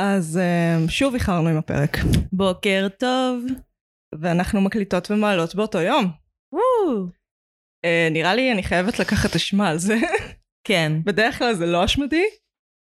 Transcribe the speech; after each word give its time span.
אז 0.00 0.40
um, 0.40 0.90
שוב 0.90 1.14
איחרנו 1.14 1.48
עם 1.48 1.56
הפרק, 1.56 1.96
בוקר 2.32 2.86
טוב. 2.98 3.44
ואנחנו 4.20 4.60
מקליטות 4.60 5.10
ומעלות 5.10 5.54
באותו 5.54 5.80
יום. 5.80 6.04
וואו. 6.52 7.06
Uh, 7.86 8.12
נראה 8.12 8.34
לי 8.34 8.52
אני 8.52 8.62
חייבת 8.62 8.98
לקחת 8.98 9.36
אשמה 9.36 9.68
על 9.68 9.78
זה. 9.78 9.96
כן. 10.66 10.92
בדרך 11.04 11.38
כלל 11.38 11.54
זה 11.54 11.66
לא 11.66 11.84
אשמתי, 11.84 12.24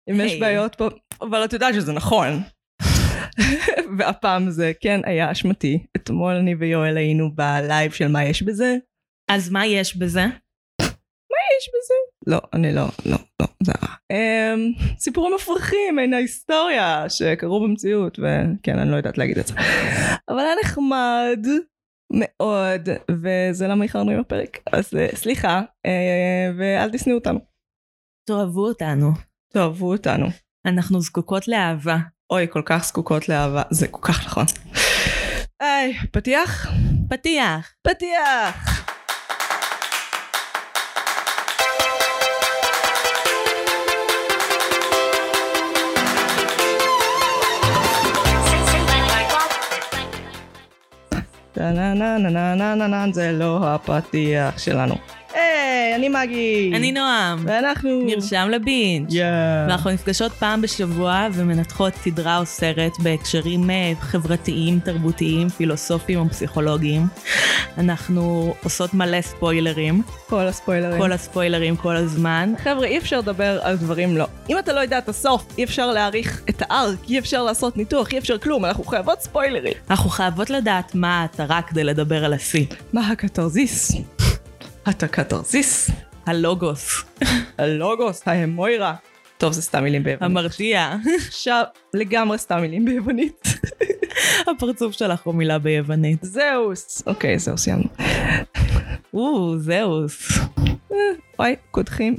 אם 0.09 0.21
יש 0.21 0.31
היי. 0.31 0.39
בעיות 0.39 0.75
פה, 0.75 0.87
אבל 1.21 1.45
את 1.45 1.53
יודעת 1.53 1.73
שזה 1.73 1.93
נכון. 1.93 2.29
והפעם 3.97 4.49
זה 4.49 4.71
כן 4.81 5.01
היה 5.03 5.31
אשמתי. 5.31 5.85
אתמול 5.95 6.33
אני 6.33 6.55
ויואל 6.55 6.97
היינו 6.97 7.35
בלייב 7.35 7.91
של 7.91 8.07
מה 8.07 8.23
יש 8.23 8.43
בזה. 8.43 8.75
אז 9.31 9.49
מה 9.51 9.65
יש 9.65 9.97
בזה? 9.97 10.25
יש 11.59 11.69
בזה? 11.69 11.98
לא, 12.29 12.41
אני 12.53 12.73
לא, 12.73 12.87
לא, 13.05 13.17
לא, 13.41 13.47
זה 13.63 13.71
רע. 13.83 13.89
Um, 14.13 14.83
סיפורים 14.99 15.33
מפרכים 15.35 15.95
מן 15.95 16.13
ההיסטוריה 16.13 17.09
שקרו 17.09 17.63
במציאות, 17.63 18.19
וכן, 18.19 18.79
אני 18.79 18.91
לא 18.91 18.95
יודעת 18.95 19.17
להגיד 19.17 19.37
את 19.37 19.47
זה. 19.47 19.53
אבל 20.29 20.39
היה 20.39 20.53
נחמד 20.63 21.45
מאוד, 22.13 22.89
וזה 23.11 23.67
למה 23.67 23.83
איחרנו 23.83 24.11
עם 24.11 24.19
הפרק. 24.19 24.57
אז 24.71 24.93
uh, 24.93 25.15
סליחה, 25.15 25.61
uh, 25.87 25.89
ואל 26.57 26.89
תשנאו 26.91 27.15
אותנו. 27.15 27.39
תאהבו 28.27 28.67
אותנו. 28.67 29.11
תאהבו 29.53 29.91
אותנו. 29.91 30.27
אנחנו 30.65 31.01
זקוקות 31.01 31.47
לאהבה. 31.47 31.97
אוי, 32.29 32.47
כל 32.49 32.61
כך 32.65 32.85
זקוקות 32.85 33.29
לאהבה, 33.29 33.61
זה 33.69 33.87
כל 33.87 34.01
כך 34.01 34.25
נכון. 34.25 34.45
היי, 35.59 35.93
פתיח? 36.11 36.67
פתיח. 37.09 37.73
פתיח! 37.87 38.78
טה-נה-נה-נה-נה-נה-נה, 51.59 53.05
זה 53.11 53.31
לא 53.31 53.59
הפתיח 53.63 54.57
שלנו. 54.57 54.95
היי, 55.69 55.95
אני 55.95 56.09
מגי. 56.09 56.71
אני 56.75 56.91
נועם. 56.91 57.43
ואנחנו... 57.47 58.01
נרשם 58.05 58.49
לבינג'. 58.51 59.13
יאה. 59.13 59.65
ואנחנו 59.67 59.91
נפגשות 59.91 60.31
פעם 60.31 60.61
בשבוע 60.61 61.27
ומנתחות 61.33 61.93
סדרה 61.95 62.37
או 62.37 62.45
סרט 62.45 62.99
בהקשרים 62.99 63.69
אה, 63.69 63.91
חברתיים, 63.99 64.79
תרבותיים, 64.79 65.49
פילוסופיים 65.49 66.19
או 66.19 66.29
פסיכולוגיים. 66.29 67.07
אנחנו 67.77 68.53
עושות 68.63 68.93
מלא 68.93 69.21
ספוילרים, 69.21 70.01
כל 70.29 70.47
הספוילרים. 70.47 71.01
כל 71.01 71.11
הספוילרים 71.11 71.75
כל 71.75 71.95
הזמן. 71.95 72.53
חבר'ה, 72.63 72.85
אי 72.87 72.97
אפשר 72.97 73.19
לדבר 73.19 73.59
על 73.61 73.77
דברים 73.77 74.17
לא. 74.17 74.25
אם 74.49 74.59
אתה 74.59 74.73
לא 74.73 74.79
יודע 74.79 74.97
את 74.97 75.09
הסוף, 75.09 75.45
אי 75.57 75.63
אפשר 75.63 75.91
להעריך 75.91 76.41
את 76.49 76.61
הארק, 76.61 76.97
אי 77.09 77.19
אפשר 77.19 77.43
לעשות 77.43 77.77
ניתוח, 77.77 78.11
אי 78.13 78.17
אפשר 78.17 78.37
כלום, 78.37 78.65
אנחנו 78.65 78.83
חייבות 78.83 79.21
ספוילרים. 79.21 79.73
אנחנו 79.89 80.09
חייבות 80.09 80.49
לדעת 80.49 80.95
מה 80.95 81.21
המטרה 81.21 81.61
כדי 81.61 81.83
לדבר 81.83 82.25
על 82.25 82.33
השיא. 82.33 82.65
מה 82.93 83.09
הקתרזיס? 83.09 83.91
אתה 84.89 85.07
קתרזיס? 85.07 85.91
הלוגוס, 86.25 87.03
הלוגוס, 87.57 88.21
ההמוירה. 88.25 88.95
טוב, 89.37 89.53
זה 89.53 89.61
סתם 89.61 89.83
מילים 89.83 90.03
ביוונית. 90.03 90.21
המרתיע. 90.37 90.95
עכשיו, 91.27 91.63
לגמרי 91.93 92.37
סתם 92.37 92.61
מילים 92.61 92.85
ביוונית. 92.85 93.47
הפרצוף 94.47 94.93
שלך 94.93 95.21
הוא 95.23 95.35
מילה 95.35 95.59
ביוונית. 95.59 96.19
זהוס. 96.21 97.03
אוקיי, 97.07 97.39
זהו, 97.39 97.57
סיימנו. 97.57 97.87
או, 99.13 99.57
זהוס. 99.57 100.39
וואי, 101.39 101.55
קודחים. 101.71 102.15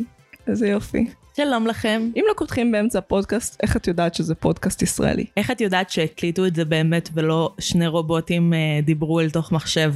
איזה 0.46 0.68
יופי. 0.68 1.06
שלום 1.36 1.66
לכם. 1.66 2.10
אם 2.16 2.24
לא 2.28 2.34
קודחים 2.34 2.72
באמצע 2.72 2.98
הפודקאסט, 2.98 3.60
איך 3.62 3.76
את 3.76 3.86
יודעת 3.86 4.14
שזה 4.14 4.34
פודקאסט 4.34 4.82
ישראלי? 4.82 5.24
איך 5.36 5.50
את 5.50 5.60
יודעת 5.60 5.90
שהקליטו 5.90 6.46
את 6.46 6.54
זה 6.54 6.64
באמת 6.64 7.08
ולא 7.14 7.54
שני 7.58 7.86
רובוטים 7.86 8.54
אה, 8.54 8.80
דיברו 8.82 9.20
אל 9.20 9.30
תוך 9.30 9.52
מחשב? 9.52 9.92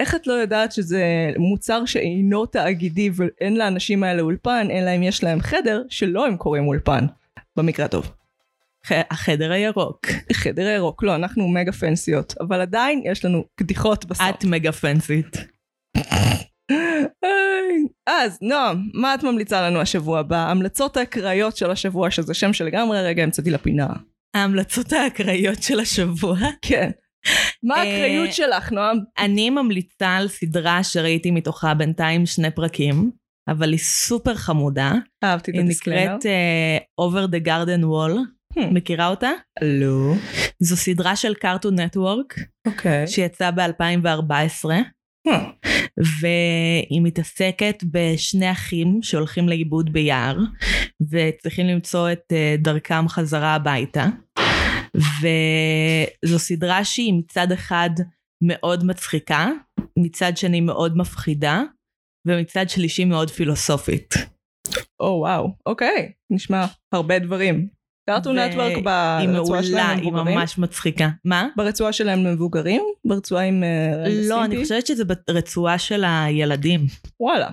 איך 0.00 0.14
את 0.14 0.26
לא 0.26 0.32
יודעת 0.32 0.72
שזה 0.72 1.04
מוצר 1.38 1.84
שאינו 1.84 2.46
תאגידי 2.46 3.10
ואין 3.14 3.56
לאנשים 3.56 4.02
האלה 4.02 4.22
אולפן, 4.22 4.68
אלא 4.70 4.90
אם 4.96 5.02
יש 5.02 5.24
להם 5.24 5.40
חדר 5.40 5.82
שלא 5.88 6.26
הם 6.26 6.36
קוראים 6.36 6.66
אולפן. 6.66 7.06
במקרה 7.56 7.86
הטוב. 7.86 8.12
ח- 8.86 8.92
החדר 9.10 9.52
הירוק. 9.52 10.06
חדר 10.32 10.62
ירוק, 10.66 11.02
לא, 11.02 11.14
אנחנו 11.14 11.48
מגה 11.48 11.72
פנסיות, 11.72 12.34
אבל 12.40 12.60
עדיין 12.60 13.02
יש 13.04 13.24
לנו 13.24 13.44
קדיחות 13.54 14.04
בסוף. 14.04 14.26
את 14.28 14.44
מגה 14.44 14.72
פנסית. 14.72 15.36
אז 18.06 18.38
נועם, 18.42 18.88
מה 18.94 19.14
את 19.14 19.22
ממליצה 19.22 19.62
לנו 19.62 19.80
השבוע? 19.80 20.22
בהמלצות 20.22 20.96
האקראיות 20.96 21.56
של 21.56 21.70
השבוע, 21.70 22.10
שזה 22.10 22.34
שם 22.34 22.52
שלגמרי 22.52 23.02
רגע 23.02 23.22
המצאתי 23.22 23.50
לפינה. 23.50 23.86
ההמלצות 24.34 24.92
האקראיות 24.92 25.62
של 25.62 25.80
השבוע. 25.80 26.38
כן. 26.62 26.90
מה 27.62 27.74
אה, 27.74 27.80
האקראיות 27.80 28.32
שלך, 28.32 28.72
נועם? 28.72 28.98
אני 29.18 29.50
ממליצה 29.50 30.16
על 30.16 30.28
סדרה 30.28 30.84
שראיתי 30.84 31.30
מתוכה 31.30 31.74
בינתיים 31.74 32.26
שני 32.26 32.50
פרקים, 32.50 33.10
אבל 33.48 33.70
היא 33.70 33.78
סופר 33.78 34.34
חמודה. 34.34 34.92
אהבתי 35.24 35.50
את 35.50 35.54
היא 35.54 35.64
ה 35.64 35.68
disclaimer. 35.68 36.16
נקראת 36.16 36.22
uh, 36.24 37.04
Over 37.04 37.30
the 37.30 37.46
Garden 37.46 37.82
Wall. 37.84 38.18
Hmm. 38.58 38.66
מכירה 38.72 39.08
אותה? 39.08 39.30
לא. 39.62 40.14
זו 40.60 40.76
סדרה 40.76 41.16
של 41.16 41.34
Cartoon 41.34 41.80
Network 41.80 42.34
אוקיי. 42.66 43.06
שיצאה 43.06 43.50
ב-2014. 43.50 44.70
Hmm. 45.28 45.30
והיא 46.20 47.02
מתעסקת 47.02 47.84
בשני 47.92 48.50
אחים 48.50 48.98
שהולכים 49.02 49.48
לאיבוד 49.48 49.92
ביער 49.92 50.38
וצריכים 51.10 51.66
למצוא 51.66 52.12
את 52.12 52.32
אה, 52.32 52.54
דרכם 52.58 53.08
חזרה 53.08 53.54
הביתה. 53.54 54.06
וזו 54.96 56.38
סדרה 56.38 56.84
שהיא 56.84 57.14
מצד 57.14 57.52
אחד 57.52 57.90
מאוד 58.42 58.84
מצחיקה, 58.84 59.48
מצד 59.98 60.36
שני 60.36 60.60
מאוד 60.60 60.96
מפחידה, 60.96 61.62
ומצד 62.26 62.68
שלישי 62.68 63.04
מאוד 63.04 63.30
פילוסופית. 63.30 64.14
או 65.00 65.06
וואו, 65.06 65.48
אוקיי. 65.66 66.12
נשמע 66.30 66.66
הרבה 66.92 67.18
דברים. 67.18 67.68
קארטון 68.10 68.38
נטוורק 68.38 68.76
היא 68.76 68.84
ברצועה 68.84 69.26
מעולה, 69.26 69.62
שלהם 69.62 69.98
היא 69.98 70.12
מבוגרים? 70.12 70.38
ממש 70.38 70.58
מצחיקה. 70.58 71.08
מה? 71.24 71.48
ברצועה 71.56 71.92
שלהם 71.92 72.32
מבוגרים? 72.32 72.82
ברצועה 73.04 73.44
עם... 73.44 73.64
אה, 73.64 74.04
לא, 74.28 74.44
אני? 74.44 74.62
חושבת 74.62 74.86
שזה 74.86 75.04
ברצועה 75.04 75.78
של 75.78 76.04
הילדים. 76.06 76.86
וואלה. 77.20 77.50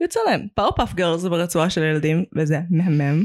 יוצא 0.00 0.20
להם. 0.26 0.46
פאורפאף 0.54 0.94
גרל 0.94 1.18
זה 1.18 1.30
ברצועה 1.30 1.70
של 1.70 1.82
ילדים, 1.82 2.24
וזה 2.36 2.60
מהמם. 2.70 3.24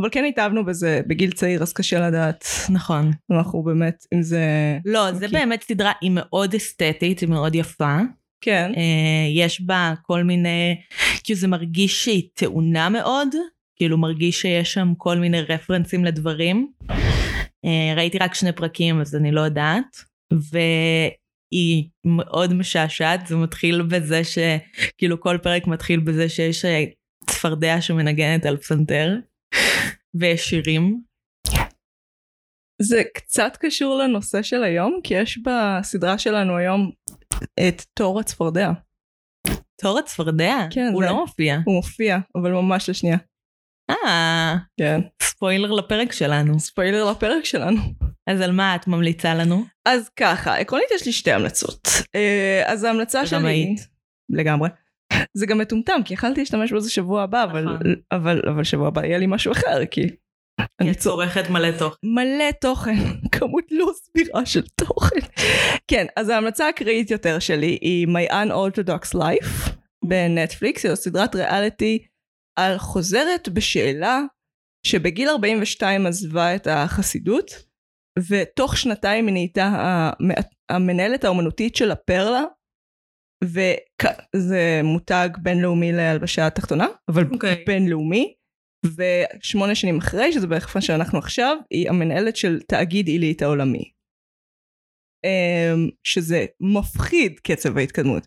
אבל 0.00 0.08
כן 0.12 0.24
התאהבנו 0.24 0.64
בזה 0.64 1.00
בגיל 1.06 1.32
צעיר, 1.32 1.62
אז 1.62 1.72
קשה 1.72 2.08
לדעת. 2.08 2.44
נכון. 2.70 3.10
אנחנו 3.30 3.62
באמת, 3.62 4.06
אם 4.14 4.22
זה... 4.22 4.44
לא, 4.84 5.12
זה 5.12 5.26
אוקיי. 5.26 5.40
באמת 5.40 5.62
סדרה, 5.62 5.92
היא 6.00 6.10
מאוד 6.14 6.54
אסתטית, 6.54 7.20
היא 7.20 7.28
מאוד 7.28 7.54
יפה. 7.54 7.98
כן. 8.40 8.72
אה, 8.76 9.28
יש 9.34 9.60
בה 9.60 9.94
כל 10.02 10.22
מיני, 10.22 10.76
כאילו 11.24 11.38
זה 11.38 11.48
מרגיש 11.48 12.04
שהיא 12.04 12.28
טעונה 12.34 12.88
מאוד, 12.88 13.28
כאילו 13.76 13.98
מרגיש 13.98 14.40
שיש 14.40 14.72
שם 14.72 14.92
כל 14.96 15.18
מיני 15.18 15.40
רפרנסים 15.40 16.04
לדברים. 16.04 16.72
אה, 17.64 17.94
ראיתי 17.96 18.18
רק 18.18 18.34
שני 18.34 18.52
פרקים 18.52 19.00
אז 19.00 19.16
אני 19.16 19.32
לא 19.32 19.40
יודעת, 19.40 19.96
והיא 20.32 21.84
מאוד 22.04 22.54
משעשעת, 22.54 23.26
זה 23.26 23.36
מתחיל 23.36 23.82
בזה 23.82 24.22
שכאילו 24.24 25.20
כל 25.20 25.38
פרק 25.42 25.66
מתחיל 25.66 26.00
בזה 26.00 26.28
שיש 26.28 26.64
אה, 26.64 26.84
צפרדע 27.26 27.80
שמנגנת 27.80 28.46
על 28.46 28.56
פסנתר, 28.56 29.16
ויש 30.20 30.48
שירים. 30.50 31.00
זה 32.82 33.02
קצת 33.14 33.52
קשור 33.60 33.98
לנושא 33.98 34.42
של 34.42 34.62
היום, 34.64 35.00
כי 35.04 35.14
יש 35.14 35.38
בסדרה 35.38 36.18
שלנו 36.18 36.56
היום 36.56 36.90
את 37.68 37.82
תור 37.94 38.20
הצפרדע. 38.20 38.70
תור 39.82 39.98
הצפרדע? 39.98 40.56
כן, 40.70 40.90
הוא 40.92 41.02
זה- 41.04 41.08
לא 41.10 41.16
מופיע. 41.20 41.58
הוא 41.66 41.74
מופיע, 41.74 42.18
אבל 42.34 42.52
ממש 42.52 42.90
לשנייה. 42.90 43.16
אה, 43.90 44.54
כן. 44.80 45.00
ספוילר 45.22 45.72
לפרק 45.72 46.12
שלנו. 46.12 46.60
ספיילר 46.60 47.10
לפרק 47.10 47.44
שלנו. 47.44 47.80
אז 48.26 48.40
על 48.40 48.52
מה 48.52 48.76
את 48.76 48.86
ממליצה 48.86 49.34
לנו? 49.34 49.64
אז 49.88 50.08
ככה, 50.16 50.56
עקרונית 50.56 50.86
יש 50.94 51.06
לי 51.06 51.12
שתי 51.12 51.32
המלצות. 51.32 51.88
אה, 52.14 52.62
אז 52.66 52.84
ההמלצה 52.84 53.26
שלי... 53.26 53.38
רמאית. 53.38 53.80
לגמרי. 54.28 54.68
זה 55.34 55.46
גם 55.46 55.58
מטומטם, 55.58 56.00
כי 56.04 56.14
יכלתי 56.14 56.40
להשתמש 56.40 56.72
בזה 56.72 56.90
שבוע 56.90 57.22
הבא, 57.22 57.44
אבל, 57.44 57.64
נכון. 57.64 57.94
אבל, 58.12 58.42
אבל 58.48 58.64
שבוע 58.64 58.88
הבא 58.88 59.04
יהיה 59.04 59.18
לי 59.18 59.26
משהו 59.28 59.52
אחר, 59.52 59.86
כי 59.90 60.02
אני 60.80 60.94
צורכת 60.94 61.50
מלא 61.50 61.70
תוכן. 61.78 61.96
מלא 62.04 62.50
תוכן, 62.60 62.96
כמות 63.32 63.64
לא 63.70 63.86
סבירה 63.94 64.46
של 64.46 64.62
תוכן. 64.66 65.20
כן, 65.88 66.06
אז 66.16 66.28
ההמלצה 66.28 66.68
הקראית 66.68 67.10
יותר 67.10 67.38
שלי 67.38 67.78
היא 67.80 68.06
My 68.06 68.32
Unorthodox 68.32 69.16
Life 69.16 69.70
בנטפליקס, 70.04 70.86
זו 70.86 70.96
סדרת 70.96 71.34
ריאליטי 71.34 71.98
על 72.58 72.78
חוזרת 72.78 73.48
בשאלה 73.48 74.20
שבגיל 74.86 75.28
42 75.28 76.06
עזבה 76.06 76.54
את 76.54 76.66
החסידות, 76.66 77.50
ותוך 78.28 78.76
שנתיים 78.76 79.26
היא 79.26 79.32
נהייתה 79.32 79.64
המ- 79.74 80.30
המנהלת 80.70 81.24
האומנותית 81.24 81.76
של 81.76 81.90
הפרלה, 81.90 82.42
וזה 83.44 84.80
מותג 84.84 85.28
בינלאומי 85.42 85.92
להלבשה 85.92 86.50
תחתונה, 86.50 86.86
אבל 87.08 87.24
אוקיי. 87.32 87.64
בינלאומי, 87.66 88.34
ושמונה 88.86 89.74
שנים 89.74 89.98
אחרי, 89.98 90.32
שזה 90.32 90.46
בערך 90.46 90.66
איפה 90.66 90.80
שאנחנו 90.80 91.18
עכשיו, 91.18 91.56
היא 91.70 91.88
המנהלת 91.88 92.36
של 92.36 92.60
תאגיד 92.60 93.06
עילית 93.06 93.42
העולמי. 93.42 93.90
אמ, 95.24 95.88
שזה 96.04 96.46
מפחיד 96.60 97.40
קצב 97.40 97.78
ההתקדמות. 97.78 98.26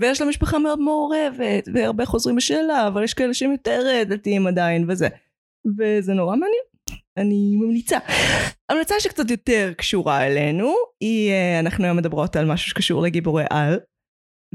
ויש 0.00 0.20
לה 0.20 0.26
משפחה 0.26 0.58
מאוד 0.58 0.78
מעורבת, 0.80 1.68
והרבה 1.74 2.06
חוזרים 2.06 2.36
בשאלה, 2.36 2.88
אבל 2.88 3.04
יש 3.04 3.14
כאלה 3.14 3.34
שהם 3.34 3.52
יותר 3.52 3.80
אה, 3.86 4.04
דתיים 4.04 4.46
עדיין 4.46 4.90
וזה. 4.90 5.08
וזה 5.78 6.12
נורא 6.14 6.36
מעניין. 6.36 6.62
אני 7.16 7.56
ממליצה. 7.56 7.98
המלצה 8.68 8.94
שקצת 9.00 9.30
יותר 9.30 9.72
קשורה 9.76 10.26
אלינו, 10.26 10.74
היא, 11.00 11.30
אה, 11.30 11.60
אנחנו 11.60 11.84
היום 11.84 11.96
מדברות 11.96 12.36
על 12.36 12.52
משהו 12.52 12.70
שקשור 12.70 13.02
לגיבורי 13.02 13.44
על, 13.50 13.78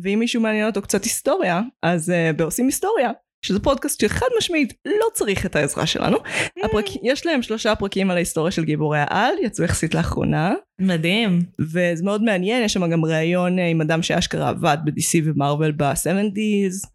ואם 0.03 0.19
מישהו 0.19 0.41
מעניין 0.41 0.67
אותו 0.67 0.81
קצת 0.81 1.03
היסטוריה, 1.03 1.61
אז 1.83 2.09
uh, 2.09 2.33
בעושים 2.33 2.65
היסטוריה, 2.65 3.11
שזה 3.45 3.59
פודקאסט 3.59 3.99
שחד 3.99 4.25
משמעית 4.37 4.73
לא 4.85 5.05
צריך 5.13 5.45
את 5.45 5.55
העזרה 5.55 5.85
שלנו. 5.85 6.17
הפרק... 6.63 6.85
יש 7.03 7.25
להם 7.25 7.41
שלושה 7.41 7.75
פרקים 7.75 8.11
על 8.11 8.17
ההיסטוריה 8.17 8.51
של 8.51 8.65
גיבורי 8.65 8.99
העל, 8.99 9.33
יצאו 9.41 9.65
יחסית 9.65 9.95
לאחרונה. 9.95 10.53
מדהים. 10.81 11.39
וזה 11.59 12.03
מאוד 12.03 12.23
מעניין, 12.23 12.63
יש 12.63 12.73
שם 12.73 12.89
גם 12.89 13.05
ראיון 13.05 13.59
אה, 13.59 13.67
עם 13.67 13.81
אדם 13.81 14.01
שאשכרה 14.01 14.49
עבד 14.49 14.77
ב-DC 14.85 15.21
ומרוויל 15.25 15.71
ב-70's. 15.71 16.87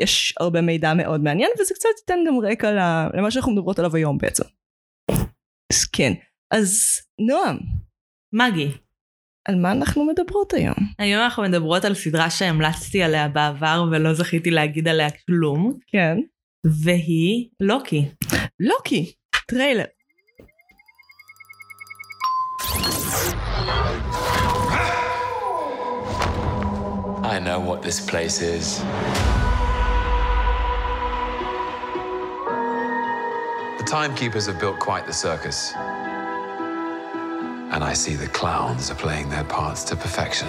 יש 0.00 0.34
הרבה 0.40 0.60
מידע 0.60 0.94
מאוד 0.94 1.20
מעניין, 1.20 1.50
וזה 1.60 1.74
קצת 1.74 1.88
ייתן 2.00 2.18
גם 2.26 2.34
רקע 2.40 2.70
למה 3.14 3.30
שאנחנו 3.30 3.52
מדברות 3.52 3.78
עליו 3.78 3.96
היום 3.96 4.18
בעצם. 4.18 4.44
אז 5.72 5.84
כן. 5.92 6.12
אז 6.50 6.80
נועם. 7.20 7.56
מגי. 8.32 8.70
על 9.48 9.56
מה 9.56 9.72
אנחנו 9.72 10.04
מדברות 10.04 10.54
היום? 10.54 10.74
היום 10.98 11.22
אנחנו 11.22 11.42
מדברות 11.42 11.84
על 11.84 11.94
סדרה 11.94 12.30
שהמלצתי 12.30 13.02
עליה 13.02 13.28
בעבר 13.28 13.84
ולא 13.90 14.14
זכיתי 14.14 14.50
להגיד 14.50 14.88
עליה 14.88 15.08
כלום. 15.26 15.78
כן. 15.86 16.18
והיא 16.82 17.48
לוקי. 17.60 18.08
לוקי, 18.60 19.12
טריילר. 19.46 19.84
I 27.22 27.38
know 27.38 27.60
what 27.60 27.80
this 27.82 28.00
place 28.10 28.42
is. 28.42 28.66
The 33.78 33.86
timekeepers 33.86 34.46
have 34.46 34.58
built 34.58 34.78
quite 34.80 35.06
the 35.06 35.12
circus. 35.12 35.58
And 37.70 37.84
I 37.84 37.92
see 37.92 38.16
the 38.16 38.26
clowns 38.28 38.90
are 38.90 38.96
playing 38.96 39.28
their 39.28 39.44
parts 39.44 39.84
to 39.84 39.96
perfection. 39.96 40.48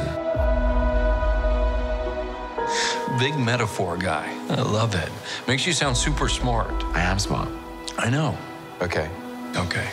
Big 3.20 3.38
metaphor 3.38 3.98
guy. 3.98 4.36
I 4.50 4.62
love 4.62 4.96
it. 4.96 5.10
Makes 5.48 5.68
you 5.68 5.74
sound 5.74 5.96
super 5.96 6.28
smart. 6.28 6.72
I 6.96 7.02
am 7.02 7.20
smart. 7.20 7.50
I 7.98 8.10
know. 8.10 8.36
Okay. 8.82 9.10
Okay. 9.56 9.88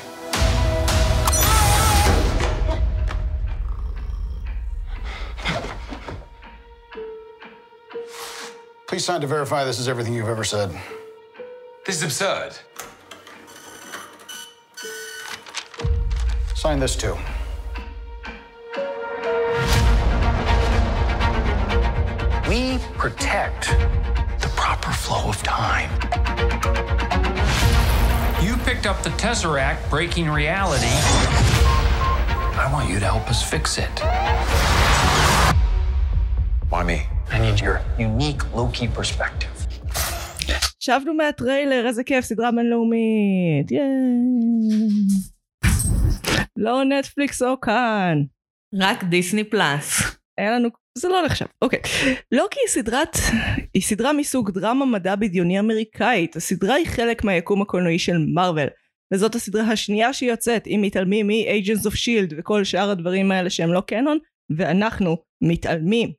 Please 8.87 9.05
sign 9.05 9.21
to 9.21 9.27
verify 9.27 9.65
this 9.65 9.79
is 9.79 9.87
everything 9.87 10.15
you've 10.15 10.29
ever 10.29 10.45
said. 10.45 10.71
This 11.85 11.97
is 11.97 12.03
absurd. 12.05 12.53
Sign 16.58 16.80
this 16.80 16.96
too. 16.96 17.16
We 22.50 22.80
protect 23.04 23.64
the 24.44 24.50
proper 24.56 24.92
flow 25.04 25.30
of 25.30 25.38
time. 25.44 25.90
You 28.46 28.56
picked 28.68 28.86
up 28.86 28.98
the 29.04 29.14
Tesseract 29.24 29.90
breaking 29.90 30.30
reality. 30.30 30.96
I 32.64 32.70
want 32.72 32.90
you 32.90 33.00
to 33.00 33.06
help 33.06 33.30
us 33.30 33.42
fix 33.54 33.78
it. 33.78 33.96
Why 36.70 36.84
me? 36.84 37.08
I 37.32 37.40
need 37.40 37.60
your 37.60 37.82
unique 37.98 38.42
Loki 38.54 38.88
perspective. 38.88 39.50
שבנו 40.80 41.14
מהטריילר, 41.14 41.88
איזה 41.88 42.04
כיף, 42.04 42.26
סדרה 42.26 42.52
בינלאומית. 42.52 43.72
ייי. 43.72 43.84
לא 46.59 46.85
נטפליקס 46.85 47.43
או 47.43 47.61
כאן. 47.61 48.23
רק 48.75 49.05
דיסני 49.05 49.45
פלאס. 49.45 50.17
היה 50.39 50.51
לנו, 50.51 50.69
זה 50.99 51.09
לא 51.09 51.23
נחשב, 51.27 51.47
אוקיי. 51.63 51.81
לוקי 52.33 52.59
היא 52.61 52.69
סדרת, 52.69 53.17
היא 53.75 53.83
סדרה 53.83 54.13
מסוג 54.13 54.51
דרמה 54.51 54.87
מדע 54.87 55.17
בדיוני 55.17 55.61
אמריקאית. 55.61 56.37
הסדרה 56.37 56.75
היא 56.75 56.87
חלק 56.87 57.25
מהיקום 57.25 57.63
הקולנועי 57.63 57.99
של 57.99 58.19
מארוול. 58.35 58.67
וזאת 59.15 59.35
הסדרה 59.35 59.73
השנייה 59.73 60.13
שיוצאת, 60.13 60.67
אם 60.67 60.81
מתעלמים 60.83 61.27
מ-Agents 61.27 61.87
of 61.87 61.93
Shield 61.93 62.35
וכל 62.39 62.65
שאר 62.65 62.91
הדברים 62.91 63.33
האלה 63.33 63.51
שהם 63.51 63.73
לא 63.73 63.81
קנון, 63.81 64.19
ואנחנו 64.57 65.17
מתעלמים. 65.43 66.13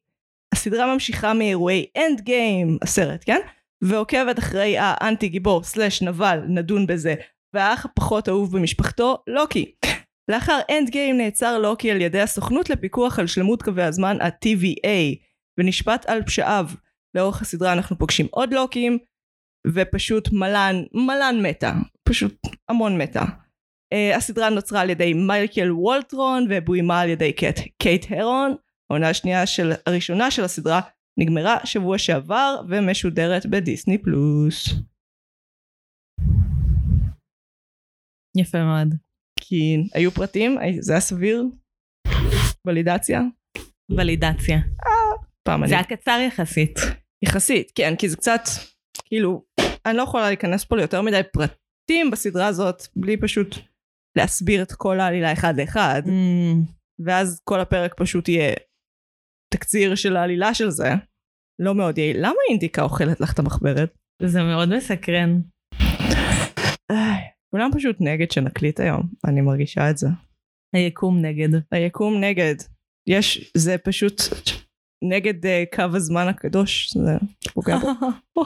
הסדרה 0.53 0.93
ממשיכה 0.93 1.33
מאירועי 1.33 1.85
Endgame, 1.97 2.77
הסרט, 2.81 3.23
כן? 3.25 3.39
ועוקבת 3.81 4.39
אחרי 4.39 4.75
האנטי 4.77 5.27
גיבור 5.27 5.63
slash 5.63 6.01
נבל, 6.01 6.39
נדון 6.47 6.87
בזה, 6.87 7.15
והאח 7.53 7.85
הפחות 7.85 8.29
אהוב 8.29 8.57
במשפחתו, 8.57 9.17
לוקי. 9.27 9.71
לאחר 10.29 10.59
Endgame 10.71 11.17
נעצר 11.17 11.59
לוקי 11.59 11.91
על 11.91 12.01
ידי 12.01 12.21
הסוכנות 12.21 12.69
לפיקוח 12.69 13.19
על 13.19 13.27
שלמות 13.27 13.63
קווי 13.63 13.83
הזמן 13.83 14.17
ה-TVA, 14.21 15.25
ונשפט 15.59 16.05
על 16.05 16.23
פשעיו. 16.23 16.65
לאורך 17.15 17.41
הסדרה 17.41 17.73
אנחנו 17.73 17.97
פוגשים 17.97 18.27
עוד 18.31 18.53
לוקים, 18.53 18.97
ופשוט 19.67 20.29
מלא, 20.31 20.75
מלא 20.93 21.35
meta. 21.41 21.73
פשוט 22.03 22.35
המון 22.69 22.97
meta. 22.97 23.23
Uh, 23.93 24.17
הסדרה 24.17 24.49
נוצרה 24.49 24.81
על 24.81 24.89
ידי 24.89 25.13
מייקל 25.13 25.71
וולדרון 25.71 26.47
ובוימה 26.49 27.01
על 27.01 27.09
ידי 27.09 27.33
קייט, 27.33 27.59
קייט 27.77 28.05
הרון. 28.09 28.55
העונה 28.89 29.09
השנייה 29.09 29.45
של, 29.45 29.71
הראשונה 29.85 30.31
של 30.31 30.43
הסדרה 30.43 30.81
נגמרה 31.19 31.57
שבוע 31.65 31.97
שעבר 31.97 32.61
ומשודרת 32.69 33.45
בדיסני 33.45 33.97
פלוס. 33.97 34.69
יפה 38.37 38.63
מאוד. 38.63 39.08
כי 39.49 39.77
היו 39.93 40.11
פרטים, 40.11 40.57
זה 40.79 40.93
היה 40.93 41.01
סביר? 41.01 41.43
ולידציה? 42.67 43.21
ולידציה. 43.91 44.57
פעם 45.47 45.63
אני... 45.63 45.69
זה 45.69 45.75
היה 45.75 45.83
קצר 45.83 46.19
יחסית. 46.27 46.79
יחסית, 47.25 47.71
כן, 47.75 47.95
כי 47.95 48.09
זה 48.09 48.17
קצת, 48.17 48.41
כאילו, 49.05 49.43
אני 49.85 49.97
לא 49.97 50.01
יכולה 50.01 50.27
להיכנס 50.27 50.65
פה 50.65 50.75
ליותר 50.75 51.01
מדי 51.01 51.21
פרטים 51.33 52.11
בסדרה 52.11 52.47
הזאת, 52.47 52.83
בלי 52.95 53.17
פשוט 53.17 53.55
להסביר 54.17 54.61
את 54.61 54.71
כל 54.71 54.99
העלילה 54.99 55.33
אחד 55.33 55.53
לאחד, 55.59 56.01
Mm, 56.05 56.71
ואז 57.05 57.41
כל 57.43 57.59
הפרק 57.59 57.93
פשוט 57.97 58.29
יהיה 58.29 58.53
תקציר 59.53 59.95
של 59.95 60.15
העלילה 60.15 60.53
של 60.53 60.69
זה. 60.69 60.89
לא 61.61 61.75
מאוד 61.75 61.97
יעיל. 61.97 62.17
למה 62.19 62.35
אינדיקה 62.49 62.81
אוכלת 62.81 63.19
לך 63.21 63.33
את 63.33 63.39
המחברת? 63.39 63.97
זה 64.21 64.43
מאוד 64.43 64.69
מסקרן. 64.77 65.39
כולם 67.51 67.69
פשוט 67.75 67.97
נגד 67.99 68.31
שנקליט 68.31 68.79
היום, 68.79 69.01
אני 69.27 69.41
מרגישה 69.41 69.89
את 69.89 69.97
זה. 69.97 70.07
היקום 70.73 71.25
נגד. 71.25 71.49
היקום 71.71 72.13
נגד. 72.23 72.55
יש, 73.07 73.51
זה 73.57 73.75
פשוט 73.77 74.21
נגד 75.03 75.45
uh, 75.45 75.75
קו 75.75 75.95
הזמן 75.95 76.27
הקדוש, 76.27 76.93
זה 76.93 77.11
פוגע 77.53 77.77
בו. 77.77 78.41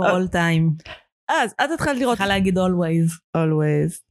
for 0.00 0.04
all 0.04 0.32
time. 0.32 0.92
אז 1.28 1.52
את 1.52 1.70
התחלת 1.74 1.96
לראות 1.98 2.18
צריכה 2.18 2.28
להגיד 2.28 2.58
always. 2.58 3.36
always. 3.36 4.02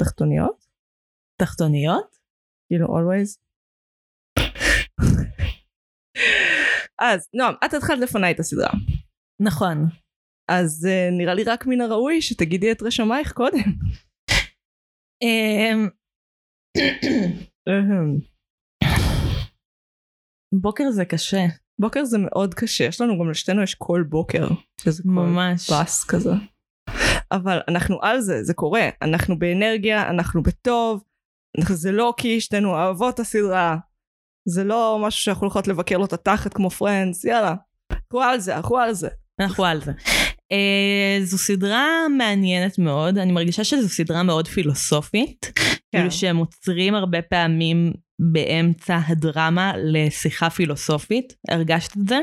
תחתוניות? 0.00 0.64
תחתוניות? 1.40 2.16
כאילו 2.68 2.86
always? 2.86 3.38
אז 7.00 7.28
נועם, 7.34 7.54
את 7.64 7.74
התחלת 7.74 7.98
לפניי 7.98 8.34
את 8.34 8.40
הסדרה. 8.40 8.70
נכון. 9.40 9.86
אז 10.48 10.88
uh, 10.88 11.14
נראה 11.18 11.34
לי 11.34 11.44
רק 11.44 11.66
מן 11.66 11.80
הראוי 11.80 12.22
שתגידי 12.22 12.72
את 12.72 12.82
רשמייך 12.82 13.32
קודם. 13.32 13.72
אמ. 15.22 15.88
בוקר 20.54 20.90
זה 20.90 21.04
קשה. 21.04 21.46
בוקר 21.80 22.04
זה 22.04 22.18
מאוד 22.18 22.54
קשה, 22.54 22.84
יש 22.84 23.00
לנו 23.00 23.18
גם 23.18 23.30
לשתינו 23.30 23.62
יש 23.62 23.74
כל 23.74 24.04
בוקר. 24.08 24.48
שזה 24.80 25.02
ממש. 25.06 25.70
בס 25.70 26.04
כזה. 26.04 26.30
אבל 27.32 27.60
אנחנו 27.68 28.02
על 28.02 28.20
זה, 28.20 28.44
זה 28.44 28.54
קורה. 28.54 28.88
אנחנו 29.02 29.38
באנרגיה, 29.38 30.10
אנחנו 30.10 30.42
בטוב. 30.42 31.02
זה 31.72 31.92
לא 31.92 32.14
כי 32.16 32.40
שתינו 32.40 32.70
אוהבות 32.70 33.14
את 33.14 33.20
הסדרה. 33.20 33.76
זה 34.48 34.64
לא 34.64 34.98
משהו 35.02 35.20
שאנחנו 35.24 35.42
הולכות 35.42 35.68
לבקר 35.68 35.96
לו 35.96 36.04
את 36.04 36.12
התחת 36.12 36.54
כמו 36.54 36.70
פרנדס, 36.70 37.24
יאללה. 37.24 37.54
אנחנו 37.92 38.20
על 38.20 38.40
זה, 38.40 38.56
אנחנו 38.56 38.76
על 38.76 38.94
זה. 38.94 39.08
אנחנו 39.40 39.64
על 39.64 39.80
זה. 39.80 39.92
Uh, 40.52 41.24
זו 41.24 41.38
סדרה 41.38 41.86
מעניינת 42.18 42.78
מאוד, 42.78 43.18
אני 43.18 43.32
מרגישה 43.32 43.64
שזו 43.64 43.88
סדרה 43.88 44.22
מאוד 44.22 44.48
פילוסופית. 44.48 45.52
כאילו 45.94 46.10
שהם 46.10 46.36
עוצרים 46.36 46.94
הרבה 46.94 47.22
פעמים 47.22 47.92
באמצע 48.32 48.98
הדרמה 49.06 49.72
לשיחה 49.76 50.50
פילוסופית, 50.50 51.34
הרגשת 51.48 51.96
את 51.96 52.08
זה? 52.08 52.18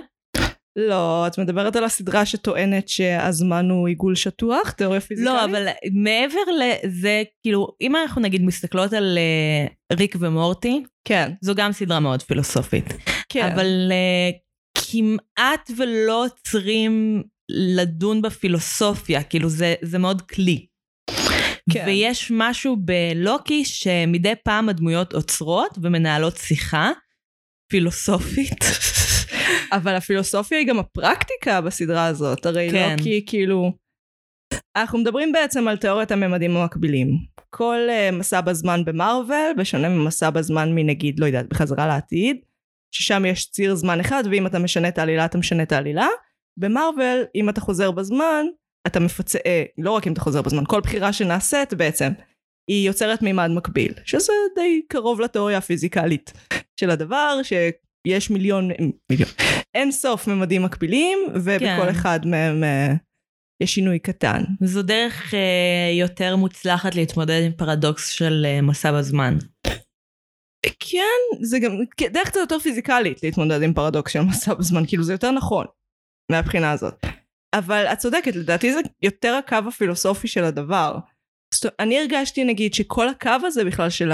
לא, 0.76 1.28
את 1.28 1.38
מדברת 1.38 1.76
על 1.76 1.84
הסדרה 1.84 2.26
שטוענת 2.26 2.90
שהזמן 2.90 3.70
הוא 3.70 3.88
עיגול 3.88 4.16
שטוח, 4.16 4.72
תיאוריה 4.72 5.02
פיזיקלית? 5.02 5.36
לא, 5.36 5.46
אבל 5.46 5.68
מעבר 5.94 6.40
לזה, 6.60 7.24
כאילו, 7.44 7.68
אם 7.82 7.96
אנחנו 7.96 8.22
נגיד 8.22 8.44
מסתכלות 8.44 8.94
על 8.94 9.18
uh, 9.92 9.96
ריק 9.98 10.16
ומורטי, 10.20 10.84
כן, 11.08 11.32
זו 11.42 11.56
גם 11.56 11.72
סדרה 11.72 12.00
מאוד 12.00 12.22
פילוסופית. 12.22 12.94
כן. 13.30 13.52
אבל 13.54 13.92
uh, 13.92 14.36
כמעט 14.92 15.72
ולא 15.78 16.26
עוצרים 16.26 17.24
לדון 17.50 18.22
בפילוסופיה, 18.22 19.24
כאילו 19.24 19.50
זה, 19.50 19.76
זה 19.82 19.98
מאוד 19.98 20.22
כלי. 20.22 20.66
כן. 21.72 21.84
ויש 21.88 22.32
משהו 22.36 22.78
בלוקי 22.80 23.66
שמדי 23.66 24.34
פעם 24.44 24.70
הדמויות 24.70 25.14
עוצרות 25.14 25.78
ומנהלות 25.82 26.38
שיחה 26.38 26.92
פילוסופית. 27.70 28.66
אבל 29.78 29.96
הפילוסופיה 29.96 30.58
היא 30.58 30.68
גם 30.68 30.80
הפרקטיקה 30.80 31.62
בסדרה 31.62 32.06
הזאת, 32.06 32.46
הרי 32.46 32.70
כן. 32.72 32.96
כי 33.04 33.24
כאילו... 33.28 33.72
אנחנו 34.76 35.00
מדברים 35.00 35.32
בעצם 35.32 35.68
על 35.68 35.78
תיאוריית 35.78 36.12
הממדים 36.12 36.58
המקבילים. 36.58 37.08
כל 37.50 37.78
uh, 37.90 38.16
מסע 38.16 38.42
בזמן 38.42 38.86
במארוול, 38.86 39.54
בשונה 39.58 39.90
ממסע 39.90 40.30
בזמן 40.30 40.76
מנגיד, 40.76 41.20
לא 41.20 41.26
יודעת, 41.26 41.50
בחזרה 41.50 41.88
לעתיד, 41.88 42.38
ששם 42.92 43.26
יש 43.26 43.52
ציר 43.52 43.76
זמן 43.76 44.00
אחד, 44.00 44.24
ואם 44.32 44.48
אתה 44.48 44.60
משנה 44.60 44.88
את 44.88 44.98
העלילה, 44.98 45.26
אתה 45.26 45.38
משנה 45.38 45.64
את 45.64 45.72
העלילה. 45.72 46.08
במארוול, 46.60 47.24
אם 47.36 47.50
אתה 47.50 47.62
חוזר 47.62 47.92
בזמן, 47.92 48.46
אתה 48.88 49.00
מפצה, 49.00 49.40
אה, 49.46 49.64
לא 49.78 49.92
רק 49.92 50.08
אם 50.08 50.14
אתה 50.14 50.22
חוזר 50.22 50.42
בזמן, 50.42 50.64
כל 50.68 50.82
בחירה 50.82 51.14
שנעשית 51.14 51.74
בעצם, 51.74 52.12
היא 52.70 52.88
יוצרת 52.88 53.22
מימד 53.22 53.48
מקביל, 53.48 53.94
שזה 54.06 54.34
די 54.56 54.82
קרוב 54.88 55.22
לתיאוריה 55.22 55.58
הפיזיקלית 55.58 56.34
של 56.80 56.90
הדבר, 56.90 57.40
שיש 57.44 58.30
מיליון, 58.30 58.70
מיליון, 59.10 59.30
אין 59.76 59.92
סוף 59.92 60.28
ממדים 60.28 60.64
מקבילים, 60.64 61.20
ובכל 61.34 61.66
כן. 61.66 61.90
אחד 61.90 62.20
מהם 62.26 62.64
אה, 62.64 62.94
יש 63.64 63.74
שינוי 63.76 64.00
קטן. 64.00 64.44
זו 64.62 64.84
דרך 64.84 65.34
אה, 65.34 65.92
יותר 66.00 66.36
מוצלחת 66.36 66.96
להתמודד 66.96 67.42
עם 67.46 67.52
פרדוקס 67.52 68.10
של 68.10 68.46
אה, 68.46 68.62
מסע 68.62 68.92
בזמן. 68.92 69.38
כן, 70.80 71.42
זה 71.42 71.60
גם 71.60 71.72
דרך 72.14 72.28
קצת 72.28 72.40
יותר 72.40 72.60
פיזיקלית 72.60 73.24
להתמודד 73.24 73.62
עם 73.62 73.74
פרדוקס 73.74 74.12
של 74.12 74.22
מסע 74.22 74.54
בזמן, 74.54 74.86
כאילו 74.88 75.04
זה 75.04 75.14
יותר 75.14 75.32
נכון 75.32 75.66
מהבחינה 76.32 76.72
הזאת. 76.72 77.06
אבל 77.56 77.86
את 77.86 77.98
צודקת, 77.98 78.36
לדעתי 78.36 78.74
זה 78.74 78.80
יותר 79.02 79.34
הקו 79.34 79.58
הפילוסופי 79.68 80.28
של 80.28 80.44
הדבר. 80.44 80.98
אני 81.80 82.00
הרגשתי 82.00 82.44
נגיד 82.44 82.74
שכל 82.74 83.10
הקו 83.10 83.30
הזה 83.44 83.66
בכלל 83.66 83.90
של 83.90 84.12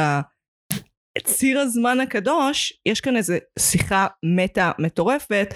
ציר 1.24 1.60
הזמן 1.60 2.00
הקדוש, 2.00 2.74
יש 2.86 3.02
כאן 3.02 3.16
איזה 3.16 3.38
שיחה 3.60 4.08
מטה 4.26 4.72
מטורפת 4.80 5.54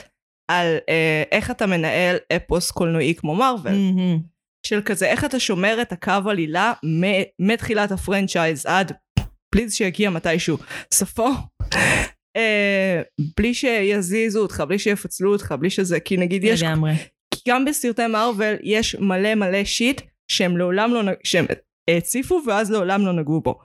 על 0.52 0.78
אה, 0.90 1.24
איך 1.32 1.52
אתה 1.52 1.68
מנהל 1.68 2.16
אפוס 2.36 2.72
קולנועי 2.72 3.16
כמו 3.16 3.36
מארוול. 3.36 3.72
מהמם. 3.72 4.34
של 4.66 4.82
כזה 4.82 5.06
איך 5.06 5.26
אתה 5.26 5.40
שומר 5.40 5.82
את 5.82 5.92
הקו 5.92 6.30
עלילה 6.30 6.74
מתחילת 7.40 7.92
ה 7.92 7.99
franchise 7.99 8.66
עד 8.66 8.92
please 9.54 9.74
שיגיע 9.74 10.10
מתישהו 10.10 10.58
סופו 10.94 11.30
אה, 12.36 13.02
בלי 13.38 13.54
שיזיזו 13.54 14.42
אותך 14.42 14.64
בלי 14.68 14.80
שיפצלו 14.80 15.32
אותך 15.32 15.56
בלי 15.60 15.70
שזה 15.70 16.00
כי 16.00 16.18
נגיד 16.18 16.44
יש 16.44 16.62
לגמרי. 16.64 16.94
כי 17.34 17.42
גם 17.50 17.66
בסרטי 17.66 18.08
מארוול 18.08 18.56
יש 18.64 18.96
מלא 18.96 19.36
מלא 19.36 19.64
shit 19.64 20.02
שהם 20.32 20.58
לעולם 20.58 20.94
לא 20.94 21.04
נ- 21.04 21.16
שהם 21.24 21.46
הציפו 21.90 22.42
ואז 22.48 22.72
לעולם 22.72 23.06
לא 23.06 23.14
נגעו 23.14 23.42
בו 23.42 23.60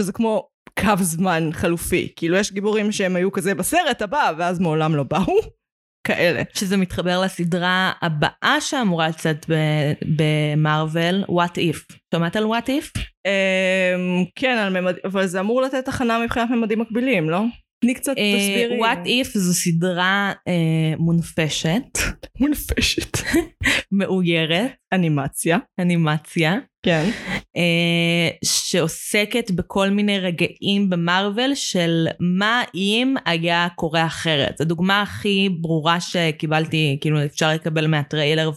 שזה 0.00 0.12
כמו 0.12 0.48
קו 0.80 0.96
זמן 1.00 1.50
חלופי 1.52 2.12
כאילו 2.16 2.36
יש 2.36 2.52
גיבורים 2.52 2.92
שהם 2.92 3.16
היו 3.16 3.32
כזה 3.32 3.54
בסרט 3.54 4.02
הבא 4.02 4.32
ואז 4.38 4.60
מעולם 4.60 4.96
לא 4.96 5.02
באו 5.02 5.36
כאלה 6.06 6.42
שזה 6.54 6.76
מתחבר 6.76 7.20
לסדרה 7.20 7.92
הבאה 8.02 8.56
שאמורה 8.60 9.08
לצאת 9.08 9.46
ב- 9.50 9.92
במארוול, 10.16 11.24
What 11.24 11.54
If. 11.56 11.96
שמעת 12.14 12.36
על 12.36 12.44
What 12.44 12.66
If? 12.68 13.00
אמ, 13.26 14.24
כן. 14.34 14.72
אבל 15.04 15.26
זה 15.26 15.40
אמור 15.40 15.62
לתת 15.62 15.84
תחנה 15.84 16.18
מבחינת 16.24 16.50
ממדים 16.50 16.80
מקבילים, 16.80 17.30
לא? 17.30 17.40
תני 17.80 17.94
קצת 17.94 18.14
אה, 18.18 18.32
תסבירי. 18.38 18.80
What 18.80 19.06
If 19.06 19.38
זו 19.38 19.54
סדרה 19.54 20.32
אה, 20.48 20.94
מונפשת, 20.98 21.98
מונפשת. 22.40 23.18
מאוירת, 23.92 24.70
אנימציה. 24.92 25.58
אנימציה, 25.80 26.58
כן. 26.84 27.10
אה, 27.56 28.28
שעוסקת 28.44 29.50
בכל 29.50 29.90
מיני 29.90 30.18
רגעים 30.18 30.90
במארוול 30.90 31.54
של 31.54 32.06
מה 32.20 32.62
אם 32.74 33.14
היה 33.24 33.68
קורה 33.76 34.06
אחרת. 34.06 34.60
הדוגמה 34.60 35.02
הכי 35.02 35.48
ברורה 35.60 36.00
שקיבלתי, 36.00 36.98
כאילו 37.00 37.24
אפשר 37.24 37.52
לקבל 37.54 37.86
מהטריילר 37.86 38.50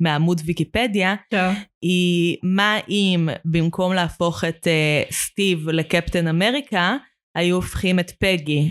ומעמוד 0.00 0.40
ויקיפדיה, 0.44 1.14
כן. 1.30 1.50
היא 1.82 2.36
מה 2.42 2.78
אם 2.88 3.28
במקום 3.44 3.92
להפוך 3.92 4.44
את 4.44 4.66
אה, 4.66 5.02
סטיב 5.10 5.68
לקפטן 5.68 6.28
אמריקה, 6.28 6.96
היו 7.38 7.56
הופכים 7.56 7.98
את 7.98 8.10
פגי 8.10 8.70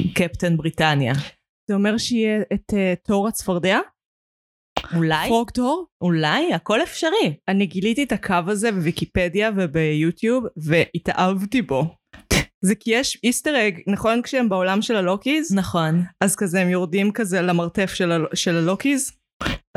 לקפטן 0.00 0.56
בריטניה. 0.56 1.12
זה 1.70 1.74
אומר 1.74 1.98
שיהיה 1.98 2.42
את 2.52 2.74
אה, 2.74 2.94
תור 3.04 3.28
הצפרדע? 3.28 3.78
אולי? 4.96 5.28
פרוג 5.28 5.50
תור? 5.50 5.86
אולי? 6.00 6.54
הכל 6.54 6.82
אפשרי. 6.82 7.36
אני 7.48 7.66
גיליתי 7.66 8.02
את 8.02 8.12
הקו 8.12 8.34
הזה 8.46 8.72
בוויקיפדיה 8.72 9.50
וביוטיוב 9.56 10.44
והתאהבתי 10.56 11.62
בו. 11.62 11.84
זה 12.64 12.74
כי 12.74 12.90
יש 12.90 13.18
איסטר 13.24 13.68
אג, 13.68 13.80
נכון 13.86 14.22
כשהם 14.22 14.48
בעולם 14.48 14.82
של 14.82 14.96
הלוקיז? 14.96 15.54
נכון. 15.54 16.02
אז 16.20 16.36
כזה 16.36 16.60
הם 16.60 16.68
יורדים 16.68 17.12
כזה 17.12 17.40
למרתף 17.42 17.90
של, 17.94 18.12
ה- 18.12 18.36
של 18.36 18.56
הלוקיז, 18.56 19.12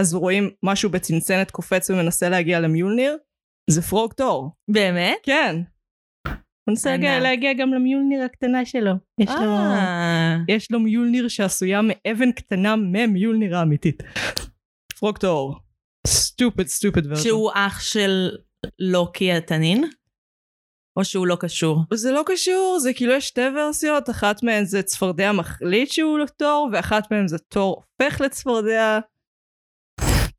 אז 0.02 0.14
רואים 0.14 0.50
משהו 0.64 0.90
בצנצנת 0.90 1.52
קופץ 1.52 1.90
ומנסה 1.90 2.30
להגיע 2.30 2.60
למיולניר, 2.60 3.18
זה 3.70 3.82
פרוג 3.82 4.14
תור. 4.14 4.52
באמת? 4.72 5.18
כן. 5.24 5.56
הוא 6.66 6.72
מנסה 6.72 6.98
להגיע, 6.98 7.54
גם 7.54 7.74
למיולניר 7.74 8.24
הקטנה 8.24 8.66
שלו. 8.66 8.92
יש 9.20 9.30
לו, 9.30 9.52
אה, 9.52 10.38
יש 10.48 10.72
לו 10.72 10.80
מיולניר 10.80 11.28
שעשויה 11.28 11.82
מאבן 11.82 12.32
קטנה 12.32 12.76
ממיולניר 12.76 13.58
האמיתית. 13.58 14.04
פרוג 15.00 15.18
תור. 15.18 15.60
סטופד 16.08 16.68
סטופד 16.68 17.06
ורז'ן. 17.06 17.24
שהוא 17.24 17.52
אח 17.54 17.80
של 17.80 18.30
לוקי 18.80 19.34
התנין? 19.34 19.84
או 21.00 21.06
שהוא 21.06 21.28
לא 21.28 21.38
קשור? 21.40 21.80
זה 21.94 22.12
לא 22.12 22.24
קשור, 22.26 22.78
זה 22.80 22.94
כאילו 22.94 23.14
יש 23.14 23.28
שתי 23.28 23.42
ורסיות, 23.42 24.10
אחת 24.10 24.44
מהן 24.44 24.66
זה 24.66 24.84
צפרדע 24.84 25.32
מחליט 25.32 25.92
שהוא 25.92 26.20
לא 26.20 26.26
תור, 26.38 26.70
ואחת 26.74 27.12
מהן 27.12 27.28
זה 27.28 27.38
תור 27.40 27.76
הופך 27.76 28.22
לצפרדע. 28.22 29.00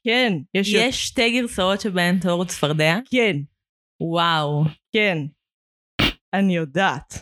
כן, 0.05 0.33
יש... 0.55 0.75
יש 0.75 1.07
שתי 1.07 1.41
גרסאות 1.41 1.81
שבהן 1.81 2.19
תור 2.21 2.31
הוא 2.31 2.45
צפרדע? 2.45 2.99
כן, 3.11 3.37
וואו. 4.01 4.65
כן. 4.93 5.19
אני 6.39 6.57
יודעת. 6.57 7.15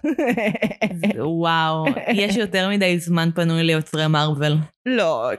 וואו. 1.18 1.84
יש 2.14 2.36
יותר 2.36 2.68
מדי 2.68 2.98
זמן 2.98 3.28
פנוי 3.34 3.62
ליוצרי 3.62 4.06
מארוול. 4.06 4.52
לא, 4.86 5.30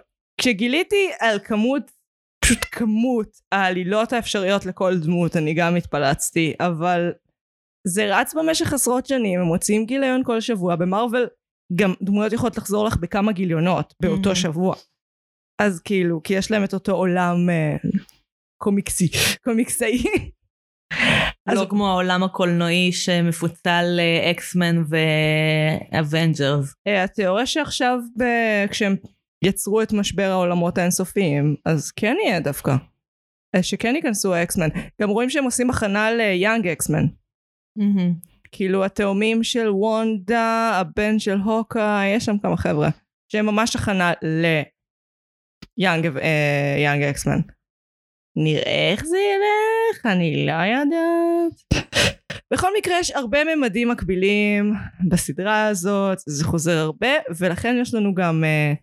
כשגיליתי 0.42 1.10
על 1.20 1.40
כמות, 1.40 1.92
פשוט 2.46 2.60
כמות 2.72 3.28
העלילות 3.52 4.14
האפשריות 4.14 4.66
לכל 4.66 4.98
דמות, 5.00 5.36
אני 5.38 5.54
גם 5.54 5.76
התפלצתי, 5.76 6.54
אבל 6.60 7.12
זה 7.88 8.16
רץ 8.20 8.34
במשך 8.34 8.74
עשרות 8.74 9.06
שנים, 9.06 9.40
הם 9.40 9.46
מוציאים 9.46 9.86
גיליון 9.86 10.22
כל 10.26 10.42
שבוע, 10.42 10.76
במרוויל 10.76 11.28
גם 11.76 11.94
דמויות 12.02 12.34
יכולות 12.34 12.58
לחזור 12.58 12.86
לך 12.86 12.98
בכמה 12.98 13.32
גיליונות 13.32 13.94
באותו 14.02 14.32
Mhm. 14.32 14.36
שבוע. 14.36 14.76
אז 15.62 15.82
כאילו, 15.82 16.24
כי 16.24 16.34
יש 16.34 16.52
להם 16.52 16.64
את 16.64 16.74
אותו 16.74 16.92
עולם 16.92 17.50
אה, 17.50 17.76
קומיקסי, 18.62 19.10
קומיקסאי. 19.44 20.04
אז 21.46 21.58
לא 21.60 21.66
כמו 21.70 21.88
העולם 21.88 22.24
הקולנועי 22.24 22.92
שמפוצל 22.92 24.00
X-Men 24.32 24.84
ו 24.90 25.08
Avengers. 25.08 26.74
אה, 26.88 27.04
התיאוריה 27.04 27.46
שעכשיו, 27.46 28.00
ב- 28.20 28.68
כשהם 28.70 28.96
יצרו 29.44 29.82
את 29.82 29.94
משבר 29.94 30.30
העולמות 30.32 30.78
האינסופיים, 30.78 31.56
אז 31.66 31.92
כן 31.92 32.16
יהיה 32.26 32.40
דווקא. 32.40 32.76
אה, 33.56 33.64
שכן 33.64 33.96
ייכנסו 33.96 34.34
ה 34.34 34.39
X-Men. 34.39 34.68
גם 35.02 35.10
רואים 35.10 35.30
שהם 35.30 35.44
עושים 35.44 35.70
הכנה 35.70 36.12
ל 36.12 36.21
Young 36.21 36.68
X-Men. 36.68 37.06
כאילו 38.52 38.86
התאומים 38.86 39.44
של 39.44 39.70
וונדה, 39.70 40.72
הבן 40.76 41.20
של 41.20 41.38
הוקה, 41.38 42.02
יש 42.16 42.26
שם 42.26 42.38
כמה 42.38 42.58
חבר'ה. 42.58 42.90
שהם 43.32 43.46
ממש 43.46 43.76
הכנה 43.76 44.14
ליאנג 45.78 46.18
אה, 46.18 46.76
יאנג 46.84 47.04
אקסמן. 47.04 47.40
נראה 48.36 48.92
איך 48.92 49.06
זה 49.06 49.18
ילך, 49.18 50.06
אני 50.06 50.46
לא 50.46 50.52
יודעת. 50.52 51.84
בכל 52.54 52.68
מקרה 52.78 53.00
יש 53.00 53.12
הרבה 53.12 53.56
ממדים 53.56 53.90
מקבילים 53.90 54.74
בסדרה 55.10 55.68
הזאת, 55.68 56.18
זה 56.26 56.44
חוזר 56.44 56.78
הרבה, 56.78 57.12
ולכן 57.38 57.76
יש 57.82 57.94
לנו 57.94 58.14
גם... 58.14 58.44
אה, 58.44 58.74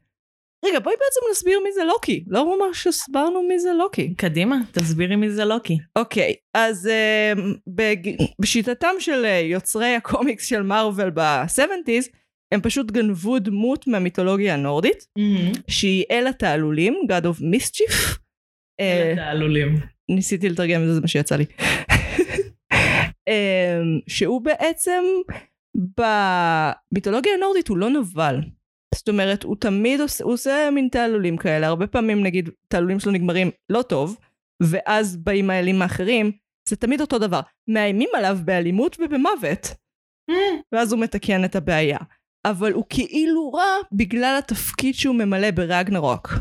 רגע, 0.65 0.79
בואי 0.79 0.95
בעצם 0.95 1.21
נסביר 1.31 1.61
מי 1.65 1.73
זה 1.73 1.85
לוקי. 1.85 2.25
לא 2.27 2.57
ממש 2.57 2.87
הסברנו 2.87 3.43
מי 3.43 3.59
זה 3.59 3.73
לוקי. 3.73 4.15
קדימה, 4.15 4.57
תסבירי 4.73 5.17
מי 5.17 5.31
זה 5.31 5.45
לוקי. 5.45 5.79
אוקיי, 5.97 6.35
אז 6.55 6.89
uh, 6.89 7.41
בג... 7.67 7.97
בשיטתם 8.41 8.95
של 8.99 9.25
uh, 9.25 9.45
יוצרי 9.45 9.95
הקומיקס 9.95 10.47
של 10.47 10.63
מארוול 10.63 11.11
ב-70's, 11.11 12.09
הם 12.53 12.61
פשוט 12.61 12.91
גנבו 12.91 13.39
דמות 13.39 13.87
מהמיתולוגיה 13.87 14.55
הנורדית, 14.55 15.07
שהיא 15.69 16.05
אל 16.11 16.27
התעלולים, 16.27 16.95
God 17.09 17.25
of 17.25 17.41
Mischief. 17.41 18.20
אה, 18.81 19.13
תעלולים. 19.17 19.77
ניסיתי 20.11 20.49
לתרגם 20.49 20.83
את 20.83 20.87
זה, 20.87 20.95
זה 20.95 21.01
מה 21.01 21.09
שיצא 21.09 21.37
לי. 21.37 21.45
אמ, 23.29 24.01
שהוא 24.09 24.41
בעצם 24.41 25.05
במיתולוגיה 25.77 27.35
הנורדית 27.35 27.69
הוא 27.69 27.79
לא 27.79 27.91
נבל. 27.91 28.41
זאת 28.95 29.09
אומרת, 29.09 29.43
הוא 29.43 29.57
תמיד 29.61 30.01
עושה, 30.01 30.25
הוא 30.25 30.33
עושה 30.33 30.69
מין 30.73 30.89
תעלולים 30.93 31.37
כאלה, 31.37 31.67
הרבה 31.67 31.87
פעמים 31.87 32.23
נגיד 32.23 32.49
תעלולים 32.69 33.01
שלו 33.01 33.13
נגמרים 33.13 33.51
לא 33.69 33.83
טוב, 33.83 34.17
ואז 34.63 35.17
באים 35.17 35.51
האלים 35.51 35.83
האחרים, 35.83 36.33
זה 36.69 36.77
תמיד 36.77 37.01
אותו 37.01 37.19
דבר. 37.19 37.41
מאיימים 37.69 38.09
עליו 38.15 38.39
באלימות 38.45 38.97
ובמוות, 39.01 39.75
ואז 40.73 40.93
הוא 40.93 41.01
מתקן 41.01 41.45
את 41.45 41.57
הבעיה. 41.57 41.99
אבל 42.47 42.73
הוא 42.73 42.85
כאילו 42.89 43.53
רע 43.53 43.75
בגלל 43.93 44.37
התפקיד 44.39 44.95
שהוא 44.95 45.15
ממלא 45.15 45.51
ברגנרוק. 45.51 46.33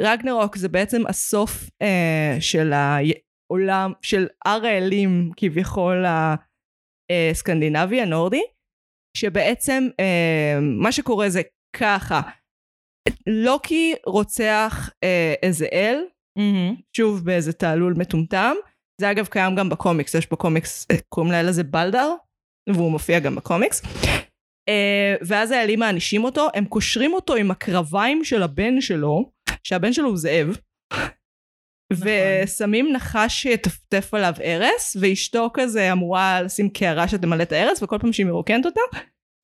רגנרוק 0.00 0.56
זה 0.56 0.68
בעצם 0.68 1.06
הסוף 1.06 1.70
אה, 1.82 2.36
של 2.40 2.72
העולם, 2.72 3.92
של 4.02 4.26
הר 4.44 4.66
האלים 4.66 5.30
כביכול 5.36 6.04
הסקנדינבי 7.12 8.00
הנורדי, 8.00 8.42
שבעצם 9.16 9.88
אה, 10.00 10.58
מה 10.60 10.92
שקורה 10.92 11.28
זה 11.28 11.42
ככה, 11.76 12.20
לוקי 13.26 13.94
רוצח 14.06 14.90
אה, 15.04 15.34
איזה 15.42 15.66
אל, 15.72 16.04
שוב 16.96 17.24
באיזה 17.24 17.52
תעלול 17.52 17.94
מטומטם, 17.98 18.54
זה 19.00 19.10
אגב 19.10 19.26
קיים 19.26 19.54
גם 19.54 19.68
בקומיקס, 19.68 20.14
יש 20.14 20.30
בקומיקס, 20.32 20.86
אה, 20.90 20.96
קוראים 21.08 21.32
לאל 21.32 21.48
הזה 21.48 21.64
בלדר, 21.64 22.14
והוא 22.68 22.90
מופיע 22.90 23.20
גם 23.20 23.34
בקומיקס. 23.34 23.82
Uh, 24.70 25.24
ואז 25.26 25.50
האלים 25.50 25.78
מענישים 25.78 26.24
אותו, 26.24 26.48
הם 26.54 26.64
קושרים 26.64 27.12
אותו 27.12 27.34
עם 27.34 27.50
הקרביים 27.50 28.24
של 28.24 28.42
הבן 28.42 28.80
שלו, 28.80 29.30
שהבן 29.64 29.92
שלו 29.92 30.08
הוא 30.08 30.16
זאב, 30.16 30.56
ושמים 31.92 32.92
נחש 32.92 33.42
שיטפטף 33.42 34.14
עליו 34.14 34.32
ארס, 34.44 34.96
ואשתו 35.00 35.50
כזה 35.54 35.92
אמורה 35.92 36.42
לשים 36.42 36.70
קערה 36.70 37.08
שתמלא 37.08 37.42
את 37.42 37.52
הארס, 37.52 37.82
וכל 37.82 37.98
פעם 38.00 38.12
שהיא 38.12 38.26
מרוקנת 38.26 38.66
אותה, 38.66 38.80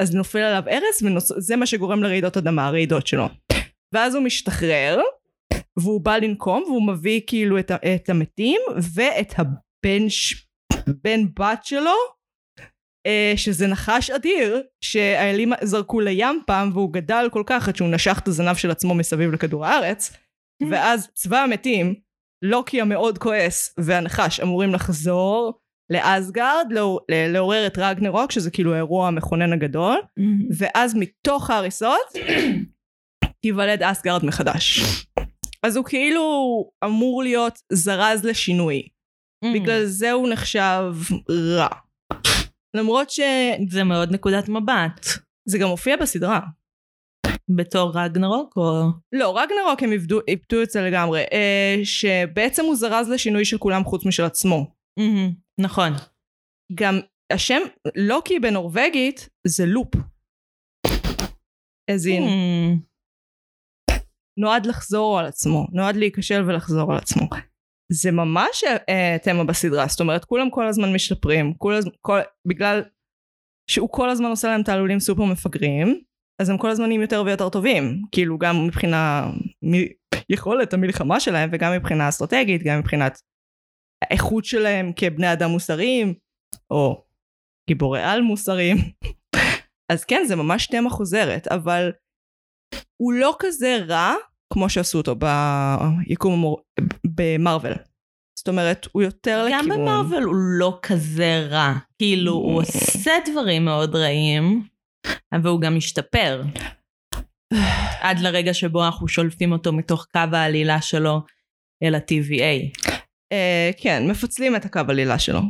אז 0.02 0.14
נופל 0.14 0.38
עליו 0.38 0.62
ארס, 0.68 1.02
וזה 1.02 1.56
מה 1.56 1.66
שגורם 1.66 2.02
לרעידות 2.02 2.36
אדמה, 2.36 2.66
הרעידות 2.66 3.06
שלו. 3.06 3.28
ואז 3.94 4.14
הוא 4.14 4.24
משתחרר, 4.24 5.00
והוא 5.78 6.00
בא 6.00 6.16
לנקום, 6.16 6.62
והוא 6.62 6.86
מביא 6.86 7.20
כאילו 7.26 7.58
את, 7.58 7.70
את 7.70 8.08
המתים, 8.08 8.60
ואת 8.94 9.34
הבן 9.38 10.08
ש... 10.08 10.46
בן 11.04 11.26
בת 11.38 11.64
שלו, 11.64 11.80
אה, 11.80 12.19
שזה 13.36 13.66
נחש 13.66 14.10
אדיר 14.10 14.62
שהאלים 14.80 15.52
זרקו 15.62 16.00
לים 16.00 16.42
פעם 16.46 16.70
והוא 16.72 16.92
גדל 16.92 17.28
כל 17.32 17.42
כך 17.46 17.68
עד 17.68 17.76
שהוא 17.76 17.88
נשך 17.88 18.18
את 18.22 18.28
הזנב 18.28 18.56
של 18.56 18.70
עצמו 18.70 18.94
מסביב 18.94 19.32
לכדור 19.32 19.66
הארץ 19.66 20.16
ואז 20.70 21.08
צבא 21.14 21.38
המתים 21.38 21.94
לוקי 22.44 22.80
המאוד 22.80 23.18
כועס 23.18 23.74
והנחש 23.78 24.40
אמורים 24.40 24.74
לחזור 24.74 25.60
לאסגרד 25.92 26.66
לעורר 27.08 27.66
את 27.66 27.78
רגנרוק 27.78 28.32
שזה 28.32 28.50
כאילו 28.50 28.74
האירוע 28.74 29.08
המכונן 29.08 29.52
הגדול 29.52 29.98
ואז 30.58 30.94
מתוך 30.94 31.50
ההריסות 31.50 32.06
תיוולד 33.42 33.82
אסגרד 33.82 34.24
מחדש. 34.24 34.80
אז 35.62 35.76
הוא 35.76 35.84
כאילו 35.84 36.24
אמור 36.84 37.22
להיות 37.22 37.58
זרז 37.72 38.24
לשינוי. 38.24 38.88
בגלל 39.54 39.84
זה 39.84 40.12
הוא 40.12 40.28
נחשב 40.28 40.94
רע 41.30 41.68
למרות 42.76 43.10
ש... 43.10 43.20
זה 43.68 43.84
מאוד 43.84 44.12
נקודת 44.12 44.48
מבט. 44.48 45.06
זה 45.48 45.58
גם 45.58 45.68
מופיע 45.68 45.96
בסדרה. 45.96 46.40
בתור 47.56 47.92
רגנרוק 47.94 48.56
או... 48.56 48.82
לא, 49.12 49.38
רגנרוק 49.38 49.82
הם 49.82 49.92
איבדו, 49.92 50.20
איבדו 50.28 50.62
את 50.62 50.70
זה 50.70 50.80
לגמרי. 50.80 51.20
אה, 51.32 51.76
שבעצם 51.84 52.64
הוא 52.64 52.76
זרז 52.76 53.08
לשינוי 53.08 53.44
של 53.44 53.58
כולם 53.58 53.84
חוץ 53.84 54.06
משל 54.06 54.24
עצמו. 54.24 54.66
Mm-hmm, 55.00 55.34
נכון. 55.60 55.92
גם 56.74 57.00
השם 57.32 57.60
לוקי 57.96 58.38
בנורבגית 58.38 59.28
זה 59.46 59.66
לופ. 59.66 59.94
אז 61.90 62.06
הנה. 62.06 62.26
Mm. 62.26 62.90
נועד 64.40 64.66
לחזור 64.66 65.18
על 65.18 65.26
עצמו, 65.26 65.66
נועד 65.72 65.96
להיכשל 65.96 66.42
ולחזור 66.46 66.92
על 66.92 66.98
עצמו. 66.98 67.26
זה 67.92 68.10
ממש 68.10 68.64
uh, 68.64 69.22
תמה 69.22 69.44
בסדרה, 69.44 69.86
זאת 69.86 70.00
אומרת 70.00 70.24
כולם 70.24 70.50
כל 70.50 70.66
הזמן 70.66 70.92
משתפרים, 70.94 71.54
כל 71.54 71.74
הזמן, 71.74 71.92
כל, 72.00 72.20
בגלל 72.48 72.82
שהוא 73.70 73.88
כל 73.90 74.10
הזמן 74.10 74.28
עושה 74.28 74.48
להם 74.48 74.62
תעלולים 74.62 75.00
סופר 75.00 75.24
מפגרים, 75.24 76.00
אז 76.42 76.48
הם 76.48 76.58
כל 76.58 76.70
הזמן 76.70 76.86
נהיים 76.86 77.00
יותר 77.00 77.22
ויותר 77.26 77.48
טובים, 77.48 78.02
כאילו 78.12 78.38
גם 78.38 78.66
מבחינה 78.66 79.30
יכולת 80.30 80.74
המלחמה 80.74 81.20
שלהם 81.20 81.50
וגם 81.52 81.72
מבחינה 81.72 82.08
אסטרטגית, 82.08 82.62
גם 82.62 82.78
מבחינת 82.78 83.18
האיכות 84.04 84.44
שלהם 84.44 84.92
כבני 84.96 85.32
אדם 85.32 85.50
מוסריים, 85.50 86.14
או 86.70 87.04
גיבורי 87.68 88.02
על 88.02 88.22
מוסריים. 88.22 88.76
אז 89.92 90.04
כן, 90.04 90.24
זה 90.28 90.36
ממש 90.36 90.66
תמה 90.66 90.90
חוזרת, 90.90 91.48
אבל 91.48 91.92
הוא 92.96 93.12
לא 93.12 93.36
כזה 93.38 93.78
רע 93.88 94.14
כמו 94.52 94.70
שעשו 94.70 94.98
אותו 94.98 95.16
ביקום 95.16 96.32
המור... 96.32 96.60
במרוויל. 97.04 97.74
זאת 98.38 98.48
אומרת, 98.48 98.86
הוא 98.92 99.02
יותר 99.02 99.46
גם 99.52 99.58
לכיוון... 99.58 99.78
גם 99.78 99.84
במרוויל 99.84 100.22
הוא 100.22 100.34
לא 100.36 100.78
כזה 100.82 101.46
רע. 101.50 101.72
כאילו, 101.98 102.32
הוא 102.32 102.60
עושה 102.60 103.12
דברים 103.26 103.64
מאוד 103.64 103.94
רעים, 103.94 104.62
אבל 105.32 105.50
הוא 105.50 105.60
גם 105.60 105.76
משתפר. 105.76 106.42
עד 108.00 108.18
לרגע 108.18 108.54
שבו 108.54 108.86
אנחנו 108.86 109.08
שולפים 109.08 109.52
אותו 109.52 109.72
מתוך 109.72 110.06
קו 110.12 110.36
העלילה 110.36 110.82
שלו 110.82 111.20
אל 111.82 111.94
ה-TVA. 111.94 112.76
Uh, 112.76 112.90
אה, 113.32 113.70
כן, 113.76 114.10
מפצלים 114.10 114.56
את 114.56 114.64
הקו 114.64 114.80
העלילה 114.88 115.18
שלו. 115.18 115.40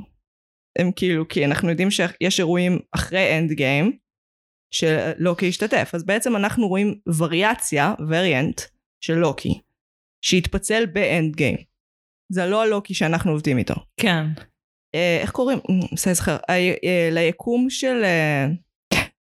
הם 0.79 0.93
כאילו, 0.97 1.29
כי 1.29 1.45
אנחנו 1.45 1.71
יודעים 1.71 1.91
שיש 1.91 2.41
אירועים 2.41 2.79
אחרי 2.95 3.39
Endgame, 3.39 3.99
שלוקי 4.75 5.49
השתתף. 5.49 5.91
אז 5.95 6.05
בעצם 6.05 6.37
אנחנו 6.37 6.69
רואים 6.69 6.95
וריאציה, 7.19 7.95
וריאנט, 8.09 8.61
של 9.01 9.15
לוקי, 9.15 9.61
שהתפצל 10.25 10.87
ב 10.87 11.37
Endgame. 11.37 11.57
זה 12.33 12.47
לא 12.47 12.63
הלוקי 12.63 12.95
שאנחנו 12.95 13.33
עובדים 13.33 13.59
איתו. 13.59 13.75
כן. 14.01 14.25
אה, 14.95 15.19
איך 15.21 15.31
קוראים? 15.31 15.59
מנסה 15.69 16.11
להיזכר. 16.11 16.37
אה, 16.51 17.09
ליקום 17.13 17.71
של... 17.71 18.05
אה, 18.05 18.47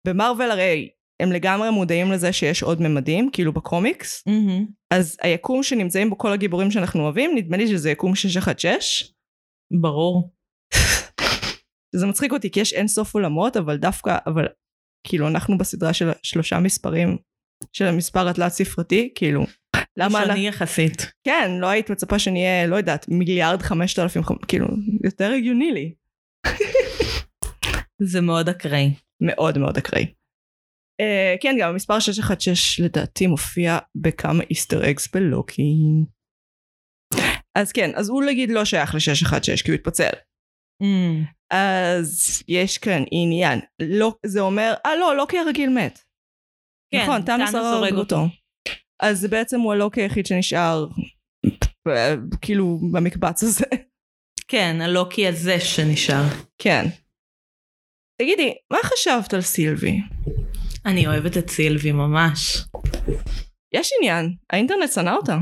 במרוויל 0.08 0.52
הרי 0.52 0.90
הם 1.22 1.32
לגמרי 1.32 1.70
מודעים 1.70 2.12
לזה 2.12 2.34
שיש 2.34 2.64
עוד 2.64 2.82
ממדים, 2.82 3.30
כאילו 3.34 3.54
בקומיקס. 3.54 4.24
Mm-hmm. 4.30 4.72
אז 4.94 5.18
היקום 5.22 5.64
שנמצאים 5.64 6.10
בו 6.10 6.18
כל 6.18 6.32
הגיבורים 6.32 6.72
שאנחנו 6.72 7.04
אוהבים, 7.04 7.32
נדמה 7.36 7.58
לי 7.58 7.68
שזה 7.68 7.92
יקום 7.92 8.16
616. 8.16 9.10
ברור. 9.82 10.34
זה 11.96 12.06
מצחיק 12.06 12.34
אותי 12.34 12.52
כי 12.52 12.60
יש 12.60 12.74
אין 12.74 12.88
סוף 12.88 13.16
עולמות, 13.16 13.58
אבל 13.58 13.78
דווקא, 13.78 14.18
אבל 14.28 14.46
כאילו 15.08 15.28
אנחנו 15.28 15.58
בסדרה 15.58 15.94
של 15.94 16.12
שלושה 16.24 16.60
מספרים 16.60 17.18
של 17.74 17.86
המספר 17.86 18.28
התלת 18.28 18.52
ספרתי, 18.52 19.12
כאילו 19.16 19.44
למה... 19.97 20.19
ראשוני 20.19 20.47
יחסית. 20.47 21.12
כן, 21.23 21.51
לא 21.60 21.67
היית 21.67 21.89
מצפה 21.89 22.19
שנהיה, 22.19 22.67
לא 22.67 22.75
יודעת, 22.75 23.05
מיליארד 23.10 23.62
חמשת 23.62 23.99
אלפים, 23.99 24.21
כאילו, 24.47 24.67
יותר 25.03 25.31
הגיוני 25.31 25.71
לי. 25.71 25.93
זה 28.12 28.21
מאוד 28.21 28.49
אקראי. 28.49 28.93
מאוד 29.21 29.58
מאוד 29.58 29.77
אקראי. 29.77 30.13
Uh, 31.01 31.41
כן, 31.41 31.55
גם 31.60 31.69
המספר 31.69 31.99
616 31.99 32.86
לדעתי 32.86 33.27
מופיע 33.27 33.77
בכמה 33.95 34.43
איסטר 34.49 34.91
אקס 34.91 35.08
בלוקי. 35.15 35.73
אז 37.58 37.71
כן, 37.71 37.91
אז 37.95 38.10
הוא 38.10 38.23
נגיד 38.23 38.49
לא 38.49 38.65
שייך 38.65 38.95
ל-616 38.95 39.63
כי 39.63 39.71
הוא 39.71 39.75
התפצל. 39.75 40.10
Mm. 40.84 41.25
אז 41.51 42.43
יש 42.47 42.77
כאן 42.77 43.03
עניין. 43.12 43.60
לא, 43.81 44.15
זה 44.25 44.39
אומר, 44.39 44.73
אה 44.86 44.95
לא, 44.95 45.17
לוקי 45.17 45.38
הרגיל 45.38 45.69
מת. 45.69 45.99
כן, 46.93 47.03
נכון, 47.03 47.21
טאנוס 47.25 47.55
הורג 47.55 47.93
אותו. 47.93 48.15
אותו. 48.15 48.27
אז 48.99 49.25
בעצם 49.25 49.60
הוא 49.60 49.73
הלוקי 49.73 50.01
היחיד 50.01 50.25
שנשאר 50.25 50.88
כאילו 52.41 52.79
במקבץ 52.91 53.43
הזה. 53.43 53.65
כן, 54.47 54.81
הלוקי 54.81 55.27
הזה 55.27 55.60
שנשאר. 55.60 56.23
כן. 56.58 56.86
תגידי, 58.21 58.53
מה 58.71 58.77
חשבת 58.84 59.34
על 59.34 59.41
סילבי? 59.41 60.01
אני 60.86 61.08
אוהבת 61.08 61.38
את 61.38 61.49
סילבי 61.49 61.91
ממש. 61.91 62.58
יש 63.73 63.89
עניין, 63.99 64.36
האינטרנט 64.49 64.91
שנא 64.91 65.10
אותה. 65.10 65.38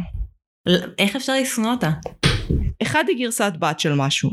איך 0.99 1.15
אפשר 1.15 1.33
לשנוא 1.41 1.71
אותה? 1.71 1.91
אחד 2.81 3.03
היא 3.07 3.17
גרסת 3.17 3.53
בת 3.59 3.79
של 3.79 3.93
משהו. 3.93 4.31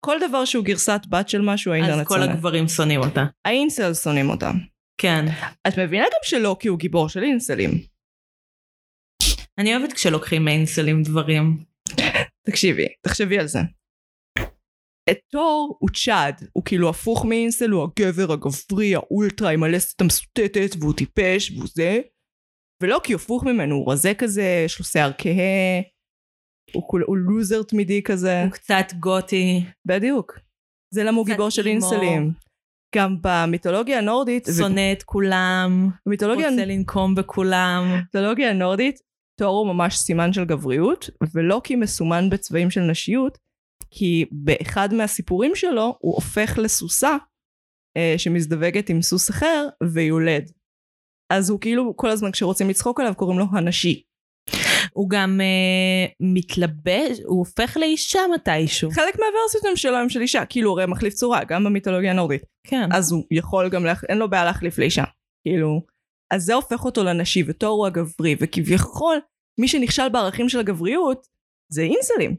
כל 0.00 0.16
דבר 0.28 0.44
שהוא 0.44 0.64
גרסת 0.64 1.00
בת 1.08 1.28
של 1.28 1.40
משהו 1.40 1.72
האינטרנט 1.72 2.08
שונא. 2.08 2.22
אז 2.22 2.28
כל 2.28 2.32
הגברים 2.32 2.68
שונאים 2.68 3.00
אותה. 3.00 3.24
האינסל 3.44 3.94
שונאים 3.94 4.30
אותה. 4.30 4.50
כן. 5.00 5.24
את 5.68 5.78
מבינה 5.78 6.04
גם 6.04 6.20
שלוקי 6.22 6.68
הוא 6.68 6.78
גיבור 6.78 7.08
של 7.08 7.22
אינסלים. 7.22 7.93
אני 9.58 9.76
אוהבת 9.76 9.92
כשלוקחים 9.92 10.44
מאינסלים 10.44 11.02
דברים. 11.02 11.64
תקשיבי, 12.46 12.86
תחשבי 13.02 13.38
על 13.38 13.46
זה. 13.46 13.58
תור 15.32 15.76
הוא 15.80 15.90
צ'אד, 16.04 16.48
הוא 16.52 16.64
כאילו 16.64 16.88
הפוך 16.88 17.24
מאינסל, 17.24 17.70
הוא 17.70 17.82
הגבר 17.82 18.32
הגברי, 18.32 18.94
האולטרה 18.94 19.50
עם 19.50 19.62
הלסת 19.62 20.00
המסוטטת, 20.00 20.70
והוא 20.80 20.94
טיפש, 20.94 21.50
והוא 21.50 21.66
זה. 21.74 22.00
ולוקי 22.82 23.12
הוא 23.12 23.20
הפוך 23.20 23.44
ממנו, 23.44 23.74
הוא 23.74 23.92
רזה 23.92 24.12
כזה, 24.18 24.62
יש 24.64 24.78
לו 24.78 24.84
שיער 24.84 25.10
כהה, 25.18 25.80
הוא, 26.72 26.88
כול, 26.88 27.04
הוא 27.06 27.16
לוזר 27.16 27.62
תמידי 27.62 28.02
כזה. 28.02 28.42
הוא 28.42 28.50
קצת 28.50 28.86
גותי. 29.00 29.64
בדיוק. 29.86 30.38
זה 30.94 31.04
למה 31.04 31.16
הוא 31.16 31.26
גיבור 31.26 31.50
של. 31.50 31.66
אינסלים. 31.66 32.32
גם 32.96 33.16
במיתולוגיה 33.20 33.98
הנורדית, 33.98 34.48
שונא 34.58 34.92
את 34.92 35.02
כולם, 35.02 35.88
במיתולוגיה 36.06 36.50
רוצה 36.50 36.64
לנקום 36.64 37.14
בכולם. 37.14 37.84
במיתולוגיה 37.92 38.50
הנורדית, 38.50 39.00
תור 39.40 39.58
הוא 39.58 39.74
ממש 39.74 39.98
סימן 39.98 40.32
של 40.32 40.44
גבריות, 40.44 41.10
ולוקי 41.34 41.76
מסומן 41.76 42.30
בצבעים 42.30 42.70
של 42.70 42.80
נשיות, 42.80 43.38
כי 43.90 44.24
באחד 44.32 44.94
מהסיפורים 44.94 45.54
שלו 45.54 45.96
הוא 45.98 46.14
הופך 46.14 46.58
לסוסה 46.58 47.16
אה, 47.96 48.14
שמזדווגת 48.16 48.88
עם 48.88 49.02
סוס 49.02 49.30
אחר 49.30 49.68
ויולד. 49.92 50.50
אז 51.32 51.50
הוא 51.50 51.60
כאילו 51.60 51.96
כל 51.96 52.10
הזמן 52.10 52.30
כשרוצים 52.30 52.68
לצחוק 52.68 53.00
עליו 53.00 53.14
קוראים 53.14 53.38
לו 53.38 53.44
הנשי. 53.52 54.02
הוא 54.92 55.10
גם 55.10 55.40
אה, 55.40 56.06
מתלבש, 56.20 57.18
הוא 57.24 57.38
הופך 57.38 57.76
לאישה 57.76 58.20
מתישהו. 58.34 58.90
חלק 58.90 59.14
מהוורסיות 59.18 59.76
שלו 59.76 59.96
הם 59.96 60.08
של 60.08 60.20
אישה, 60.20 60.44
כאילו 60.44 60.72
הרי 60.72 60.86
מחליף 60.86 61.14
צורה, 61.14 61.44
גם 61.44 61.64
במיתולוגיה 61.64 62.10
הנורדית. 62.10 62.42
כן. 62.66 62.88
אז 62.92 63.12
הוא 63.12 63.24
יכול 63.30 63.68
גם, 63.68 63.84
להח... 63.84 64.04
אין 64.04 64.18
לו 64.18 64.30
בעיה 64.30 64.44
להחליף 64.44 64.78
לאישה. 64.78 65.04
כאילו, 65.46 65.80
אז 66.30 66.44
זה 66.44 66.54
הופך 66.54 66.84
אותו 66.84 67.04
לנשי, 67.04 67.42
ותור 67.46 67.78
הוא 67.78 67.86
הגברי, 67.86 68.36
וכביכול, 68.40 69.16
מי 69.60 69.68
שנכשל 69.68 70.08
בערכים 70.08 70.48
של 70.48 70.58
הגבריות, 70.58 71.26
זה 71.72 71.82
אינסלים. 71.82 72.36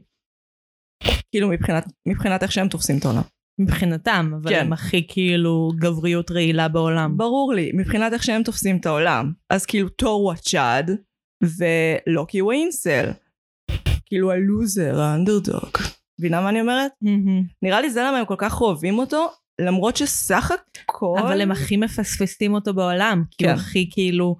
כאילו 1.30 1.48
מבחינת, 1.48 1.84
מבחינת 2.08 2.42
איך 2.42 2.52
שהם 2.52 2.68
תופסים 2.68 2.98
את 2.98 3.04
העולם. 3.04 3.22
מבחינתם, 3.58 4.32
אבל 4.42 4.50
כן. 4.50 4.60
הם 4.60 4.72
הכי 4.72 5.06
כאילו 5.08 5.72
גבריות 5.78 6.30
רעילה 6.30 6.68
בעולם. 6.68 7.16
ברור 7.16 7.54
לי, 7.54 7.70
מבחינת 7.74 8.12
איך 8.12 8.22
שהם 8.22 8.42
תופסים 8.42 8.76
את 8.76 8.86
העולם. 8.86 9.32
אז 9.50 9.66
כאילו 9.66 9.88
תור 9.88 10.22
הוא 10.22 10.32
הצ'אד, 10.32 10.90
ולוקי 11.42 12.38
הוא 12.38 12.52
האינסל. 12.52 13.10
כאילו 14.06 14.32
הלוזר, 14.32 15.00
האנדרדוג. 15.00 15.78
מבינה 16.18 16.40
מה 16.40 16.48
אני 16.48 16.60
אומרת? 16.60 16.92
מהמם. 17.02 17.42
נראה 17.62 17.80
לי 17.80 17.90
זה 17.90 18.00
למה 18.00 18.18
הם 18.18 18.26
כל 18.26 18.34
כך 18.38 18.60
אוהבים 18.60 18.98
אותו, 18.98 19.32
למרות 19.60 19.96
שסך 19.96 20.50
הכל... 20.84 21.16
אבל 21.20 21.40
הם 21.40 21.50
הכי 21.50 21.76
מפספסים 21.76 22.54
אותו 22.54 22.74
בעולם, 22.74 23.24
כי 23.30 23.44
כן. 23.44 23.50
הוא 23.50 23.54
הכי 23.54 23.88
כאילו 23.92 24.36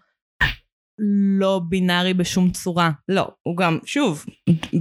לא 1.38 1.61
בינארי 1.68 2.14
בשום 2.14 2.50
צורה. 2.50 2.90
לא, 3.09 3.29
הוא 3.42 3.57
גם, 3.57 3.79
שוב, 3.85 4.24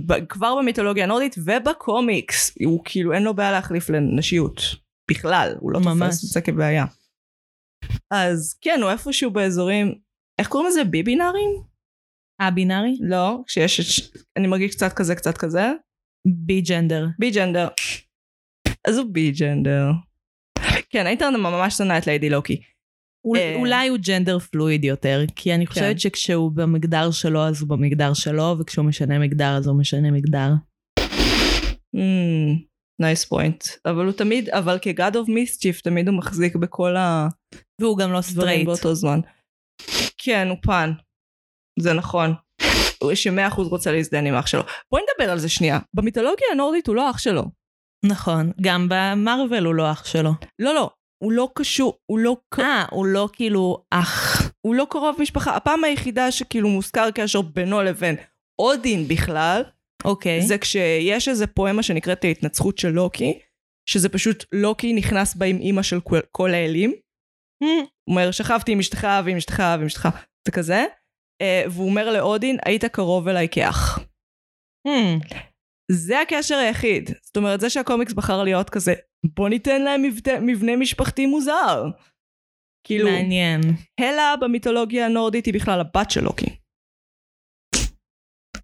ב- 0.08 0.26
כבר 0.26 0.56
במיתולוגיה 0.60 1.04
הנורדית 1.04 1.36
ובקומיקס, 1.46 2.58
הוא 2.66 2.82
כאילו 2.86 3.14
אין 3.14 3.24
לו 3.24 3.34
בעיה 3.34 3.52
להחליף 3.52 3.90
לנשיות. 3.90 4.62
בכלל, 5.12 5.56
הוא 5.60 5.72
לא 5.72 5.80
ממש. 5.80 6.00
תופס 6.00 6.24
את 6.24 6.30
זה 6.30 6.42
כבעיה. 6.42 6.86
אז 8.12 8.58
כן, 8.62 8.80
הוא 8.82 8.92
איפשהו 8.92 9.32
באזורים, 9.32 9.96
איך 10.40 10.48
קוראים 10.48 10.70
לזה? 10.70 10.84
ביבינארים? 10.84 11.50
א-בינארי? 12.42 12.98
לא, 13.02 13.40
כשיש, 13.48 14.12
אני 14.38 14.48
מרגיש 14.48 14.76
קצת 14.76 14.94
כזה, 14.94 15.16
קצת 15.16 15.38
כזה. 15.38 15.72
בי 16.46 16.62
ג'נדר. 16.62 17.08
בי 17.20 17.32
ג'נדר. 17.32 17.68
אז 18.88 18.98
הוא 18.98 19.06
בי 19.12 19.32
ג'נדר. 19.32 19.92
כן, 20.96 21.06
האינטרנט 21.06 21.38
ממש 21.38 21.74
שנא 21.74 21.98
את 21.98 22.08
ליידי 22.08 22.30
לוקי. 22.30 22.62
אה. 23.36 23.56
אולי 23.56 23.88
הוא 23.88 23.98
ג'נדר 24.08 24.40
פלואיד 24.40 24.84
יותר, 24.84 25.22
כי 25.36 25.56
אני 25.56 25.66
כן. 25.66 25.74
חושבת 25.74 26.00
שכשהוא 26.00 26.52
במגדר 26.52 27.12
שלו 27.12 27.44
אז 27.44 27.62
הוא 27.62 27.70
במגדר 27.70 28.14
שלו, 28.14 28.56
וכשהוא 28.60 28.86
משנה 28.86 29.20
מגדר 29.20 29.58
אז 29.58 29.68
הוא 29.68 29.80
משנה 29.80 30.12
מגדר. 30.12 30.50
Nice 33.02 33.26
point. 33.26 33.64
אבל 33.86 34.06
הוא 34.06 34.12
תמיד, 34.12 34.50
אבל 34.50 34.78
כ-God 34.82 35.14
of 35.14 35.30
Mischief 35.30 35.82
תמיד 35.84 36.08
הוא 36.08 36.18
מחזיק 36.18 36.56
בכל 36.56 36.96
ה... 36.96 37.28
והוא 37.82 37.98
גם 37.98 38.12
לא 38.12 38.22
סטרייט. 38.22 38.66
באותו 38.66 38.96
זמן. 38.96 39.20
כן, 40.18 40.48
הוא 40.50 40.58
pan. 40.62 40.92
זה 41.80 41.94
נכון. 41.94 42.34
הוא 43.04 43.16
שמאה 43.16 43.48
אחוז 43.48 43.68
רוצה 43.68 43.92
להזדיין 43.92 44.28
עם 44.28 44.36
אח 44.36 44.48
שלו. 44.48 44.62
בואי 44.92 45.04
נדבר 45.04 45.32
על 45.32 45.40
זה 45.40 45.50
שנייה. 45.50 45.80
במיתולוגיה 45.94 46.48
הנורדית 46.52 46.88
הוא 46.88 46.96
לא 46.96 47.10
אח 47.10 47.18
שלו. 47.18 47.44
נכון, 48.08 48.52
גם 48.62 48.88
במרוויל 48.90 49.66
הוא 49.66 49.76
לא 49.76 49.92
אח 49.92 50.06
שלו. 50.06 50.32
לא, 50.60 50.74
לא. 50.74 50.90
הוא 51.24 51.32
לא 51.32 51.50
קשור, 51.56 51.98
הוא 52.06 52.20
לא, 52.20 52.38
אה, 52.60 52.86
הוא 52.92 53.06
לא 53.06 53.30
כאילו 53.34 53.84
אח. 53.92 54.42
הוא 54.62 54.76
לא 54.76 54.88
קרוב 54.90 55.16
משפחה. 55.20 55.56
הפעם 55.56 55.84
היחידה 55.84 56.32
שכאילו 56.32 56.70
מוזכר 56.70 57.12
קשר 57.12 57.42
בינו 57.42 57.82
לבין 57.82 58.16
אודין 58.60 59.08
בכלל, 59.08 59.64
אוקיי. 60.06 60.42
זה 60.42 60.58
כשיש 60.58 61.28
איזה 61.28 61.48
פואמה 61.48 61.84
שנקראת 61.84 62.24
ההתנצחות 62.24 62.78
של 62.78 62.90
לוקי, 62.90 63.40
שזה 63.90 64.10
פשוט 64.10 64.46
לוקי 64.52 64.94
נכנס 64.94 65.36
בה 65.36 65.46
עם 65.46 65.58
אימא 65.58 65.82
של 65.82 66.02
כל, 66.02 66.20
כל 66.32 66.54
האלים. 66.54 66.92
Hmm, 67.64 67.68
הוא 67.68 67.88
אומר, 68.08 68.32
שכבתי 68.32 68.72
עם 68.72 68.80
אשתך 68.80 69.08
ועם 69.26 69.38
אשתך 69.38 69.60
ועם 69.60 69.86
אשתך, 69.86 70.10
זה 70.48 70.52
כזה. 70.52 70.86
Uh, 71.44 71.70
והוא 71.70 71.90
אומר 71.90 72.14
לאודין, 72.14 72.58
היית 72.66 72.86
קרוב 72.86 73.28
אליי 73.28 73.48
כאח. 73.52 74.00
זה 75.92 76.22
הקשר 76.22 76.56
היחיד. 76.56 77.10
זאת 77.24 77.38
אומרת, 77.38 77.60
זה 77.60 77.70
שהקומיקס 77.70 78.14
בחר 78.14 78.44
להיות 78.44 78.70
כזה, 78.70 78.94
בוא 79.36 79.50
ניתן 79.50 79.82
להם 79.82 80.02
מבטא, 80.02 80.40
מבנה 80.42 80.76
משפחתי 80.76 81.26
מוזר. 81.26 81.84
כאילו, 82.88 83.10
מעניין. 83.10 83.62
הלה 84.00 84.36
במיתולוגיה 84.42 85.06
הנורדית 85.06 85.46
היא 85.46 85.54
בכלל 85.54 85.80
הבת 85.80 86.12
של 86.12 86.24
לוקי. 86.24 86.58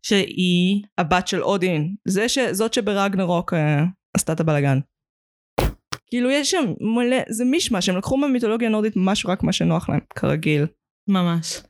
שהיא... 0.04 0.84
הבת 0.98 1.28
של 1.28 1.44
אודין. 1.44 1.96
זה 2.08 2.30
ש... 2.30 2.38
זאת 2.52 2.74
שברגנרוק 2.74 3.54
uh, 3.54 3.58
עשתה 4.18 4.34
את 4.34 4.40
הבלאגן. 4.40 4.80
כאילו 6.08 6.30
יש 6.30 6.52
שם 6.52 6.66
מלא, 6.96 7.18
זה 7.30 7.46
מישמש, 7.46 7.90
הם 7.90 7.98
לקחו 7.98 8.18
מהמיתולוגיה 8.18 8.68
הנורדית 8.68 8.96
ממש 8.96 9.26
רק 9.26 9.44
מה 9.44 9.54
שנוח 9.54 9.90
להם, 9.90 10.00
כרגיל. 10.16 10.66
ממש. 11.10 11.62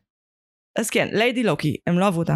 אז 0.79 0.89
כן, 0.89 1.07
ליידי 1.11 1.43
לוקי, 1.43 1.75
הם 1.87 1.99
לא 1.99 2.05
אהבו 2.05 2.19
אותה. 2.19 2.35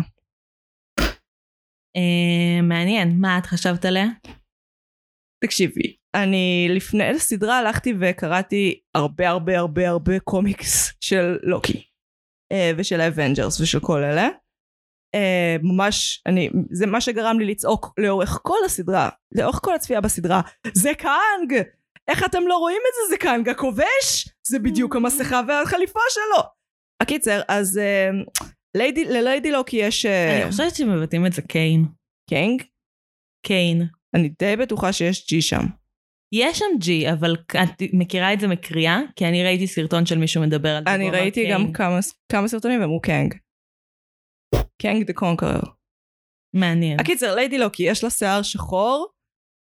אה, 1.96 2.62
מעניין, 2.62 3.20
מה 3.20 3.38
את 3.38 3.46
חשבת 3.46 3.86
עליה? 3.86 4.06
תקשיבי, 5.44 5.96
אני 6.16 6.68
לפני 6.76 7.04
הסדרה 7.04 7.58
הלכתי 7.58 7.94
וקראתי 8.00 8.80
הרבה 8.96 9.30
הרבה 9.30 9.60
הרבה 9.60 9.90
הרבה 9.90 10.20
קומיקס 10.20 10.94
של 11.02 11.38
לוקי. 11.44 11.84
אה, 12.52 12.72
ושל 12.78 13.02
ה 13.02 13.09
Avengers 13.09 13.62
ושל 13.62 13.80
כל 13.80 14.04
אלה. 14.04 14.28
אה, 15.16 15.56
ממש, 15.64 16.24
אני, 16.26 16.50
זה 16.72 16.86
מה 16.86 17.02
שגרם 17.02 17.40
לי 17.40 17.46
לצעוק 17.46 17.94
לאורך 17.98 18.40
כל 18.44 18.58
הסדרה, 18.66 19.10
לאורך 19.36 19.60
כל 19.64 19.76
הצפייה 19.76 20.02
בסדרה, 20.02 20.42
זה 20.74 20.90
קאנג! 20.98 21.64
איך 22.08 22.26
אתם 22.26 22.48
לא 22.48 22.58
רואים 22.58 22.82
את 22.90 22.94
זה? 22.94 23.10
זה 23.10 23.18
קאנג 23.18 23.50
הכובש? 23.50 24.30
זה 24.48 24.60
בדיוק 24.60 24.96
המסכה 24.96 25.42
והחליפה 25.48 26.00
שלו! 26.10 26.44
הקיצר, 27.02 27.42
אז 27.48 27.78
אה, 27.78 28.10
Lady, 28.76 29.06
ל 29.06 29.15
Lady 29.15 29.52
Loki 29.52 29.78
יש 29.78 30.06
אה, 30.06 30.42
אני 30.42 30.52
חושבת 30.52 30.76
שמבטאים 30.76 31.26
את 31.26 31.34
זה 31.34 31.42
קיין. 31.42 31.86
קאנג, 32.30 32.64
קיין. 33.46 33.88
אני 34.16 34.30
די 34.40 34.56
בטוחה 34.56 34.94
שיש 34.94 35.28
G 35.28 35.42
שם. 35.42 35.66
יש 36.34 36.60
שם 36.60 36.66
G, 36.80 37.12
אבל 37.12 37.36
את 37.36 37.82
מכירה 37.94 38.34
את 38.34 38.40
זה 38.40 38.48
מקריאה? 38.48 39.00
כי 39.16 39.26
אני 39.26 39.44
ראיתי 39.44 39.68
סרטון 39.68 40.06
של 40.06 40.18
מישהו 40.18 40.42
מדבר 40.42 40.76
על 40.76 40.84
זה. 40.88 40.96
אני 40.96 41.10
ראיתי 41.10 41.52
גם 41.52 41.62
קיין. 41.62 41.74
כמה, 41.74 42.00
כמה 42.32 42.48
סרטונים 42.48 42.82
ואמרו 42.82 43.02
קאנג. 43.02 43.34
Kang 44.82 45.08
the 45.08 45.14
Conqueror. 45.14 45.60
מעניין. 46.56 47.00
הקיצר, 47.00 47.36
Lady 47.36 47.58
Loki, 47.58 47.84
יש 47.84 48.04
לה 48.04 48.10
שיער 48.10 48.42
שחור, 48.42 49.08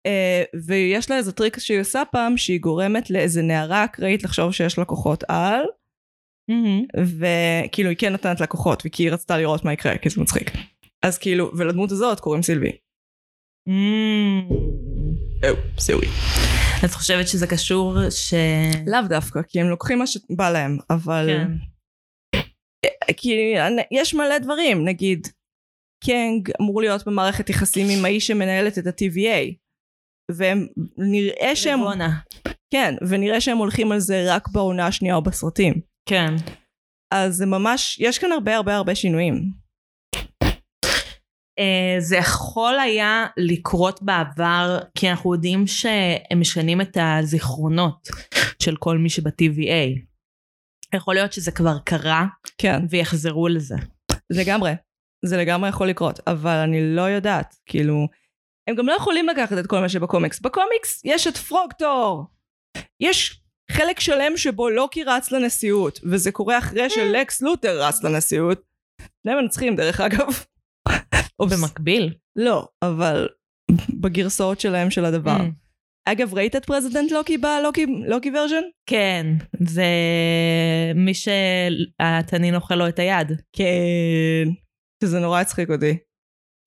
אה, 0.06 0.42
ויש 0.66 1.10
לה 1.10 1.16
איזה 1.16 1.32
טריק 1.32 1.58
שהיא 1.58 1.80
עושה 1.80 2.02
פעם, 2.12 2.36
שהיא 2.36 2.60
גורמת 2.60 3.10
לאיזה 3.10 3.42
נערה 3.42 3.84
אקראית 3.84 4.24
לחשוב 4.24 4.52
שיש 4.52 4.78
לה 4.78 4.84
כוחות 4.84 5.24
על, 5.28 5.62
מהמם. 6.48 6.84
וכאילו 7.18 7.88
היא 7.88 7.98
כן 7.98 8.12
נתנת 8.12 8.40
לה 8.40 8.46
כוחות, 8.46 8.82
וכי 8.86 9.02
היא 9.02 9.10
רצתה 9.10 9.38
לראות 9.38 9.64
מה 9.64 9.72
יקרה, 9.72 9.98
כי 9.98 10.10
זה 10.10 10.20
מצחיק. 10.20 10.50
אז 11.02 11.18
כאילו, 11.18 11.50
ולדמות 11.58 11.92
הזאת 11.92 12.20
קוראים 12.20 12.42
סילבי. 12.42 12.72
Mm. 13.68 14.54
זוהי. 15.78 16.08
את 16.84 16.90
חושבת 16.90 17.28
שזה 17.28 17.46
קשור 17.46 18.10
ש... 18.10 18.34
לאו 18.86 19.08
דווקא, 19.08 19.42
כי 19.42 19.60
הם 19.60 19.66
לוקחים 19.66 19.98
מה 19.98 20.06
שבא 20.06 20.50
להם, 20.50 20.78
אבל... 20.90 21.26
כן. 21.26 21.52
אה, 22.84 23.14
כי 23.16 23.54
יש 23.90 24.14
מלא 24.14 24.38
דברים, 24.38 24.84
נגיד, 24.84 25.28
קנג 26.04 26.50
אמור 26.60 26.80
להיות 26.80 27.06
במערכת 27.06 27.50
יחסים 27.50 27.86
עם 27.90 28.04
האיש 28.04 28.26
שמנהלת 28.26 28.78
את 28.78 28.86
ה-TVA, 28.86 29.54
והם 30.30 30.66
נראה 30.98 31.56
שהם. 31.56 31.80
כן, 32.70 32.94
ונראה 33.08 33.40
שהם 33.40 33.58
הולכים 33.58 33.92
על 33.92 33.98
זה 33.98 34.34
רק 34.34 34.48
בעונה 34.48 34.86
השנייה 34.86 35.14
או 35.14 35.22
בסרטים. 35.22 35.74
כן. 36.08 36.34
אז 37.14 37.36
זה 37.36 37.46
ממש, 37.46 37.98
יש 38.00 38.18
כאן 38.18 38.32
הרבה 38.32 38.56
הרבה 38.56 38.76
הרבה 38.76 38.94
שינויים. 38.94 39.52
אה, 41.58 41.96
זה 41.98 42.16
יכול 42.16 42.78
היה 42.78 43.26
לקרות 43.36 44.02
בעבר, 44.02 44.78
כי 44.94 45.10
אנחנו 45.10 45.34
יודעים 45.34 45.66
שהם 45.66 46.40
משנים 46.40 46.80
את 46.80 46.96
הזיכרונות 47.00 48.08
של 48.62 48.76
כל 48.76 48.98
מי 48.98 49.10
שב-TVA. 49.10 49.98
יכול 50.94 51.14
להיות 51.14 51.32
שזה 51.32 51.52
כבר 51.52 51.78
קרה, 51.84 52.26
כן, 52.58 52.80
ויחזרו 52.90 53.48
לזה. 53.48 53.76
לגמרי. 54.30 54.72
זה 55.24 55.36
לגמרי 55.36 55.68
יכול 55.68 55.88
לקרות, 55.88 56.20
אבל 56.26 56.56
אני 56.56 56.96
לא 56.96 57.02
יודעת, 57.02 57.54
כאילו, 57.66 58.06
הם 58.68 58.74
גם 58.74 58.86
לא 58.86 58.92
יכולים 58.92 59.28
לקחת 59.28 59.58
את 59.58 59.66
כל 59.66 59.80
מה 59.80 59.88
שבקומיקס. 59.88 60.40
בקומיקס 60.40 61.04
יש 61.04 61.26
את 61.26 61.36
פרוגטור. 61.36 62.26
יש 63.00 63.42
חלק 63.72 64.00
שלם 64.00 64.36
שבו 64.36 64.70
לוקי 64.70 65.04
רץ 65.04 65.32
לנשיאות, 65.32 66.00
וזה 66.04 66.32
קורה 66.32 66.58
אחרי 66.58 66.90
שלקס 66.90 67.42
לותר 67.42 67.82
רץ 67.82 68.04
לנשיאות. 68.04 68.62
שני 69.22 69.34
מנצחים 69.34 69.76
דרך 69.76 70.00
אגב. 70.00 70.44
או 71.40 71.46
במקביל. 71.46 72.14
לא, 72.36 72.68
אבל 72.82 73.28
בגרסאות 74.00 74.60
שלהם 74.60 74.90
של 74.90 75.04
הדבר. 75.04 75.36
Mm. 75.36 75.68
אגב, 76.08 76.34
ראית 76.34 76.56
את 76.56 76.64
President 76.64 77.12
Loki 77.12 77.38
בלוקי 77.38 77.86
לוקי 78.06 78.30
version? 78.30 78.62
כן, 78.86 79.26
זה 79.66 79.84
מי 80.94 81.12
שהתנין 81.14 82.54
אוכל 82.54 82.74
לו 82.74 82.88
את 82.88 82.98
היד. 82.98 83.28
כן. 83.52 84.48
שזה 85.04 85.20
נורא 85.20 85.40
הצחיק 85.40 85.70
אותי. 85.70 85.98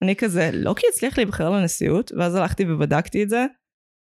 אני 0.04 0.16
כזה, 0.16 0.50
לוקי 0.52 0.86
הצליח 0.92 1.18
להיבחר 1.18 1.50
לנשיאות, 1.50 2.12
ואז 2.18 2.34
הלכתי 2.34 2.64
ובדקתי 2.64 3.22
את 3.22 3.28
זה, 3.28 3.46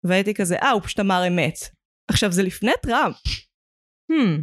והייתי 0.05 0.33
כזה, 0.33 0.55
אה, 0.55 0.71
הוא 0.71 0.81
פשוט 0.81 0.99
אמר 0.99 1.27
אמת. 1.27 1.76
עכשיו, 2.07 2.31
זה 2.31 2.43
לפני 2.43 2.71
טראמפ. 2.81 3.15
Hmm, 4.11 4.41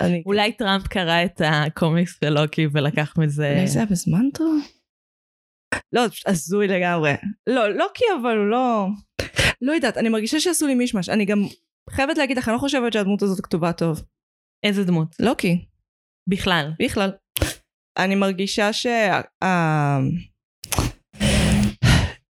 אני... 0.00 0.22
אולי 0.26 0.52
טראמפ 0.52 0.86
קרא 0.86 1.24
את 1.24 1.40
הקומיקס 1.44 2.18
של 2.24 2.30
לוקי 2.30 2.66
ולקח 2.72 3.14
מזה... 3.18 3.52
אולי 3.54 3.68
זה 3.68 3.78
היה 3.78 3.86
בזמן 3.86 4.30
טראמפ? 4.34 4.64
לא, 5.92 6.06
זה 6.06 6.10
פשוט 6.10 6.28
הזוי 6.28 6.68
לגמרי. 6.68 7.12
לא, 7.46 7.68
לוקי 7.68 8.04
אבל 8.22 8.36
הוא 8.36 8.50
לא... 8.50 8.86
לא 9.62 9.72
יודעת, 9.72 9.96
אני 9.96 10.08
מרגישה 10.08 10.40
שעשו 10.40 10.66
לי 10.66 10.74
מישמש. 10.74 11.08
אני 11.08 11.24
גם 11.24 11.38
חייבת 11.90 12.18
להגיד 12.18 12.38
לך, 12.38 12.48
אני 12.48 12.54
לא 12.54 12.58
חושבת 12.58 12.92
שהדמות 12.92 13.22
הזאת 13.22 13.40
כתובה 13.40 13.72
טוב. 13.72 14.02
איזה 14.66 14.84
דמות? 14.84 15.16
לוקי, 15.20 15.66
בכלל. 16.30 16.70
בכלל. 16.82 17.10
אני 17.98 18.14
מרגישה 18.14 18.72
ש... 18.72 18.86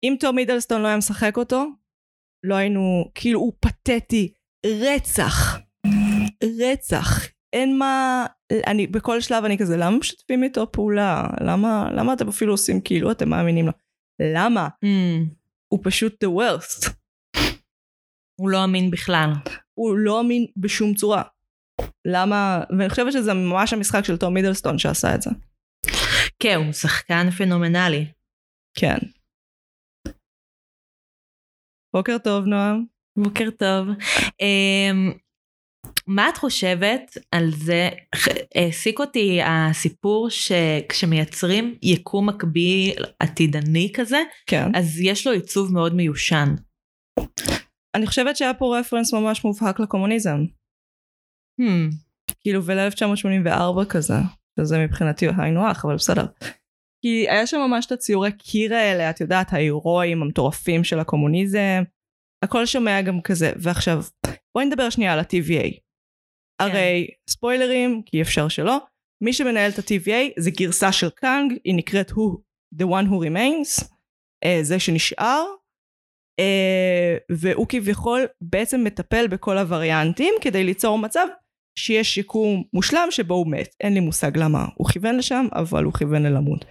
אם 0.05 0.16
תום 0.20 0.37
מידלסטון 0.37 0.83
לא 0.83 0.87
היה 0.87 0.96
משחק 0.96 1.37
אותו, 1.37 1.66
לא 2.42 2.55
היינו... 2.55 3.11
כאילו, 3.14 3.40
הוא 3.40 3.52
פתטי. 3.61 4.33
רצח. 4.66 5.59
רצח. 6.61 7.26
אין 7.52 7.78
מה... 7.78 8.26
אני, 8.66 8.87
בכל 8.87 9.20
שלב 9.20 9.44
אני 9.44 9.59
כזה, 9.59 9.76
למה 9.76 9.98
משתפים 9.98 10.42
איתו 10.44 10.72
פעולה? 10.72 11.26
למה, 11.40 11.88
למה 11.96 12.12
אתם 12.12 12.28
אפילו 12.28 12.52
עושים 12.52 12.81
כאילו 12.81 13.11
אתם 13.11 13.28
מאמינים 13.28 13.66
לו? 13.66 13.72
למה? 14.35 14.68
Hmm, 14.85 15.35
הוא 15.72 15.81
פשוט 15.83 16.24
the 16.24 16.28
worst. 16.28 16.90
הוא 18.40 18.50
לא 18.50 18.64
אמין 18.64 18.90
בכלל. 18.90 19.31
הוא 19.74 19.96
לא 19.96 20.20
אמין 20.20 20.46
בשום 20.57 20.94
צורה. 20.94 21.22
למה? 22.05 22.62
ואני 22.78 22.90
חושבת 22.90 23.12
שזה 23.12 23.35
ממש 23.35 23.72
המשחק 23.72 24.05
של 24.05 24.16
תום 24.16 24.35
מידלסטון 24.35 24.78
שעשה 24.78 25.14
את 25.14 25.22
זה. 25.22 25.31
כן, 26.38 26.57
הוא 26.57 26.72
שחקן 26.72 27.31
פנומנלי. 27.31 28.07
כן. 28.78 28.98
בוקר 31.96 32.16
טוב, 32.24 32.44
נועם. 32.44 32.85
בוקר 33.18 33.50
טוב. 33.50 33.88
אמ, 34.40 35.12
מה 36.07 36.28
את 36.28 36.37
חושבת 36.37 37.16
על 37.31 37.50
זה, 37.50 37.88
העסיק 38.55 38.98
אותי 39.00 39.40
הסיפור 39.42 40.31
שכשמייצרים 40.31 41.78
יקום 41.83 42.28
מקביל 42.28 43.05
עתידני 43.20 43.92
כזה, 43.94 44.18
כן. 44.46 44.74
אז 44.74 45.00
יש 45.00 45.26
לו 45.26 45.33
עיצוב 45.33 45.72
מאוד 45.72 45.94
מיושן. 45.94 46.55
אני 47.96 48.07
חושבת 48.07 48.37
שהיה 48.37 48.55
פה 48.55 48.78
רפרנס 48.78 49.14
ממש 49.14 49.44
מובהק 49.44 49.81
לקומוניזם. 49.81 50.38
Hmm, 51.61 51.94
כאילו, 52.40 52.64
ול-1984 52.64 53.85
כזה. 53.88 54.14
שזה 54.61 54.78
מבחינתי 54.78 55.26
היינו 55.38 55.66
הך, 55.66 55.85
אבל 55.85 55.94
בסדר. 55.94 56.26
כי 57.02 57.26
היה 57.30 57.46
שם 57.46 57.58
ממש 57.58 57.86
את 57.86 57.92
הציורי 57.92 58.32
קיר 58.32 58.74
האלה, 58.74 59.10
את 59.10 59.20
יודעת, 59.20 59.52
ההירואים 59.52 60.22
המטורפים 60.22 60.84
של 60.84 60.98
הקומוניזם. 60.98 61.82
הכל 62.44 62.66
שומע 62.66 63.02
גם 63.02 63.20
כזה. 63.20 63.52
ועכשיו, 63.56 64.02
בואי 64.54 64.66
נדבר 64.66 64.90
שנייה 64.90 65.12
על 65.12 65.18
ה-TVA. 65.18 65.78
הרי, 66.60 67.08
ספוילרים, 67.30 68.02
כי 68.06 68.22
אפשר 68.22 68.48
שלא, 68.48 68.78
מי 69.24 69.32
שמנהל 69.32 69.70
את 69.70 69.78
ה-TVA 69.78 70.32
זה 70.38 70.50
גרסה 70.50 70.92
של 70.92 71.10
קאנג, 71.10 71.52
היא 71.64 71.74
נקראת 71.74 72.10
הוא, 72.10 72.38
The 72.74 72.84
One 72.84 73.06
Who 73.08 73.26
Remains, 73.26 73.84
אה, 74.44 74.58
זה 74.62 74.78
שנשאר, 74.78 75.44
אה, 76.40 77.16
והוא 77.30 77.66
כביכול 77.68 78.20
בעצם 78.40 78.84
מטפל 78.84 79.26
בכל 79.26 79.58
הווריאנטים 79.58 80.34
כדי 80.40 80.64
ליצור 80.64 80.98
מצב 80.98 81.26
שיש 81.78 82.14
שיקום 82.14 82.64
מושלם 82.72 83.08
שבו 83.10 83.34
הוא 83.34 83.50
מת. 83.50 83.74
אין 83.80 83.94
לי 83.94 84.00
מושג 84.00 84.36
למה 84.36 84.66
הוא 84.74 84.88
כיוון 84.88 85.16
לשם, 85.16 85.46
אבל 85.52 85.84
הוא 85.84 85.92
כיוון 85.92 86.22
ללמות. 86.22 86.64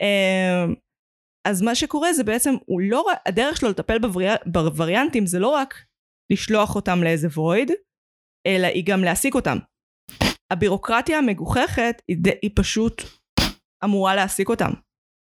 אה, 0.00 0.64
אז 1.48 1.62
מה 1.62 1.74
שקורה 1.74 2.12
זה 2.12 2.24
בעצם, 2.24 2.54
הוא 2.66 2.80
לא, 2.80 3.04
הדרך 3.26 3.56
שלו 3.56 3.68
לטפל 3.70 3.98
בוורי, 3.98 4.26
בווריאנטים 4.46 5.26
זה 5.26 5.38
לא 5.38 5.48
רק 5.48 5.74
לשלוח 6.32 6.74
אותם 6.76 7.02
לאיזה 7.02 7.28
וויד, 7.36 7.70
אלא 8.46 8.66
היא 8.66 8.84
גם 8.86 9.04
להעסיק 9.04 9.34
אותם. 9.34 9.58
הבירוקרטיה 10.52 11.18
המגוחכת 11.18 12.02
היא, 12.08 12.16
ד- 12.20 12.38
היא 12.42 12.50
פשוט 12.54 13.02
אמורה 13.84 14.14
להעסיק 14.14 14.48
אותם. 14.48 14.70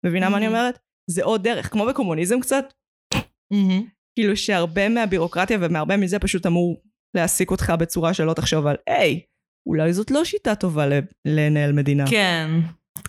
מבינה 0.06 0.28
מה 0.28 0.36
אני 0.36 0.46
Mhm. 0.46 0.48
אומרת? 0.48 0.78
זה 1.10 1.24
עוד 1.24 1.42
דרך, 1.42 1.72
כמו 1.72 1.86
בקומוניזם 1.86 2.40
קצת, 2.40 2.64
מהמם. 3.52 3.86
כאילו 4.18 4.36
שהרבה 4.36 4.88
מהבירוקרטיה 4.88 5.58
ומהרבה 5.60 5.96
מזה 5.96 6.18
פשוט 6.18 6.46
אמור 6.46 6.82
להעסיק 7.16 7.50
אותך 7.50 7.72
בצורה 7.80 8.14
שלא 8.14 8.32
תחשוב 8.34 8.66
על, 8.66 8.76
היי, 8.86 9.20
אולי 9.68 9.92
זאת 9.92 10.10
לא 10.10 10.24
שיטה 10.24 10.54
טובה 10.54 10.84
לנהל 11.26 11.72
מדינה. 11.72 12.04
כן. 12.10 12.48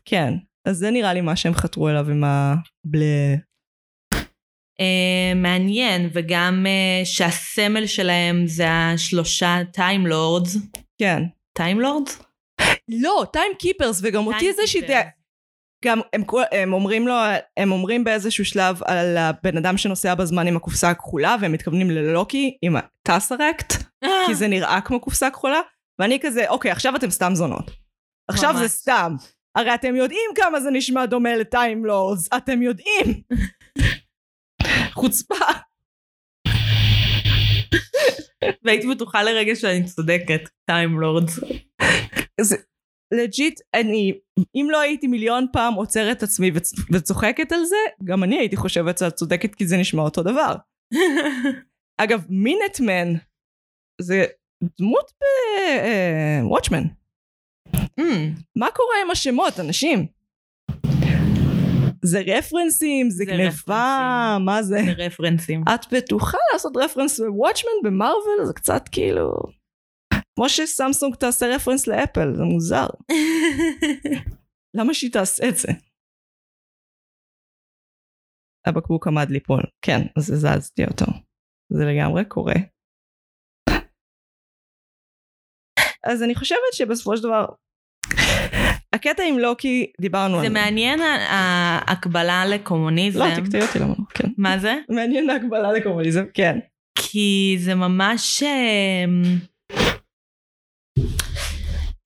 כן. 0.06 0.34
אז 0.68 0.78
זה 0.78 0.92
נראה 0.92 1.14
לי 1.14 1.22
מה 1.22 1.36
שהם 1.36 1.54
חתרו 1.54 1.90
אליו 1.90 2.10
עם 2.10 2.24
הבלה. 2.24 3.36
אה, 4.80 5.34
מעניין, 5.36 6.10
וגם 6.14 6.66
אה, 6.68 7.06
שהסמל 7.06 7.86
שלהם 7.86 8.48
זה 8.48 8.66
השלושה 8.70 9.58
Time 9.74 10.07
Lords. 10.07 10.58
כן. 11.02 11.24
Time 11.58 11.84
Lords? 11.84 12.24
לא, 13.02 13.26
Time 13.34 13.52
Keepers, 13.60 14.00
וגם 14.04 14.28
אותי 14.28 14.54
זה 14.54 14.68
שיטה. 14.68 15.02
גם 15.86 16.00
הם, 16.14 16.24
הם 16.52 16.74
אומרים 16.74 17.08
לו, 17.08 17.14
הם 17.58 17.72
אומרים 17.72 18.04
באיזשהו 18.04 18.46
שלב 18.46 18.84
על 18.84 19.18
הבן 19.18 19.58
אדם 19.58 19.78
שנוסע 19.78 20.16
בזמן 20.16 20.48
עם 20.48 20.58
הקופסה 20.58 20.90
הכחולה, 20.90 21.36
והם 21.42 21.52
מתכוונים 21.52 21.92
ללוקי 21.92 22.58
עם 22.62 22.76
הטסרקט, 22.76 23.74
כי 24.28 24.36
זה 24.36 24.48
נראה 24.48 24.82
כמו 24.82 25.00
קופסה 25.00 25.30
כחולה, 25.30 25.60
ואני 26.00 26.20
כזה, 26.22 26.50
אוקיי, 26.50 26.72
עכשיו 26.72 26.96
אתם 26.96 27.10
סתם 27.10 27.36
זונות. 27.36 27.72
עכשיו 28.30 28.54
זה 28.54 28.62
ממש. 28.62 28.72
סתם. 28.72 29.16
הרי 29.58 29.76
אתם 29.76 29.96
יודעים 29.96 30.30
כמה 30.36 30.60
זה 30.60 30.70
נשמע 30.72 31.06
דומה 31.06 31.36
ל 31.36 31.44
Time 31.44 31.79
Lords, 31.79 32.30
אתם 32.38 32.62
יודעים. 32.62 33.22
חוצפה. 34.94 35.36
והייתי 38.64 38.88
בטוחה 38.88 39.24
לרגע 39.24 39.56
שאני 39.56 39.84
צודקת, 39.86 40.42
Time 40.66 40.95
Lords. 40.95 41.40
Legit, 43.14 43.60
אני, 43.74 44.20
אם 44.56 44.68
לא 44.72 44.80
הייתי 44.82 45.08
מיליון 45.08 45.46
פעם 45.54 45.74
עוצרת 45.74 46.24
עצמי 46.24 46.52
וצ- 46.56 46.86
וצוחקת 46.94 47.52
על 47.52 47.66
זה, 47.66 47.76
גם 48.04 48.24
אני 48.24 48.38
הייתי 48.40 48.56
חושבת 48.56 48.98
שאת 48.98 49.14
צודקת 49.14 49.56
כי 49.56 49.68
זה 49.68 49.78
נשמע 49.78 50.02
אותו 50.02 50.24
דבר. 50.24 50.56
אגב, 52.04 52.26
מינטמן 52.30 53.14
זה 54.02 54.26
דמות 54.80 55.12
בוואטשמן. 56.44 56.84
Hmm, 58.00 58.42
מה 58.56 58.68
קורה 58.76 58.96
עם 59.06 59.12
השמות, 59.12 59.60
אנשים? 59.60 60.08
זה 62.04 62.20
רפרנסים, 62.20 63.10
זה 63.10 63.18
זה 63.18 63.26
גניבה. 63.26 64.38
מה 64.46 64.64
זה? 64.64 64.78
זה 64.86 65.04
רפרנסים. 65.06 65.64
את 65.76 65.94
בטוחה 65.94 66.38
לעשות 66.54 66.74
רפרנס 66.78 67.20
לוואטשמן 67.20 67.72
במרוויל? 67.84 68.46
זה 68.46 68.54
קצת 68.54 68.82
כאילו... 68.92 69.32
כמו 70.36 70.50
שסמסונג 70.50 71.16
תעשה 71.16 71.46
רפרנס 71.56 71.88
לאפל, 71.88 72.36
זה 72.36 72.44
מוזר. 72.44 72.88
למה 74.78 74.94
שהיא 74.94 75.12
תעשה 75.12 75.50
את 75.50 75.58
זה? 75.58 75.68
הבקבוק 78.68 79.08
עמד 79.08 79.30
ליפול. 79.30 79.64
כן, 79.82 80.00
אז 80.18 80.32
הזזתי 80.32 80.84
אותו. 80.86 81.06
זה 81.70 81.84
לגמרי 81.86 82.26
קורה. 82.26 82.54
אז 86.04 86.24
אני 86.24 86.36
חושבת 86.36 86.74
שבסופו 86.74 87.18
של 87.18 87.24
דבר, 87.24 87.46
הקטע 88.98 89.24
עם 89.24 89.40
לוקי, 89.40 89.92
דיברנו 90.02 90.36
על 90.38 90.42
זה 90.44 90.50
מעניין 90.50 91.00
ה- 91.02 91.28
ההקבלה 91.88 92.46
לקומוניזם. 92.46 93.20
לא, 93.20 93.36
תקטעי 93.36 93.62
אותי 93.62 93.80
למה 93.80 93.94
כן. 94.14 94.28
מה 94.38 94.58
זה? 94.58 94.76
מעניין 94.90 95.30
ההקבלה 95.30 95.72
לקומוניזם, 95.74 96.24
כן. 96.34 96.60
כי 97.00 97.56
זה 97.60 97.76
ממש... 97.76 98.44
אמ, 98.44 99.22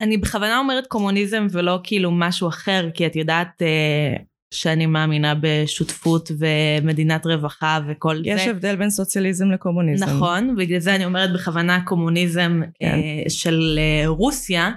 אני 0.02 0.18
בכוונה 0.18 0.60
אומרת 0.60 0.88
קומוניזם 0.88 1.48
ולא 1.52 1.80
כאילו 1.84 2.12
משהו 2.12 2.48
אחר, 2.48 2.90
כי 2.94 3.06
את 3.06 3.16
יודעת 3.16 3.62
אה, 3.62 4.16
שאני 4.54 4.86
מאמינה 4.86 5.34
בשותפות 5.42 6.32
ומדינת 6.40 7.26
רווחה 7.26 7.80
וכל 7.88 8.22
יש 8.26 8.42
זה. 8.42 8.50
הבדל 8.52 8.76
בין 8.76 8.90
סוציאליזם 8.90 9.52
לקומוניזם. 9.52 10.06
נכון, 10.06 10.56
בגלל 10.56 10.80
זה 10.80 10.96
אני 10.96 11.06
אומרת 11.06 11.34
בכוונה 11.34 11.82
קומוניזם 11.86 12.62
כן. 12.80 12.86
אה, 12.86 13.30
של 13.30 13.80
אה, 13.80 14.08
רוסיה, 14.08 14.72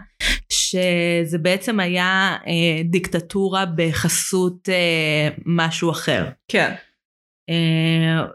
שזה 0.75 1.39
בעצם 1.39 1.81
היה 1.81 2.37
אה, 2.47 2.83
דיקטטורה 2.85 3.65
בחסות 3.77 4.69
אה, 4.69 5.29
משהו 5.47 5.91
אחר. 5.91 6.25
כן. 6.49 6.75
אה, 7.51 8.27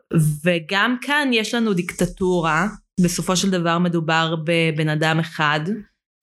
וגם 0.44 0.98
כאן 1.02 1.30
יש 1.34 1.54
לנו 1.54 1.74
דיקטטורה, 1.74 2.68
בסופו 3.02 3.36
של 3.36 3.50
דבר 3.50 3.80
מדובר 3.80 4.36
בבן 4.44 4.90
אדם 4.90 5.20
אחד 5.20 5.60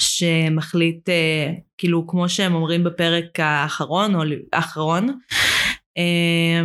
שמחליט, 0.02 1.08
אה, 1.08 1.52
כאילו 1.78 2.06
כמו 2.06 2.28
שהם 2.28 2.54
אומרים 2.54 2.84
בפרק 2.84 3.40
האחרון 3.40 4.14
או 4.14 4.20
האחרון, 4.52 5.18
אה, 5.98 6.62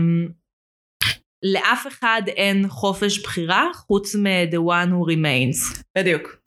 לאף 1.43 1.87
אחד 1.87 2.21
אין 2.27 2.67
חופש 2.69 3.19
בחירה 3.19 3.67
חוץ 3.73 4.15
מ-the 4.15 4.57
one 4.57 4.89
who 4.89 5.13
remains. 5.13 5.83
בדיוק. 5.97 6.41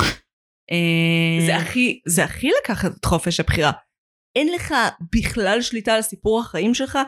אה, 0.71 1.47
זה 1.47 1.57
הכי, 1.57 2.01
זה 2.07 2.25
הכי 2.25 2.49
לקחת 2.63 2.91
את 3.01 3.05
חופש 3.05 3.41
הבחירה. 3.41 3.73
אין 4.39 4.53
לך 4.53 4.75
בכלל 5.15 5.63
שליטה 5.63 5.93
על 5.95 6.03
סיפור 6.03 6.41
החיים 6.41 6.75
שלך, 6.75 6.99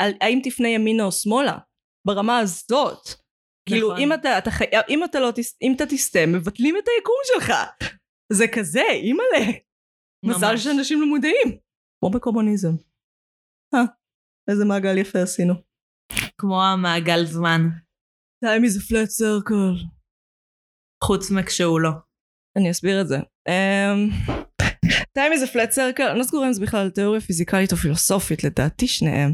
על 0.00 0.12
האם 0.20 0.40
תפנה 0.44 0.68
ימינה 0.68 1.04
או 1.04 1.12
שמאלה. 1.12 1.58
ברמה 2.06 2.38
הזאת. 2.38 3.08
כאילו, 3.68 3.88
נכון. 3.88 4.02
אם 4.02 4.12
אתה, 4.12 4.38
אתה 4.38 4.50
חי... 4.50 4.64
אם 4.88 5.04
אתה 5.04 5.20
לא, 5.20 5.30
תס... 5.34 5.58
אם 5.62 5.72
אתה 5.76 5.84
תסטה, 5.86 6.18
מבטלים 6.26 6.76
את 6.76 6.84
היקום 6.88 7.16
שלך. 7.24 7.52
זה 8.32 8.44
כזה, 8.54 8.82
אימא'לה. 8.92 9.52
מזל. 10.24 10.56
שאנשים 10.56 11.00
לא 11.00 11.06
מודעים. 11.06 11.58
כמו 12.00 12.10
בקומוניזם. 12.10 12.72
אה, 13.74 13.80
איזה 14.50 14.64
מעגל 14.64 14.98
יפה 14.98 15.22
עשינו. 15.22 15.54
כמו 16.38 16.62
המעגל 16.62 17.24
זמן, 17.24 17.60
time 18.44 18.64
is 18.66 18.76
a 18.78 18.82
flat 18.88 19.10
circle. 19.20 19.86
חוץ 21.04 21.30
מכשהוא 21.30 21.80
לא. 21.80 21.90
אני 22.56 22.70
אסביר 22.70 23.00
את 23.00 23.08
זה. 23.08 23.18
Um, 23.48 24.30
time 25.18 25.32
is 25.34 25.48
a 25.48 25.52
flat 25.52 25.74
circle, 25.74 26.10
אני 26.10 26.18
לא 26.18 26.24
סגורה 26.24 26.48
אם 26.48 26.52
זה 26.52 26.62
בכלל 26.62 26.90
תיאוריה 26.90 27.20
פיזיקלית 27.20 27.72
או 27.72 27.76
פילוסופית, 27.76 28.44
לדעתי 28.44 28.86
שניהם. 28.88 29.32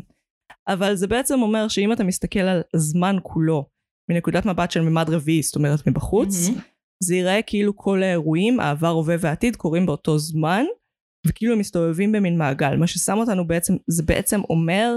אבל 0.68 0.94
זה 0.94 1.06
בעצם 1.06 1.42
אומר 1.42 1.68
שאם 1.68 1.92
אתה 1.92 2.04
מסתכל 2.04 2.38
על 2.38 2.62
הזמן 2.74 3.16
כולו 3.22 3.68
מנקודת 4.10 4.46
מבט 4.46 4.70
של 4.70 4.80
ממד 4.80 5.10
רביעי, 5.10 5.42
זאת 5.42 5.56
אומרת 5.56 5.86
מבחוץ, 5.86 6.48
מהמם. 6.48 6.60
זה 7.02 7.14
ייראה 7.14 7.42
כאילו 7.42 7.76
כל 7.76 8.02
האירועים, 8.02 8.60
העבר, 8.60 8.88
הווה 8.88 9.16
והעתיד, 9.20 9.56
קורים 9.56 9.86
באותו 9.86 10.18
זמן, 10.18 10.64
וכאילו 11.26 11.52
הם 11.52 11.58
מסתובבים 11.58 12.12
במין 12.12 12.38
מעגל. 12.38 12.76
מה 12.76 12.86
ששם 12.86 13.18
אותנו 13.18 13.46
בעצם, 13.46 13.74
זה 13.86 14.02
בעצם 14.02 14.40
אומר 14.50 14.94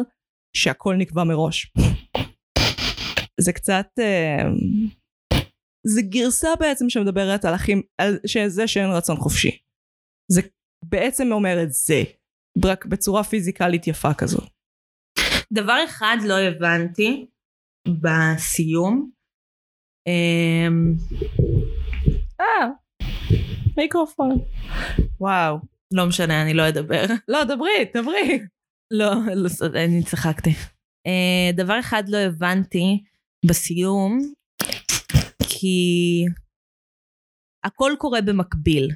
שהכל 0.57 0.95
נקבע 0.95 1.23
מראש. 1.23 1.73
זה 3.41 3.53
קצת... 3.53 3.87
אה, 3.99 4.49
זה 5.87 6.01
גרסה 6.01 6.49
בעצם 6.59 6.89
שמדברת 6.89 7.45
על 7.45 7.55
אחים, 7.55 7.81
על 7.97 8.19
זה 8.47 8.67
שאין 8.67 8.89
רצון 8.89 9.15
חופשי. 9.15 9.57
זה 10.31 10.41
בעצם 10.85 11.31
אומר 11.31 11.63
את 11.63 11.71
זה, 11.71 12.03
רק 12.65 12.85
בצורה 12.85 13.23
פיזיקלית 13.23 13.87
יפה 13.87 14.13
כזאת. 14.13 14.49
דבר 15.53 15.77
אחד 15.85 16.17
לא 16.27 16.39
הבנתי 16.39 17.25
בסיום. 17.87 19.11
אמ, 20.07 20.93
אה, 22.41 22.67
מיקרופון. 23.77 24.29
וואו. 25.19 25.57
לא 25.93 26.05
משנה, 26.07 26.41
אני 26.41 26.53
לא 26.53 26.69
אדבר. 26.69 27.03
לא, 27.27 27.43
דברי, 27.43 27.85
דברי. 27.93 28.39
לא, 28.91 29.11
לא, 29.35 29.49
אני 29.83 30.03
צחקתי. 30.03 30.49
אה, 31.07 31.51
דבר 31.53 31.79
אחד 31.79 32.03
לא 32.09 32.17
הבנתי 32.17 33.03
בסיום, 33.45 34.33
כי 35.51 36.25
הכל 37.63 37.93
קורה 37.97 38.21
במקביל. 38.21 38.89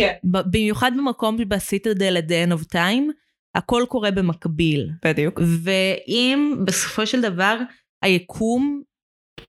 כן. 0.00 0.14
במיוחד 0.24 0.92
במקום 0.96 1.36
בסיטדל 1.48 2.16
at 2.16 2.30
the 2.30 2.48
end 2.48 2.60
of 2.60 2.72
time, 2.72 3.12
הכל 3.54 3.84
קורה 3.88 4.10
במקביל. 4.10 4.90
בדיוק. 5.04 5.40
ואם 5.64 6.56
בסופו 6.66 7.06
של 7.06 7.20
דבר 7.20 7.58
היקום 8.02 8.82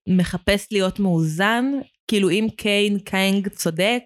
מחפש 0.09 0.67
להיות 0.71 0.99
מאוזן, 0.99 1.65
כאילו 2.07 2.29
אם 2.29 2.47
קיין 2.57 2.99
קיינג 2.99 3.47
צודק, 3.47 4.03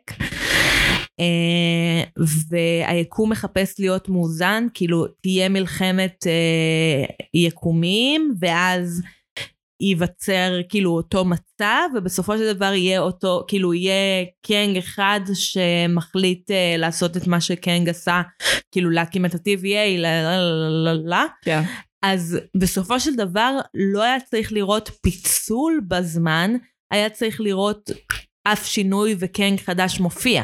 אה, 1.20 2.04
והיקום 2.50 3.32
מחפש 3.32 3.80
להיות 3.80 4.10
מאוזן, 4.10 4.68
כאילו 4.74 5.08
תהיה 5.08 5.50
מלחמת 5.50 6.28
אה, 6.28 7.06
יקומים, 7.34 8.34
ואז 8.40 9.02
ייווצר 9.82 10.52
כאילו 10.70 10.92
אותו 10.92 11.26
מצב, 11.26 11.90
ובסופו 11.96 12.38
של 12.38 12.54
דבר 12.54 12.74
יהיה 12.74 13.00
אותו, 13.00 13.44
כאילו 13.48 13.74
יהיה 13.74 14.26
קנג 14.46 14.78
אחד 14.78 15.20
שמחליט 15.34 16.52
אה, 16.52 16.76
לעשות 16.78 17.18
את 17.18 17.28
מה 17.28 17.42
שקנג 17.42 17.90
עשה, 17.90 18.22
כאילו 18.72 18.90
להקים 18.90 19.26
את 19.26 19.36
ה-TVA, 19.36 19.98
לה 19.98 20.24
לה 20.24 20.40
לה 20.84 20.94
לה. 20.94 21.26
כן. 21.42 21.62
אז 22.06 22.40
בסופו 22.60 23.00
של 23.00 23.16
דבר 23.16 23.58
לא 23.74 24.04
היה 24.04 24.20
צריך 24.20 24.54
לראות 24.54 24.90
פיצול 25.02 25.82
בזמן, 25.88 26.52
היה 26.92 27.10
צריך 27.10 27.42
לראות 27.42 27.92
אף 28.44 28.66
שינוי 28.66 29.16
וקנג 29.20 29.60
חדש 29.60 30.00
מופיע. 30.00 30.44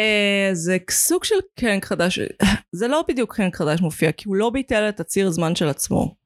אה, 0.00 0.50
זה 0.52 0.76
סוג 0.90 1.24
של 1.24 1.34
קנק 1.60 1.84
חדש, 1.84 2.18
זה 2.72 2.88
לא 2.88 3.04
בדיוק 3.08 3.36
קנק 3.36 3.56
חדש 3.56 3.80
מופיע, 3.80 4.12
כי 4.12 4.24
הוא 4.28 4.36
לא 4.36 4.50
ביטל 4.50 4.88
את 4.88 5.00
הציר 5.00 5.30
זמן 5.30 5.54
של 5.54 5.68
עצמו. 5.68 6.19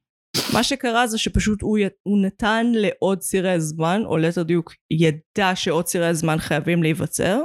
מה 0.53 0.63
שקרה 0.63 1.07
זה 1.07 1.17
שפשוט 1.17 1.61
הוא, 1.61 1.77
י- 1.77 1.83
הוא 2.03 2.17
נתן 2.25 2.65
לעוד 2.75 3.19
צירי 3.19 3.59
זמן, 3.59 4.01
או 4.05 4.17
ליתר 4.17 4.43
דיוק 4.43 4.73
ידע 4.91 5.55
שעוד 5.55 5.85
צירי 5.85 6.13
זמן 6.13 6.37
חייבים 6.39 6.83
להיווצר. 6.83 7.41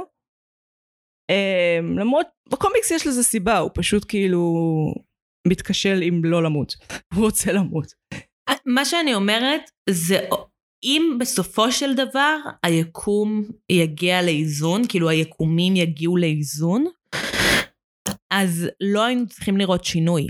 אה, 1.29 1.79
למרות, 1.99 2.27
בקומיקס 2.51 2.91
יש 2.91 3.07
לזה 3.07 3.23
סיבה, 3.23 3.57
הוא 3.57 3.71
פשוט 3.73 4.05
כאילו 4.07 4.55
מתקשה 5.47 5.93
עם 6.01 6.25
לא 6.25 6.43
למות. 6.43 6.73
הוא 7.15 7.25
רוצה 7.25 7.51
למות. 7.51 7.87
מה 8.65 8.85
שאני 8.85 9.13
אומרת 9.15 9.61
זה 9.89 10.19
אם 10.83 11.17
בסופו 11.19 11.71
של 11.71 11.93
דבר 11.95 12.37
היקום 12.63 13.43
יגיע 13.71 14.21
לאיזון, 14.21 14.81
כאילו 14.89 15.09
היקומים 15.09 15.75
יגיעו 15.75 16.17
לאיזון, 16.17 16.85
אז 18.33 18.67
לא 18.81 19.03
היינו 19.03 19.27
צריכים 19.27 19.57
לראות 19.57 19.83
שינוי. 19.85 20.27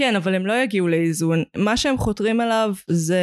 כן, 0.00 0.16
אבל 0.16 0.34
הם 0.34 0.46
לא 0.46 0.52
יגיעו 0.62 0.88
לאיזון. 0.88 1.42
מה 1.56 1.76
שהם 1.76 1.98
חותרים 1.98 2.40
אליו 2.40 2.74
זה 2.90 3.20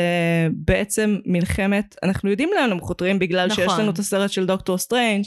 בעצם 0.54 1.18
מלחמת, 1.26 1.96
אנחנו 2.04 2.30
יודעים 2.30 2.50
לאן 2.56 2.72
הם 2.72 2.80
חותרים 2.80 3.20
בגלל 3.20 3.48
נכון. 3.48 3.64
שיש 3.66 3.80
לנו 3.80 3.92
את 3.92 4.00
הסרט 4.00 4.32
של 4.32 4.46
דוקטור 4.46 4.78
סטרנג', 4.78 5.24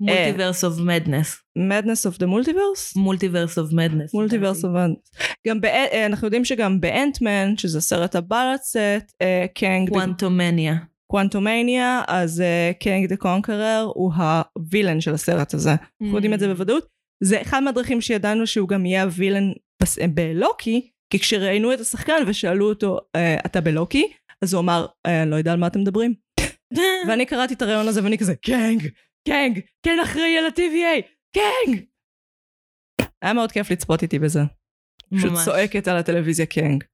Multiverse 0.00 0.64
of 0.64 0.78
Madness. 0.78 1.36
Madness 1.58 2.10
of 2.10 2.16
the 2.18 2.26
Multiverse? 2.26 2.92
Multiverse 3.00 3.58
of 3.58 3.72
Madness. 3.72 4.14
Multiverse 4.14 4.64
of 4.64 4.68
Madness. 4.68 5.24
גם 5.48 5.60
בא- 5.60 5.68
אה, 5.68 6.06
אנחנו 6.06 6.26
יודעים 6.26 6.44
שגם 6.44 6.80
ב 6.80 6.88
Ant-Man, 6.88 7.54
שזה 7.56 7.78
הסרט 7.78 8.16
הבא 8.16 8.52
לצאת, 8.54 9.12
קנג, 9.54 9.88
Quantumania. 9.88 10.74
Quantumania, 11.06 12.02
אז 12.08 12.42
Kang 12.80 13.06
the 13.08 13.16
Conqueror 13.16 13.90
הוא 13.94 14.12
ה 14.14 14.25
villain 14.25 15.00
של 15.00 15.14
הסרט 15.14 15.54
הזה. 15.54 15.70
אנחנו 15.70 16.14
יודעים 16.14 16.34
את 16.34 16.40
זה 16.40 16.48
בוודאות. 16.48 16.86
זה 17.24 17.42
אחד 17.42 17.60
מהדרכים 17.62 18.00
שידענו 18.00 18.46
שהוא 18.46 18.68
גם 18.68 18.86
יהיה 18.86 19.02
ה 19.02 19.08
villain 19.08 19.52
בס- 19.84 19.98
בלוקי, 20.14 20.90
כי 21.10 21.18
כשראיינו 21.18 21.72
את 21.74 21.80
השחקן 21.80 22.22
ושאלו 22.26 22.68
אותו, 22.68 22.98
אה, 23.16 23.36
אתה 23.46 23.60
בלוקי? 23.60 24.12
אז 24.42 24.54
הוא 24.54 24.60
אמר, 24.62 24.86
"אה, 25.06 25.22
אני 25.22 25.30
לא 25.30 25.36
יודע 25.36 25.52
על 25.52 25.58
מה 25.58 25.66
אתם 25.66 25.80
מדברים. 25.80 26.14
ואני 27.08 27.26
קראתי 27.26 27.54
את 27.54 27.62
הרעיון 27.62 27.88
הזה 27.88 28.04
ואני 28.04 28.18
כזה, 28.18 28.34
קנג, 28.36 28.88
קנג, 29.28 29.60
כן 29.86 29.98
אחראי 30.04 30.38
על 30.38 30.46
ה-TVA, 30.46 31.02
קנג! 31.36 31.84
היה 33.22 33.32
מאוד 33.32 33.52
כיף 33.52 33.70
לצפות 33.70 34.02
איתי 34.02 34.18
בזה. 34.18 34.40
פשוט. 35.16 35.32
צועקת 35.44 35.88
על 35.88 35.96
הטלוויזיה 35.96 36.46
קנג. 36.46 36.84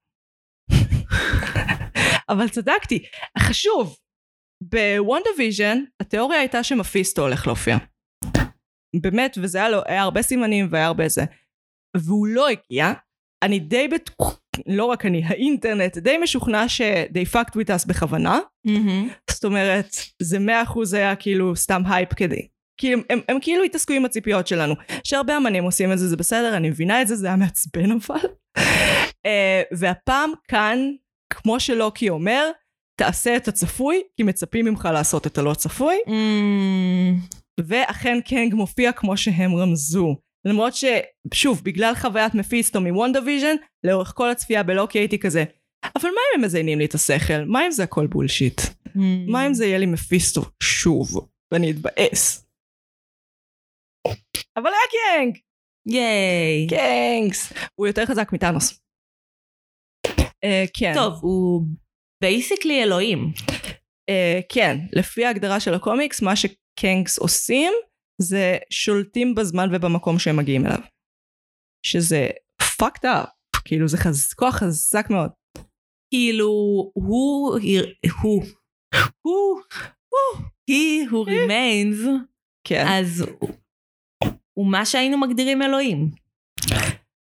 אבל 2.31 2.49
צדקתי, 2.49 3.05
חשוב, 3.39 3.97
ב 4.63 5.31
WandaVision 5.39 5.79
התיאוריה 6.01 6.39
הייתה 6.41 6.65
שמפיסטו 6.65 7.23
הולך 7.23 7.47
להופיע. 7.47 7.77
באמת, 9.01 9.39
וזה 9.43 9.59
היה 9.59 9.69
לו, 9.69 9.81
היה 9.87 10.03
הרבה 10.03 10.23
סימנים 10.23 10.69
והיה 10.71 10.87
הרבה 10.87 11.09
זה. 11.09 11.23
והוא 11.97 12.27
לא 12.27 12.49
הגיע, 12.49 12.93
אני 13.43 13.59
די 13.59 13.89
בט... 13.89 14.11
לא 14.67 14.85
רק 14.85 15.07
אני, 15.07 15.23
האינטרנט 15.25 15.99
די 15.99 16.19
משוכנע 16.19 16.69
ש-they 16.69 17.35
fucked 17.35 17.55
with 17.55 17.69
us 17.69 17.89
בכוונה. 17.89 18.39
מהמם. 18.65 19.09
זאת 19.31 19.45
אומרת, 19.45 19.97
זה 20.23 20.39
מאה 20.39 20.63
אחוז 20.63 20.95
היה 20.95 21.17
כאילו 21.17 21.57
סתם 21.57 21.83
הייפ 21.87 22.15
כדי. 22.15 22.49
כי 22.81 22.93
הם, 22.93 23.03
הם, 23.11 23.21
הם 23.29 23.39
כאילו 23.41 23.65
התעסקו 23.65 23.93
עם 23.93 24.05
הציפיות 24.05 24.47
שלנו. 24.47 24.75
שהרבה 25.05 25.37
אמנים 25.37 25.65
עושים 25.65 25.93
את 25.93 25.99
זה, 25.99 26.09
זה 26.09 26.17
בסדר, 26.17 26.57
אני 26.57 26.71
מבינה 26.71 27.03
את 27.03 27.09
זה, 27.09 27.17
זה 27.17 27.27
היה 27.27 27.37
מעצבן 27.37 27.91
אבל. 27.91 28.29
uh, 28.59 29.77
והפעם 29.79 30.31
כאן, 30.49 30.79
כמו 31.33 31.61
שלוקי 31.61 32.11
אומר, 32.11 32.51
תעשה 33.01 33.37
את 33.37 33.49
הצפוי, 33.49 34.03
כי 34.17 34.23
מצפים 34.23 34.65
ממך 34.65 34.89
לעשות 34.93 35.27
את 35.27 35.39
הלא 35.39 35.55
צפוי, 35.55 35.97
אמ, 36.07 37.17
ואכן 37.61 38.19
קנג 38.25 38.55
מופיע 38.55 38.93
כמו 38.93 39.17
שהם 39.17 39.55
רמזו. 39.55 40.17
למרות 40.45 40.73
ששוב, 40.75 41.63
בגלל 41.65 41.95
חוויית 41.95 42.35
מפיסטו 42.35 42.81
מוונדה 42.81 43.21
ויז'ן, 43.27 43.57
לאורך 43.85 44.13
כל 44.17 44.31
הצפייה 44.31 44.63
בלוקי 44.63 44.99
הייתי 44.99 45.19
כזה, 45.19 45.45
אבל 45.85 46.09
מה 46.09 46.21
אם 46.21 46.39
הם 46.39 46.45
מזיינים 46.45 46.79
לי 46.79 46.85
את 46.85 46.95
השכל? 46.95 47.45
מה 47.47 47.67
אם 47.67 47.71
זה 47.71 47.83
הכל 47.83 48.07
bullshit? 48.07 48.61
מה 49.29 49.47
אם 49.47 49.55
זה 49.55 49.67
יהיה 49.67 49.79
לי 49.79 49.87
מפיסטו 49.87 50.43
שוב, 50.63 51.09
ואני 51.53 51.71
אתבאס? 51.71 52.47
אבל 54.57 54.67
היה 54.67 54.91
קנג! 54.93 55.39
ייי. 55.87 56.67
קנגס! 56.71 57.53
הוא 57.75 57.87
יותר 57.87 58.07
חזק 58.07 58.33
מטאנוס. 58.33 58.81
אה, 60.45 60.65
כן. 60.75 60.93
טוב, 60.95 61.15
הוא 61.23 61.63
basically 62.23 62.83
אלוהים. 62.83 63.33
Uh, 64.11 64.43
כן, 64.49 64.77
לפי 64.93 65.25
ההגדרה 65.25 65.61
של 65.61 65.75
הקומיקס, 65.75 66.23
מה 66.23 66.33
שקנגס 66.37 67.19
עושים 67.19 67.73
זה 68.23 68.57
שולטים 68.71 69.35
בזמן 69.35 69.69
ובמקום 69.73 70.19
שהם 70.19 70.37
מגיעים 70.37 70.67
אליו. 70.67 70.79
שזה 71.87 72.29
fucked 72.63 73.05
up, 73.05 73.61
כאילו 73.65 73.89
זה 73.89 73.97
חז... 73.97 74.33
כוח 74.33 74.55
חזק 74.55 75.07
מאוד. 75.11 75.31
כאילו, 76.15 76.47
הוא, 76.47 76.93
הוא, 76.95 77.59
הוא, 78.23 78.43
הוא, 79.23 79.61
he 80.71 81.11
who 81.11 81.29
remains, 81.29 82.09
כן. 82.67 82.85
אז 82.89 83.25
הוא- 84.55 84.71
מה 84.71 84.87
שהיינו 84.87 85.19
מגדירים 85.19 85.63
אלוהים. 85.63 86.11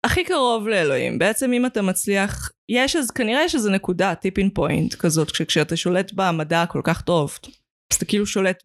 הכי 0.06 0.24
קרוב 0.24 0.68
לאלוהים. 0.68 1.18
בעצם 1.18 1.52
אם 1.52 1.66
אתה 1.66 1.82
מצליח, 1.82 2.50
יש 2.68 2.96
אז 2.96 3.10
כנראה 3.10 3.44
יש 3.44 3.54
איזה 3.54 3.70
נקודה, 3.70 4.14
טיפין 4.14 4.50
פוינט 4.50 4.94
כזאת, 4.94 5.30
כשאתה 5.30 5.76
שולט 5.76 6.12
במדע 6.12 6.64
כל 6.66 6.80
כך 6.84 7.02
טוב, 7.02 7.38
אז 7.92 7.96
אתה 7.96 8.04
כאילו 8.04 8.26
שולט 8.26 8.62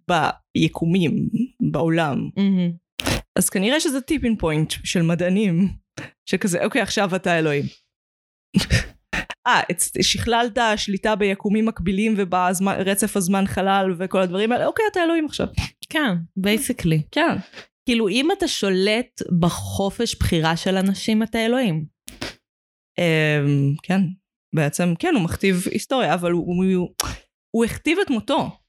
ביקומים, 0.57 1.29
בעולם. 1.71 2.29
מהמם. 2.37 2.71
אז 3.37 3.49
כנראה 3.49 3.79
שזה 3.79 4.01
tipping 4.01 4.35
point 4.37 4.73
של 4.83 5.01
מדענים, 5.01 5.67
שכזה, 6.29 6.65
אוקיי, 6.65 6.81
עכשיו 6.81 7.15
אתה 7.15 7.39
אלוהים. 7.39 7.65
אה, 9.47 9.61
שכללת 10.01 10.57
שליטה 10.75 11.15
ביקומים 11.15 11.65
מקבילים 11.65 12.13
וברצף 12.17 13.17
הזמן 13.17 13.47
חלל 13.47 13.95
וכל 13.99 14.21
הדברים 14.21 14.51
האלה, 14.51 14.65
אוקיי, 14.65 14.85
אתה 14.91 15.03
אלוהים 15.03 15.25
עכשיו. 15.25 15.47
כן, 15.89 16.15
basically. 16.37 17.01
כן. 17.11 17.35
כאילו, 17.85 18.09
אם 18.09 18.31
אתה 18.37 18.47
שולט 18.47 19.21
בחופש 19.39 20.15
בחירה 20.19 20.57
של 20.57 20.75
אנשים, 20.75 21.23
אתה 21.23 21.45
אלוהים. 21.45 21.85
אמ, 22.99 23.75
כן, 23.83 24.01
בעצם, 24.55 24.93
כן, 24.99 25.13
הוא 25.15 25.23
מכתיב 25.23 25.55
היסטוריה, 25.71 26.13
אבל 26.13 26.31
הוא, 26.31 26.45
הוא, 26.47 26.89
הוא 27.55 27.65
הכתיב 27.65 27.97
את 27.99 28.09
מותו. 28.09 28.66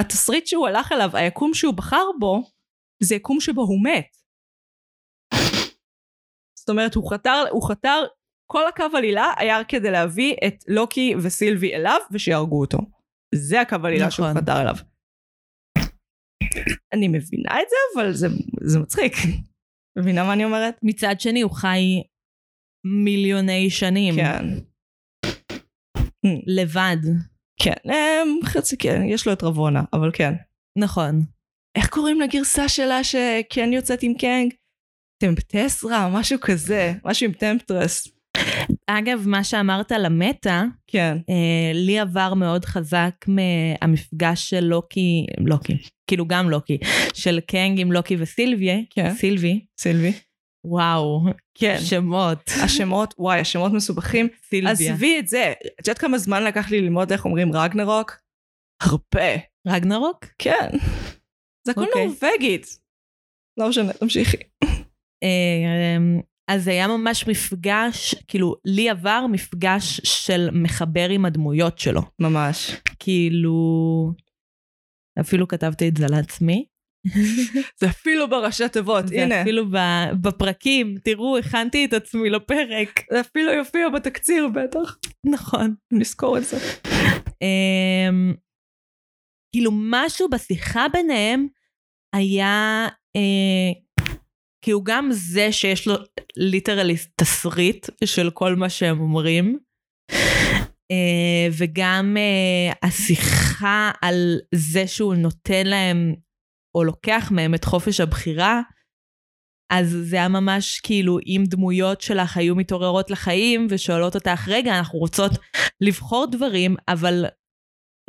התסריט 0.00 0.46
שהוא 0.46 0.66
הלך 0.66 0.92
אליו, 0.92 1.16
היקום 1.16 1.54
שהוא 1.54 1.74
בחר 1.74 2.04
בו, 2.20 2.42
זה 3.02 3.14
יקום 3.14 3.40
שבו 3.40 3.62
הוא 3.62 3.84
מת. 3.84 4.16
זאת 6.58 6.68
אומרת, 6.68 6.94
הוא 6.94 7.10
חתר, 7.10 7.44
הוא 7.50 7.68
חתר, 7.68 8.02
כל 8.52 8.68
הקו 8.68 8.96
עלילה 8.96 9.32
היה 9.36 9.64
כדי 9.64 9.90
להביא 9.90 10.36
את 10.46 10.64
לוקי 10.68 11.14
וסילבי 11.22 11.74
אליו 11.74 11.98
ושיהרגו 12.12 12.60
אותו. 12.60 12.78
זה 13.34 13.60
הקו 13.60 13.76
עלילה 13.84 14.10
שהוא 14.10 14.26
נכון. 14.26 14.42
חתר 14.42 14.60
אליו. 14.60 14.74
אני 16.92 17.08
מבינה 17.08 17.60
את 17.62 17.66
זה, 17.68 17.76
אבל 17.94 18.12
זה, 18.12 18.26
זה 18.60 18.78
מצחיק. 18.78 19.12
מבינה 19.98 20.24
מה 20.24 20.32
אני 20.32 20.44
אומרת? 20.44 20.78
מצד 20.82 21.14
שני, 21.18 21.40
הוא 21.40 21.52
חי 21.52 22.02
מיליוני 23.04 23.70
שנים 23.70 24.14
כן. 24.14 24.44
לבד. 26.46 27.31
כן, 27.60 27.90
אמ, 27.90 28.38
חצי 28.44 28.76
כן, 28.76 29.02
יש 29.06 29.26
לו 29.26 29.32
את 29.32 29.42
רבונה, 29.42 29.82
אבל 29.92 30.10
כן. 30.12 30.32
נכון. 30.78 31.22
איך 31.76 31.88
קוראים 31.88 32.20
לגרסה 32.20 32.68
שלה 32.68 33.04
שכן 33.04 33.72
יוצאת 33.72 34.02
עם 34.02 34.14
קנג? 34.14 34.52
טמפטסרה, 35.18 36.08
משהו 36.12 36.38
כזה, 36.40 36.92
משהו 37.04 37.26
עם 37.26 37.32
טמפטרס. 37.32 38.08
אגב, 38.86 39.24
מה 39.26 39.44
שאמרת 39.44 39.92
על 39.92 40.04
המטה, 40.04 40.64
כן. 40.86 41.18
אה, 41.30 41.72
לי 41.74 41.98
עבר 41.98 42.34
מאוד 42.34 42.64
חזק 42.64 43.14
מהמפגש 43.26 44.50
של 44.50 44.64
לוקי, 44.64 45.26
לוקי, 45.38 45.76
כאילו 46.06 46.26
גם 46.26 46.50
לוקי, 46.50 46.78
של 47.14 47.40
קנג 47.40 47.80
עם 47.80 47.92
לוקי 47.92 48.16
וסילביה, 48.18 48.76
כן. 48.90 49.14
סילבי, 49.14 49.64
סילבי. 49.78 50.12
וואו, 50.64 51.20
כן. 51.54 51.78
שמות, 51.80 52.38
השמות, 52.64 53.14
וואי, 53.18 53.40
השמות 53.40 53.72
מסובכים. 53.72 54.28
סילביה. 54.48 54.92
עזבי 54.92 55.18
את 55.18 55.28
זה. 55.28 55.52
את 55.80 55.88
יודעת 55.88 55.98
כמה 55.98 56.18
זמן 56.18 56.44
לקח 56.44 56.70
לי 56.70 56.80
ללמוד 56.80 57.12
איך 57.12 57.24
אומרים 57.24 57.56
רגנרוק? 57.56 58.16
הרבה. 58.82 59.32
רגנרוק? 59.68 60.24
כן. 60.38 60.68
זה 61.66 61.72
הכל 61.72 61.84
אוקיי. 61.84 62.06
נורבגית. 62.06 62.66
לא 63.58 63.68
משנה, 63.68 63.92
תמשיכי. 63.92 64.36
אה, 65.22 65.98
אז 66.48 66.68
היה 66.68 66.88
ממש 66.88 67.28
מפגש, 67.28 68.14
כאילו, 68.28 68.54
לי 68.64 68.90
עבר 68.90 69.26
מפגש 69.30 70.00
של 70.04 70.48
מחבר 70.52 71.08
עם 71.08 71.24
הדמויות 71.24 71.78
שלו. 71.78 72.02
ממש. 72.18 72.76
כאילו, 72.98 74.12
אפילו 75.20 75.48
כתבתי 75.48 75.88
את 75.88 75.96
זה 75.96 76.06
לעצמי. 76.10 76.66
זה 77.80 77.86
אפילו 77.86 78.30
בראשי 78.30 78.68
תיבות, 78.68 79.08
זה 79.08 79.22
הנה. 79.22 79.42
אפילו 79.42 79.70
ב- 79.70 80.10
בפרקים, 80.20 80.94
תראו, 81.04 81.38
הכנתי 81.38 81.84
את 81.84 81.92
עצמי 81.92 82.30
לפרק. 82.30 83.00
זה 83.12 83.20
אפילו 83.20 83.52
יופיע 83.52 83.88
בתקציר 83.88 84.48
בטח. 84.48 84.96
נכון. 85.26 85.74
נזכור 85.92 86.38
את 86.38 86.44
זה. 86.44 86.56
אמ, 87.42 88.34
כאילו 89.54 89.70
משהו 89.74 90.28
בשיחה 90.30 90.86
ביניהם 90.92 91.46
היה 92.14 92.88
אה, 93.16 93.80
כאילו 94.64 94.82
גם 94.82 95.08
זה 95.12 95.52
שיש 95.52 95.86
לו 95.86 95.94
ליטרלי 96.36 96.94
תסריט 97.16 97.86
של 98.04 98.30
כל 98.30 98.54
מה 98.54 98.68
שהם 98.68 99.00
אומרים 99.00 99.58
אה, 100.90 101.48
וגם 101.58 102.16
אה, 102.16 102.88
השיחה 102.88 103.90
על 104.02 104.38
זה 104.54 104.86
שהוא 104.86 105.14
נותן 105.14 105.66
להם 105.66 106.14
או 106.74 106.84
לוקח 106.84 107.28
מהם 107.30 107.54
את 107.54 107.64
חופש 107.64 108.00
הבחירה 108.00 108.60
אז 109.72 109.96
זה 110.02 110.16
היה 110.16 110.28
ממש 110.28 110.80
כאילו 110.80 111.18
אם 111.26 111.44
דמויות 111.46 112.00
שלך 112.00 112.36
היו 112.36 112.54
מתעוררות 112.54 113.10
לחיים 113.10 113.66
ושואלות 113.70 114.14
אותך 114.14 114.48
רגע 114.48 114.78
אנחנו 114.78 114.98
רוצות 114.98 115.32
לבחור 115.80 116.26
דברים 116.30 116.76
אבל 116.88 117.24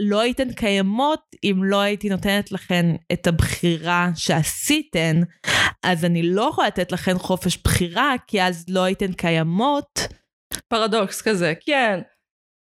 לא 0.02 0.22
הייתן 0.22 0.54
קיימות 0.54 1.22
אם 1.44 1.64
לא 1.64 1.82
הייתי 1.82 2.10
נותנת 2.10 2.52
לכן 2.52 2.86
את 3.14 3.28
הבחירה 3.28 4.10
שעשיתן, 4.16 5.22
אז 5.84 6.06
אני 6.06 6.24
לא 6.24 6.42
יכולה 6.42 6.68
לתת 6.68 6.92
לכן 6.92 7.18
חופש 7.18 7.58
בחירה, 7.64 8.14
כי 8.28 8.44
אז 8.44 8.66
לא 8.70 8.84
הייתן 8.84 9.14
קיימות. 9.14 10.00
פרדוקס 10.68 11.22
כזה, 11.22 11.54
כן. 11.66 12.00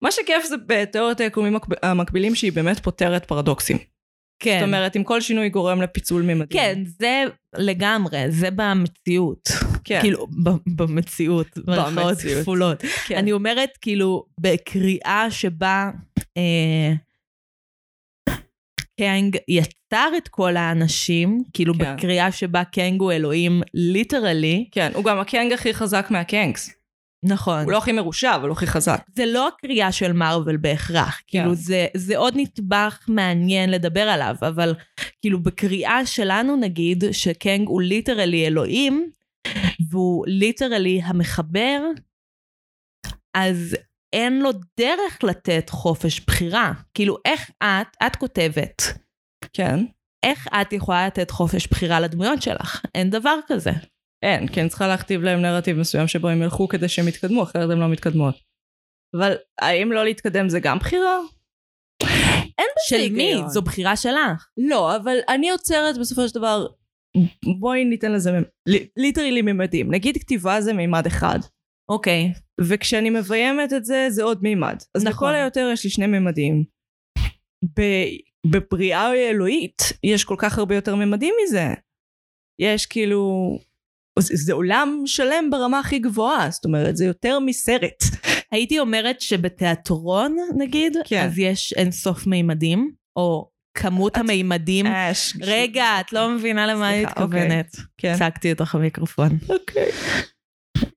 מה 0.02 0.10
שכיף 0.10 0.44
זה 0.44 0.56
בתיאוריית 0.66 1.20
היקומים 1.20 1.56
המקב- 1.56 1.78
המקבילים 1.82 2.34
שהיא 2.34 2.52
באמת 2.52 2.80
פותרת 2.80 3.24
פרדוקסים. 3.24 3.95
כן. 4.38 4.58
זאת 4.60 4.66
אומרת, 4.66 4.96
אם 4.96 5.04
כל 5.04 5.20
שינוי 5.20 5.48
גורם 5.48 5.82
לפיצול 5.82 6.22
ממדים. 6.22 6.46
כן, 6.60 6.82
זה 6.98 7.22
לגמרי, 7.56 8.30
זה 8.30 8.48
במציאות. 8.50 9.48
כן. 9.84 10.00
כאילו, 10.00 10.26
ב- 10.26 10.82
במציאות, 10.82 11.58
במרכאות 11.58 11.94
במציאות. 11.94 12.42
כפולות. 12.42 12.82
כן. 13.06 13.16
אני 13.16 13.32
אומרת, 13.32 13.70
כאילו, 13.80 14.24
בקריאה 14.40 15.26
שבה 15.30 15.90
אה, 16.36 16.92
קנג 19.00 19.36
יצר 19.48 20.10
את 20.16 20.28
כל 20.28 20.56
האנשים, 20.56 21.42
כאילו 21.54 21.74
כן. 21.74 21.96
בקריאה 21.96 22.32
שבה 22.32 22.64
קנג 22.64 23.00
הוא 23.00 23.12
אלוהים 23.12 23.62
literally, 23.74 24.68
כן, 24.72 24.90
הוא 24.94 25.04
גם 25.04 25.18
הקנג 25.18 25.52
הכי 25.52 25.74
חזק 25.74 26.06
מהקנגס. 26.10 26.70
נכון. 27.24 27.64
הוא 27.64 27.72
לא 27.72 27.78
הכי 27.78 27.92
מרושע, 27.92 28.34
אבל 28.34 28.48
הוא 28.48 28.56
הכי 28.56 28.66
חזק. 28.66 29.00
זה 29.14 29.26
לא 29.26 29.48
הקריאה 29.48 29.92
של 29.92 30.12
מארוול 30.12 30.56
בהכרח, 30.56 31.20
כאילו 31.26 31.54
זה, 31.54 31.86
זה 31.96 32.16
עוד 32.16 32.34
נדבך 32.36 33.04
מעניין 33.08 33.70
לדבר 33.70 34.08
עליו, 34.08 34.34
אבל 34.40 34.74
כאילו 35.20 35.42
בקריאה 35.42 36.06
שלנו 36.06 36.56
נגיד 36.56 37.04
שקנג 37.12 37.68
הוא 37.68 37.82
literally 37.82 38.46
אלוהים, 38.46 39.10
והוא 39.90 40.24
literally 40.26 41.00
המחבר, 41.04 41.80
אז 43.34 43.76
אין 44.12 44.42
לו 44.42 44.50
דרך 44.78 45.24
לתת 45.24 45.70
חופש 45.70 46.20
בחירה. 46.20 46.72
כאילו 46.94 47.16
איך 47.24 47.50
את, 47.62 47.96
את 48.06 48.16
כותבת, 48.16 48.82
כן. 49.52 49.84
איך 50.22 50.48
את 50.60 50.72
יכולה 50.72 51.06
לתת 51.06 51.30
חופש 51.30 51.66
בחירה 51.66 52.00
לדמויות 52.00 52.42
שלך? 52.42 52.82
אין 52.94 53.10
דבר 53.10 53.38
כזה. 53.46 53.70
אין, 54.26 54.48
כי 54.48 54.60
אני 54.60 54.68
צריכה 54.68 54.88
להכתיב 54.88 55.22
להם 55.22 55.42
נרטיב 55.42 55.78
מסוים 55.78 56.08
שבו 56.08 56.28
הם 56.28 56.42
ילכו 56.42 56.68
כדי 56.68 56.88
שהם 56.88 57.08
יתקדמו, 57.08 57.42
אחרת 57.42 57.70
הם 57.70 57.80
לא 57.80 57.88
מתקדמות. 57.88 58.34
אבל 59.16 59.34
האם 59.60 59.92
לא 59.92 60.04
להתקדם 60.04 60.48
זה 60.48 60.60
גם 60.60 60.78
בחירה? 60.78 61.18
אין 62.58 62.66
בזה 62.76 62.86
של 62.88 63.12
מי? 63.12 63.34
זו 63.46 63.62
בחירה 63.62 63.96
שלך. 63.96 64.48
לא, 64.56 64.96
אבל 64.96 65.16
אני 65.28 65.50
עוצרת 65.50 65.98
בסופו 66.00 66.28
של 66.28 66.34
דבר, 66.34 66.66
בואי 67.60 67.84
ניתן 67.84 68.12
לזה 68.12 68.30
ליטרלי 68.96 69.42
ממדים. 69.42 69.94
נגיד 69.94 70.16
כתיבה 70.16 70.60
זה 70.60 70.72
מימד 70.72 71.06
אחד, 71.06 71.38
אוקיי. 71.88 72.32
וכשאני 72.60 73.10
מביימת 73.10 73.72
את 73.72 73.84
זה, 73.84 74.06
זה 74.10 74.22
עוד 74.22 74.42
מימד. 74.42 74.76
אז 74.94 75.04
נכון. 75.04 75.28
לכל 75.28 75.34
היותר 75.34 75.70
יש 75.72 75.84
לי 75.84 75.90
שני 75.90 76.06
ממדים. 76.06 76.64
ב- 77.78 78.16
בבריאה 78.50 79.14
אלוהית 79.14 79.82
יש 80.04 80.24
כל 80.24 80.36
כך 80.38 80.58
הרבה 80.58 80.74
יותר 80.74 80.94
ממדים 80.94 81.34
מזה. 81.42 81.66
יש 82.60 82.86
כאילו... 82.86 83.58
זה, 84.18 84.52
עולם 84.52 85.02
שלם 85.06 85.50
ברמה 85.50 85.78
הכי 85.78 85.98
גבוהה, 85.98 86.50
זאת 86.50 86.64
אומרת, 86.64 86.96
זה 86.96 87.04
יותר 87.04 87.38
מסרט. 87.38 88.02
הייתי 88.52 88.78
אומרת 88.78 89.20
שבתיאטרון 89.20 90.36
נגיד, 90.58 90.96
כן. 91.04 91.24
אז 91.24 91.38
יש 91.38 91.72
אין 91.72 91.92
סוף 91.92 92.26
מימדים, 92.26 92.90
או 93.16 93.50
כמות 93.78 94.16
המימדים. 94.16 94.86
אש. 94.86 95.36
רגע, 95.40 96.00
את 96.00 96.12
לא 96.12 96.30
מבינה 96.30 96.66
למה 96.66 96.90
אני 96.90 97.04
אוקיי. 97.04 97.24
מתכוונת. 97.24 97.76
כן. 97.98 98.12
הצגתי 98.12 98.52
אותך 98.52 98.74
במיקרופון. 98.74 99.38
אוקיי. 99.48 99.90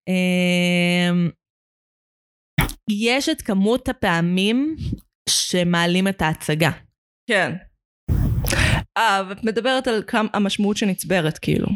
אמ, 0.07 1.29
יש 2.89 3.29
את 3.29 3.41
כמות 3.41 3.89
הפעמים 3.89 4.75
שמעלים 5.29 6.07
את 6.07 6.21
ההצגה. 6.21 6.71
כן. 7.29 7.53
אה, 8.97 9.23
ואת 9.29 9.43
מדברת 9.43 9.87
על 9.87 10.03
כמה 10.07 10.29
המשמעות 10.33 10.77
שנצברת, 10.77 11.37
כאילו. 11.37 11.67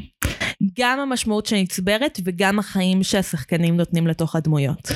גם 0.80 1.00
המשמעות 1.00 1.46
שנצברת 1.46 2.20
וגם 2.24 2.60
החיים 2.60 3.04
שהשחקנים 3.04 3.78
נותנים 3.78 4.08
לתוך 4.08 4.36
הדמויות. 4.36 4.88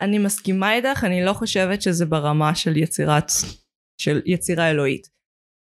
אני 0.00 0.18
מסכימה 0.18 0.74
איתך, 0.74 1.04
אני 1.04 1.24
לא 1.24 1.32
חושבת 1.32 1.82
שזה 1.82 2.06
ברמה 2.06 2.54
של 2.54 2.76
יצירת, 2.76 3.32
של 4.00 4.20
יצירה 4.26 4.70
אלוהית. 4.70 5.08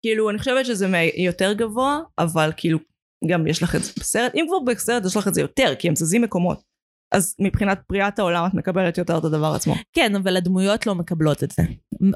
כאילו, 0.06 0.30
אני 0.30 0.40
חושבת 0.40 0.66
שזה 0.66 0.88
יותר 1.18 1.54
גבוה, 1.54 2.00
אבל 2.20 2.52
כאילו, 2.58 2.80
גם 3.28 3.48
יש 3.48 3.64
לך 3.64 3.76
את 3.76 3.84
זה 3.84 3.92
בסרט, 4.00 4.36
אם 4.36 4.46
כבר 4.48 4.60
בסרט 4.60 5.06
יש 5.06 5.18
לך 5.18 5.28
את 5.28 5.34
זה 5.34 5.42
יותר, 5.42 5.74
כי 5.80 5.88
הם 5.88 5.96
זזים 5.96 6.22
מקומות. 6.22 6.62
אז 7.14 7.36
מבחינת 7.40 7.82
בריאת 7.90 8.20
העולם 8.20 8.46
את 8.48 8.54
מקבלת 8.54 8.98
יותר 8.98 9.18
את 9.18 9.24
הדבר 9.24 9.54
עצמו. 9.56 9.76
כן, 9.94 10.16
אבל 10.16 10.38
הדמויות 10.38 10.88
לא 10.88 10.96
מקבלות 10.96 11.44
את 11.44 11.52
זה. 11.52 11.64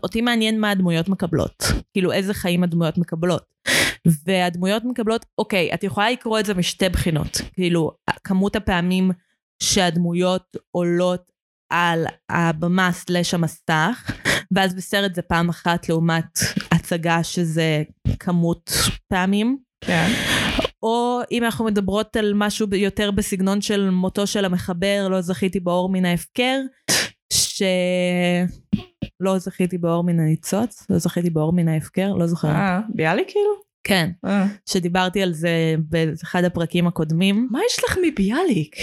אותי 0.04 0.22
מעניין 0.22 0.60
מה 0.60 0.72
הדמויות 0.72 1.10
מקבלות. 1.10 1.64
כאילו, 1.94 2.12
איזה 2.12 2.34
חיים 2.34 2.64
הדמויות 2.64 2.98
מקבלות. 2.98 3.55
והדמויות 4.26 4.84
מקבלות, 4.86 5.26
אוקיי, 5.38 5.74
את 5.74 5.84
יכולה 5.84 6.12
לקרוא 6.12 6.40
את 6.40 6.46
זה 6.46 6.54
משתי 6.54 6.90
בחינות. 6.90 7.42
כאילו, 7.54 7.92
כמות 8.24 8.56
הפעמים 8.56 9.12
שהדמויות 9.64 10.58
עולות 10.72 11.32
על 11.70 12.06
הבמה 12.30 12.92
סלש 12.92 13.34
המסך, 13.34 14.12
ואז 14.52 14.74
בסרט 14.74 15.16
זה 15.16 15.22
פעם 15.22 15.50
אחת 15.50 15.90
לעומת 15.90 16.40
הצגה 16.72 17.24
שזה 17.24 17.84
כמות 18.20 18.72
פעמים. 19.08 19.58
כן. 19.82 20.08
או 20.84 21.20
אם 21.32 21.44
אנחנו 21.44 21.66
מדברות 21.66 22.16
על 22.16 22.34
משהו 22.36 22.68
יותר 22.76 23.12
בסגנון 23.12 23.62
של 23.62 23.90
מותו 23.90 24.28
של 24.28 24.46
המחבר, 24.46 25.08
לא 25.12 25.22
זכיתי 25.22 25.60
באור 25.60 25.90
מן 25.90 26.06
ההפקר, 26.06 26.60
ש... 27.34 27.64
לא 29.20 29.38
זכיתי 29.38 29.78
באור 29.78 30.04
מן 30.04 30.20
הניצוץ, 30.20 30.86
לא 30.90 30.98
זכיתי 30.98 31.30
באור 31.30 31.54
מן 31.54 31.68
ההפקר, 31.68 32.14
לא 32.14 32.28
זוכרת. 32.28 32.56
אה, 32.56 32.80
ביאליק 32.90 33.28
כאילו? 33.28 33.65
כן, 33.88 34.10
אה. 34.26 34.46
שדיברתי 34.70 35.22
על 35.22 35.34
זה 35.34 35.76
באחד 35.80 36.44
הפרקים 36.44 36.88
הקודמים, 36.88 37.48
מה 37.52 37.60
יש 37.70 37.80
לך 37.86 37.98
מביאליק? 38.08 38.76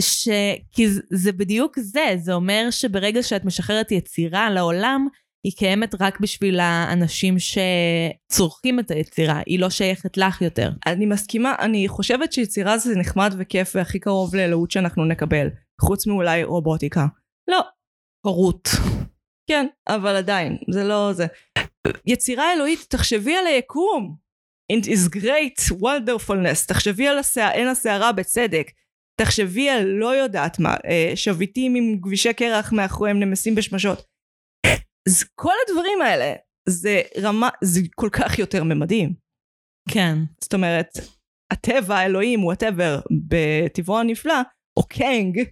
ש... 0.00 0.28
כי 0.72 0.88
זה- 0.88 1.00
זה 1.12 1.32
בדיוק 1.32 1.78
זה, 1.78 2.14
זה 2.16 2.32
אומר 2.32 2.66
שברגע 2.70 3.22
שאת 3.22 3.44
משחררת 3.44 3.92
יצירה 3.92 4.50
לעולם, 4.50 5.06
היא 5.46 5.52
קיימת 5.56 5.94
רק 6.02 6.20
בשביל 6.20 6.60
האנשים 6.60 7.36
שצורכים 7.38 8.80
את 8.80 8.90
היצירה, 8.90 9.40
היא 9.46 9.58
לא 9.60 9.70
שייכת 9.70 10.16
לך 10.16 10.42
יותר. 10.42 10.70
אני 10.86 11.06
מסכימה, 11.06 11.54
אני 11.58 11.88
חושבת 11.88 12.32
שיצירה 12.32 12.78
זה 12.78 12.96
נחמד 12.96 13.34
וכיף 13.38 13.72
והכי 13.76 13.98
קרוב 13.98 14.34
לאלוהות 14.36 14.70
שאנחנו 14.70 15.04
נקבל. 15.04 15.48
חוץ 15.80 16.06
מאולי 16.06 16.44
רובוטיקה. 16.44 17.06
לא. 17.50 17.60
הורות. 18.26 18.68
כן, 19.50 19.66
אבל 19.88 20.16
עדיין, 20.16 20.56
זה 20.70 20.84
לא 20.84 21.12
זה. 21.12 21.26
יצירה 22.06 22.52
אלוהית, 22.52 22.86
תחשבי 22.88 23.34
על 23.36 23.46
היקום. 23.46 24.16
It 24.72 24.86
is 24.86 25.08
great 25.08 25.72
wonderfulness. 25.80 26.66
תחשבי 26.68 27.08
על 27.08 27.18
השע... 27.18 27.48
עין 27.48 27.68
הסערה 27.68 28.12
בצדק. 28.12 28.70
תחשבי 29.20 29.70
על 29.70 29.84
לא 29.84 30.14
יודעת 30.14 30.58
מה, 30.58 30.74
אה, 30.84 31.12
שביטים 31.14 31.74
עם 31.74 31.96
גבישי 32.00 32.34
קרח 32.34 32.72
מאחוריהם 32.72 33.20
נמסים 33.20 33.54
בשמשות. 33.54 34.06
אז 35.08 35.24
כל 35.34 35.52
הדברים 35.66 36.00
האלה, 36.00 36.34
זה 36.68 37.02
רמה, 37.22 37.48
זה 37.64 37.80
כל 37.94 38.08
כך 38.12 38.38
יותר 38.38 38.64
ממדים. 38.64 39.14
כן. 39.88 40.18
זאת 40.44 40.54
אומרת, 40.54 40.88
הטבע, 41.52 41.96
האלוהים, 41.96 42.44
whatever, 42.44 43.00
בטבעו 43.28 43.98
הנפלא, 43.98 44.40
או 44.76 44.82
קנג, 44.82 45.42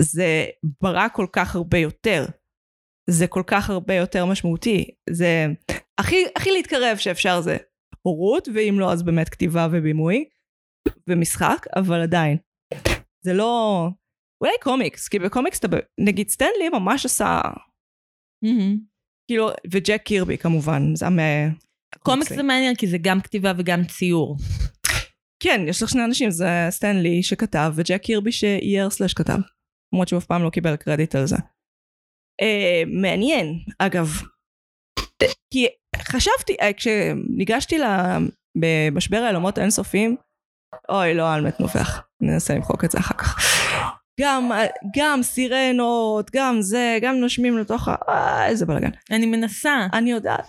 זה 0.00 0.46
ברא 0.82 1.08
כל 1.12 1.26
כך 1.32 1.54
הרבה 1.54 1.78
יותר. 1.78 2.26
זה 3.10 3.26
כל 3.26 3.42
כך 3.46 3.70
הרבה 3.70 3.94
יותר 3.94 4.26
משמעותי. 4.26 4.90
זה 5.10 5.46
הכי, 6.00 6.24
הכי 6.36 6.50
להתקרב 6.50 6.96
שאפשר 6.96 7.40
זה 7.40 7.56
הורות, 8.02 8.48
ואם 8.54 8.76
לא 8.78 8.92
אז 8.92 9.02
באמת 9.02 9.28
כתיבה 9.28 9.68
ובימוי, 9.72 10.24
ומשחק, 11.08 11.66
אבל 11.76 12.02
עדיין. 12.02 12.36
זה 13.24 13.32
לא... 13.32 13.88
אולי 14.40 14.52
קומיקס, 14.62 15.08
כי 15.08 15.18
בקומיקס 15.18 15.58
אתה... 15.58 15.66
נגיד 16.00 16.28
סטנלי 16.28 16.68
ממש 16.72 17.06
עשה... 17.06 17.40
כאילו, 19.28 19.50
וג'ק 19.72 20.02
קירבי 20.04 20.38
כמובן, 20.38 20.94
זה 20.94 21.08
מה... 21.08 21.22
קומיקס 21.98 22.32
זה 22.32 22.42
מעניין 22.42 22.74
כי 22.74 22.86
זה 22.86 22.98
גם 23.02 23.20
כתיבה 23.20 23.52
וגם 23.58 23.84
ציור. 23.84 24.36
כן, 25.42 25.60
יש 25.68 25.82
לך 25.82 25.88
שני 25.88 26.04
אנשים, 26.04 26.30
זה 26.30 26.66
סטנלי 26.70 27.22
שכתב 27.22 27.72
וג'ק 27.74 28.02
קירבי 28.02 28.32
שאייר 28.32 28.90
סלאש 28.90 29.14
כתב. 29.14 29.38
למרות 29.92 30.08
שהוא 30.08 30.18
אף 30.18 30.24
פעם 30.24 30.42
לא 30.42 30.50
קיבל 30.50 30.76
קרדיט 30.76 31.14
על 31.14 31.26
זה. 31.26 31.36
אה, 32.40 32.82
מעניין, 32.86 33.58
אגב. 33.78 34.06
אה, 35.22 35.26
כי 35.52 35.66
חשבתי, 35.96 36.56
אה, 36.60 36.72
כשניגשתי 36.72 37.78
למשבר 38.56 39.16
העולמות 39.16 39.58
האינסופיים, 39.58 40.16
אוי, 40.88 41.14
לא 41.14 41.32
על 41.32 41.46
מת 41.46 41.60
נובח. 41.60 42.02
ננסה 42.20 42.54
למחוק 42.54 42.84
את 42.84 42.90
זה 42.90 42.98
אחר 42.98 43.14
כך. 43.14 43.38
גם, 44.20 44.50
גם 44.96 45.22
סירנות, 45.22 46.30
גם 46.32 46.56
זה, 46.60 46.98
גם 47.02 47.16
נושמים 47.16 47.58
לתוך 47.58 47.88
ה... 47.88 47.94
אה, 48.08 48.46
איזה 48.46 48.66
בלאגן. 48.66 48.90
אני 49.10 49.26
מנסה. 49.26 49.86
אני 49.92 50.10
יודעת. 50.10 50.46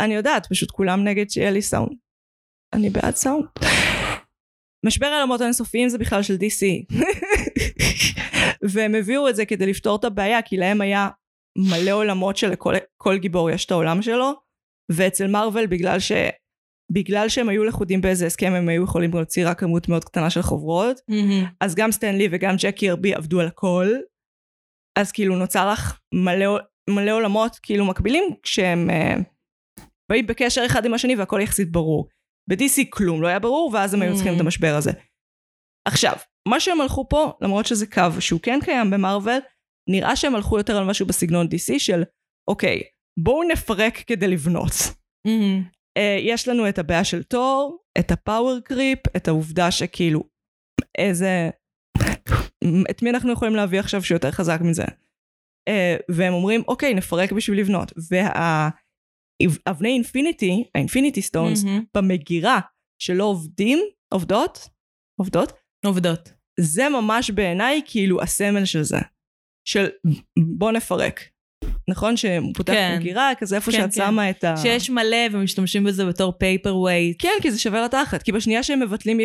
אני 0.00 0.14
יודעת, 0.14 0.46
פשוט 0.46 0.70
כולם 0.70 1.04
נגד 1.04 1.30
שיהיה 1.30 1.50
לי 1.50 1.62
סאונד. 1.62 1.92
אני 2.72 2.90
בעד 2.90 3.14
סאונד. 3.14 3.44
משבר 4.86 5.06
העולמות 5.06 5.40
האינסופיים 5.40 5.88
זה 5.88 5.98
בכלל 5.98 6.22
של 6.22 6.34
DC. 6.34 6.94
והם 8.72 8.94
הביאו 8.94 9.28
את 9.28 9.36
זה 9.36 9.46
כדי 9.46 9.66
לפתור 9.66 9.96
את 9.96 10.04
הבעיה, 10.04 10.42
כי 10.42 10.56
להם 10.56 10.80
היה 10.80 11.08
מלא 11.58 11.90
עולמות 11.90 12.36
שלכל 12.36 12.74
כל 12.96 13.18
גיבור 13.18 13.50
יש 13.50 13.66
את 13.66 13.70
העולם 13.70 14.02
שלו, 14.02 14.32
ואצל 14.92 15.26
מארוול 15.26 15.66
בגלל 15.66 15.98
ש... 15.98 16.12
בגלל 16.92 17.28
שהם 17.28 17.48
היו 17.48 17.64
לכודים 17.64 18.00
באיזה 18.00 18.26
הסכם 18.26 18.52
הם 18.52 18.68
היו 18.68 18.84
יכולים 18.84 19.10
להוציא 19.14 19.48
רק 19.48 19.60
כמות 19.60 19.88
מאוד 19.88 20.04
קטנה 20.04 20.30
של 20.30 20.42
חוברות, 20.42 21.00
אז 21.60 21.74
גם 21.74 21.92
סטנלי 21.92 22.28
וגם 22.30 22.54
ג'ק 22.58 22.74
קירבי 22.74 23.14
עבדו 23.14 23.40
על 23.40 23.46
הכל, 23.46 23.86
אז 24.98 25.12
כאילו 25.12 25.36
נוצר 25.36 25.70
לך 25.72 26.00
מלא, 26.14 26.58
מלא 26.90 27.10
עולמות 27.10 27.56
כאילו 27.62 27.84
מקבילים 27.84 28.24
כשהם 28.42 28.90
uh, 28.90 29.84
באים 30.10 30.26
בקשר 30.26 30.66
אחד 30.66 30.84
עם 30.84 30.94
השני 30.94 31.16
והכל 31.16 31.40
יחסית 31.42 31.72
ברור. 31.72 32.08
ב-DC 32.50 32.86
כלום 32.90 33.22
לא 33.22 33.28
היה 33.28 33.38
ברור 33.38 33.70
ואז 33.74 33.94
הם 33.94 34.02
היו 34.02 34.14
צריכים 34.14 34.34
את 34.34 34.40
המשבר 34.40 34.74
הזה. 34.78 34.90
עכשיו, 35.88 36.16
מה 36.48 36.60
שהם 36.60 36.80
הלכו 36.80 37.08
פה, 37.08 37.32
למרות 37.40 37.66
שזה 37.66 37.86
קו 37.86 38.20
שהוא 38.20 38.40
כן 38.40 38.58
קיים 38.64 38.90
במארוול, 38.90 39.38
נראה 39.90 40.16
שהם 40.16 40.34
הלכו 40.34 40.58
יותר 40.58 40.76
על 40.76 40.84
משהו 40.84 41.06
בסגנון 41.06 41.46
DC 41.46 41.78
של 41.78 42.02
אוקיי, 42.50 42.82
בואו 43.18 43.48
נפרק 43.48 43.98
כדי 44.06 44.28
לבנות. 44.28 44.72
Uh, 45.98 46.02
יש 46.20 46.48
לנו 46.48 46.68
את 46.68 46.78
הבעיה 46.78 47.04
של 47.04 47.22
תור, 47.22 47.84
את 47.98 48.10
ה 48.10 48.18
power 48.18 48.58
creep, 48.64 48.98
את 49.16 49.28
העובדה 49.28 49.70
שכאילו 49.70 50.24
איזה... 50.98 51.50
את 52.90 53.02
מי 53.02 53.10
אנחנו 53.10 53.32
יכולים 53.32 53.56
להביא 53.56 53.80
עכשיו 53.80 54.02
שהוא 54.02 54.16
יותר 54.16 54.30
חזק 54.30 54.60
מזה? 54.60 54.84
Uh, 54.84 56.02
והם 56.08 56.32
אומרים 56.32 56.62
אוקיי 56.68 56.94
נפרק 56.94 57.32
בשביל 57.32 57.60
לבנות. 57.60 57.92
והאבני 58.10 59.88
infinity, 59.88 60.64
ה 60.74 60.79
infinity 60.79 61.22
stones, 61.22 61.64
במגירה 61.96 62.60
שלא 63.02 63.24
עובדים, 63.24 63.78
עובדות? 64.14 64.68
עובדות? 65.20 65.52
עובדות. 65.86 66.32
זה 66.60 66.88
ממש 66.88 67.30
בעיניי 67.30 67.82
כאילו 67.86 68.22
הסמל 68.22 68.64
של 68.64 68.82
זה. 68.82 68.98
של 69.68 69.88
בוא 70.56 70.72
נפרק. 70.72 71.20
נכון 71.88 72.16
שהוא 72.16 72.54
פותח 72.54 72.72
כן. 72.72 72.96
מגירה 72.98 73.32
כזה 73.38 73.56
איפה 73.56 73.72
כן, 73.72 73.78
שאת 73.78 73.84
כן. 73.84 73.90
שמה 73.90 74.30
את 74.30 74.44
ה... 74.44 74.56
שיש 74.56 74.90
מלא 74.90 75.16
ומשתמשים 75.32 75.84
בזה 75.84 76.06
בתור 76.06 76.32
paperweight. 76.32 77.16
כן, 77.22 77.32
כי 77.42 77.50
זה 77.50 77.58
שווה 77.58 77.84
לתחת. 77.84 78.22
כי 78.22 78.32
בשנייה 78.32 78.62
שהם 78.62 78.80
מבטלים, 78.80 79.18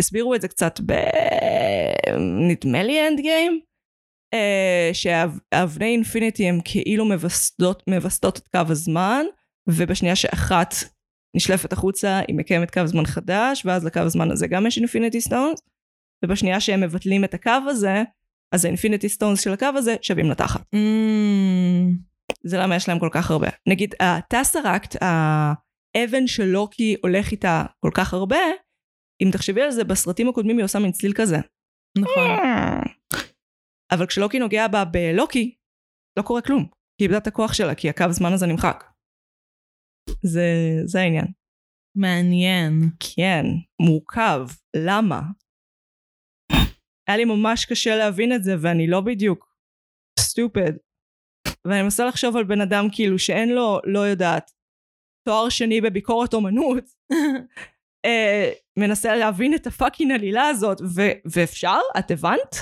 הסבירו 0.00 0.34
את 0.34 0.40
זה 0.40 0.48
קצת 0.48 0.80
ב... 0.86 0.92
נדמה 2.50 2.82
לי 2.82 3.08
Endgame, 3.08 3.60
שאבני 4.92 5.86
infinity 5.86 6.48
הם 6.48 6.58
כאילו 6.64 7.04
מווסתות, 7.04 7.82
מווסתות 7.90 8.38
את 8.38 8.48
קו 8.48 8.60
הזמן, 8.68 9.24
ובשנייה 9.68 10.16
שאחת 10.16 10.74
נשלפת 11.36 11.72
החוצה 11.72 12.20
היא 12.28 12.36
מקיימת 12.36 12.70
קו 12.70 12.86
זמן 12.86 13.06
חדש, 13.06 13.62
ואז 13.66 13.84
לקו 13.84 14.00
הזמן 14.00 14.30
הזה 14.30 14.46
גם 14.46 14.66
יש 14.66 14.78
infinity 14.78 15.20
stones, 15.20 15.60
ובשנייה 16.24 16.60
שהם 16.60 16.80
מבטלים 16.80 17.24
את 17.24 17.34
הקו 17.34 17.50
הזה, 17.68 18.02
אז 18.56 18.64
ה 18.64 18.69
infinity 18.69 19.08
stones 19.08 19.40
של 19.40 19.52
הקו 19.52 19.66
הזה 19.74 19.96
שווים 20.02 20.30
לתחת. 20.30 20.60
זה 22.44 22.58
למה 22.58 22.76
יש 22.76 22.88
להם 22.88 22.98
כל 22.98 23.08
כך 23.12 23.30
הרבה. 23.30 23.48
נגיד 23.68 23.94
הטסראקט, 24.00 24.96
האבן 25.00 26.26
של 26.26 26.44
לוקי 26.44 26.96
הולך 27.02 27.30
איתה 27.32 27.64
כל 27.80 27.90
כך 27.94 28.14
הרבה, 28.14 28.38
אם 29.22 29.28
תחשבי 29.32 29.62
על 29.62 29.70
זה, 29.70 29.84
בסרטים 29.84 30.28
הקודמים 30.28 30.58
היא 30.58 30.64
עושה 30.64 30.78
מין 30.78 30.92
צליל 30.92 31.12
כזה. 31.12 31.36
נכון. 31.98 32.30
אבל 33.92 34.06
כשלוקי 34.06 34.38
נוגע 34.38 34.68
בה 34.68 34.84
בלוקי, 34.84 35.54
לא 36.18 36.22
קורה 36.22 36.42
כלום. 36.42 36.64
כי 36.64 37.04
היא 37.04 37.06
איבדה 37.06 37.18
את 37.18 37.26
הכוח 37.26 37.52
שלה, 37.52 37.74
כי 37.74 37.88
הקו 37.88 38.06
זמן 38.10 38.32
הזה 38.32 38.46
נמחק. 38.46 38.84
זה, 40.22 40.46
זה 40.84 41.00
העניין. 41.00 41.26
מעניין. 41.96 42.72
כן, 43.00 43.44
מורכב. 43.82 44.46
למה? 44.76 45.20
היה 47.08 47.16
לי 47.16 47.24
ממש 47.24 47.64
קשה 47.64 47.96
להבין 47.96 48.32
את 48.32 48.42
זה, 48.44 48.54
ואני 48.60 48.86
לא 48.86 49.00
בדיוק 49.00 49.56
סטופד. 50.20 50.72
ואני 51.64 51.82
מנסה 51.82 52.04
לחשוב 52.06 52.36
על 52.36 52.44
בן 52.44 52.60
אדם 52.60 52.84
כאילו 52.92 53.18
שאין 53.18 53.48
לו, 53.48 53.80
לא 53.84 53.98
יודעת, 54.00 54.50
תואר 55.28 55.48
שני 55.48 55.80
בביקורת 55.80 56.34
אומנות, 56.34 56.84
אה, 58.06 58.52
מנסה 58.78 59.16
להבין 59.16 59.54
את 59.54 59.66
הפאקינג 59.66 60.12
עלילה 60.12 60.46
הזאת, 60.48 60.80
ו- 60.80 61.18
ואפשר? 61.32 61.78
את 61.98 62.10
הבנת? 62.10 62.56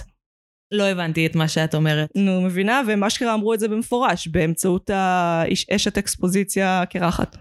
לא 0.75 0.85
הבנתי 0.85 1.27
את 1.27 1.37
מה 1.37 1.49
שאת 1.49 1.75
אומרת. 1.75 2.11
נו, 2.17 2.41
מבינה? 2.47 2.81
ומה 2.89 3.11
שקרה 3.11 3.35
אמרו 3.35 3.55
את 3.55 3.61
זה 3.61 3.69
במפורש, 3.69 4.29
באמצעות 4.29 4.91
האיש- 4.91 5.71
אשת 5.75 5.99
אקספוזיציה 5.99 6.83
קרחת. 6.91 7.37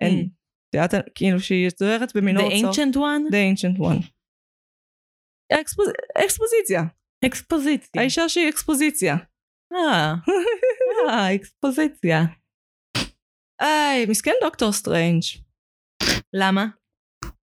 אין, 0.00 0.28
יודעת, 0.74 0.94
כאילו 1.14 1.40
שהיא 1.40 1.68
זוהרת 1.78 2.16
במינור 2.16 2.48
The 2.50 2.54
Ancient 2.54 2.94
One? 2.96 3.30
The 3.30 3.34
Ancient 3.54 3.78
One. 3.80 4.02
אקספוז- 5.52 6.24
אקספוזיציה. 6.24 6.82
אקספוזיציה. 7.26 8.00
האישה 8.02 8.28
שהיא 8.28 8.48
אקספוזיציה. 8.48 9.16
אה, 9.72 10.14
אה, 11.10 11.34
אקספוזיציה. 11.34 12.20
איי, 13.60 14.06
מסכן 14.06 14.32
דוקטור 14.42 14.72
סטרנג'. 14.72 15.22
למה? 16.32 16.66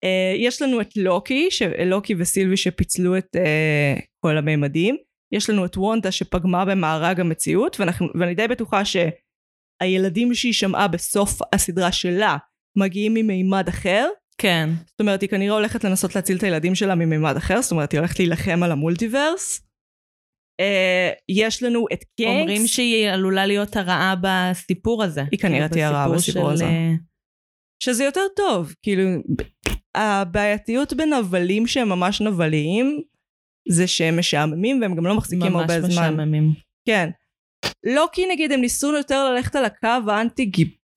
אה, 0.03 0.33
יש 0.37 0.61
לנו 0.61 0.81
את 0.81 0.97
לוקי, 0.97 1.51
ש- 1.51 1.61
לוקי 1.85 2.13
וסילבי 2.19 2.57
שפיצלו 2.57 3.17
את 3.17 3.35
אה, 3.35 3.93
כל 4.25 4.37
הממדים. 4.37 4.97
יש 5.33 5.49
לנו 5.49 5.65
את 5.65 5.77
וונדה 5.77 6.11
שפגמה 6.11 6.65
במארג 6.65 7.19
המציאות, 7.19 7.79
ואנחנו, 7.79 8.07
ואני 8.19 8.35
די 8.35 8.47
בטוחה 8.47 8.81
שהילדים 8.85 10.33
שהיא 10.33 10.53
שמעה 10.53 10.87
בסוף 10.87 11.39
הסדרה 11.55 11.91
שלה 11.91 12.37
מגיעים 12.77 13.13
ממימד 13.13 13.67
אחר. 13.67 14.07
כן. 14.37 14.69
זאת 14.85 14.99
אומרת, 14.99 15.21
היא 15.21 15.29
כנראה 15.29 15.53
הולכת 15.55 15.83
לנסות 15.83 16.15
להציל 16.15 16.37
את 16.37 16.43
הילדים 16.43 16.75
שלה 16.75 16.95
ממימד 16.95 17.35
אחר, 17.37 17.61
זאת 17.61 17.71
אומרת, 17.71 17.91
היא 17.91 17.99
הולכת 17.99 18.19
להילחם 18.19 18.63
על 18.63 18.71
המולטיברס. 18.71 19.61
אה, 20.59 21.11
יש 21.29 21.63
לנו 21.63 21.85
את 21.93 22.03
קינגס. 22.17 22.41
אומרים 22.41 22.67
שהיא 22.67 23.09
עלולה 23.09 23.45
להיות 23.45 23.75
הרעה 23.75 24.15
בסיפור 24.21 25.03
הזה. 25.03 25.23
היא 25.31 25.39
כנראה 25.39 25.59
כאילו, 25.59 25.69
תהיה 25.69 25.87
הרעה 25.87 26.09
בסיפור 26.09 26.47
של, 26.47 26.53
הזה. 26.53 26.65
אה, 26.65 26.91
שזה 27.83 28.03
יותר 28.03 28.21
טוב, 28.35 28.73
כאילו, 28.83 29.03
הבעייתיות 29.95 30.93
בנבלים 30.93 31.67
שהם 31.67 31.89
ממש 31.89 32.21
נבליים, 32.21 33.01
זה 33.69 33.87
שהם 33.87 34.19
משעממים 34.19 34.81
והם 34.81 34.95
גם 34.95 35.05
לא 35.05 35.17
מחזיקים 35.17 35.53
ממש 35.53 35.71
הרבה 35.71 35.81
זמן. 35.81 35.89
משעממים. 35.89 36.53
כן. 36.87 37.09
לא 37.85 38.07
כי 38.13 38.25
נגיד 38.31 38.51
הם 38.51 38.61
ניסו 38.61 38.95
יותר 38.97 39.31
ללכת 39.31 39.55
על 39.55 39.65
הקו 39.65 40.11
האנטי 40.11 40.45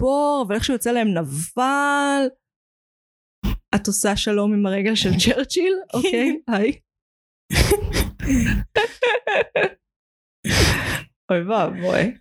גיבור, 0.00 0.44
אבל 0.46 0.54
איכשהו 0.54 0.74
יוצא 0.74 0.92
להם 0.92 1.08
נבל. 1.08 2.26
את 3.74 3.86
עושה 3.86 4.16
שלום 4.16 4.52
עם 4.54 4.66
הרגל 4.66 4.94
של 4.94 5.10
צ'רצ'יל? 5.10 5.74
אוקיי, 5.94 6.40
היי. 6.48 6.80
אוי 11.30 11.42
ואבוי. 11.42 12.18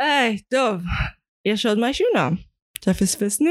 היי, 0.00 0.38
טוב. 0.38 0.82
יש 1.48 1.66
עוד 1.66 1.78
משהו 1.80 2.06
נע? 2.14 2.28
תפספסנו? 2.80 3.50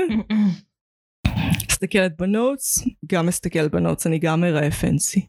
מסתכלת 1.71 2.17
בנוטס, 2.17 2.83
גם 3.05 3.25
מסתכלת 3.27 3.71
בנוטס, 3.71 4.07
אני 4.07 4.19
גם 4.19 4.43
אראה 4.43 4.71
פנסי. 4.71 5.27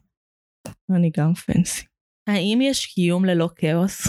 אני 0.95 1.11
גם 1.17 1.33
פנסי. 1.33 1.85
האם 2.29 2.59
יש 2.61 2.85
קיום 2.85 3.25
ללא 3.25 3.49
כאוס? 3.55 4.07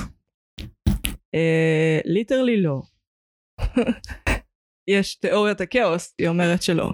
ליטרלי 2.04 2.62
לא. 2.62 2.82
יש 4.90 5.14
תיאוריית 5.14 5.60
הכאוס, 5.60 6.14
היא 6.18 6.28
אומרת 6.28 6.62
שלא. 6.62 6.90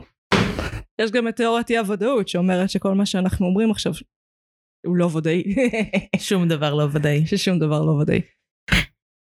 יש 1.00 1.10
גם 1.10 1.28
את 1.28 1.36
תיאוריית 1.36 1.70
אי 1.70 1.78
הוודאות 1.78 2.28
שאומרת 2.28 2.70
שכל 2.70 2.94
מה 2.94 3.06
שאנחנו 3.06 3.46
אומרים 3.46 3.70
עכשיו 3.70 3.92
הוא 4.86 4.96
לא 4.96 5.10
ודאי. 5.16 5.42
שום 6.28 6.48
דבר 6.48 6.74
לא 6.74 6.88
ודאי. 6.92 7.26
ששום 7.26 7.58
דבר 7.58 7.84
לא 7.84 7.90
ודאי. 7.90 8.20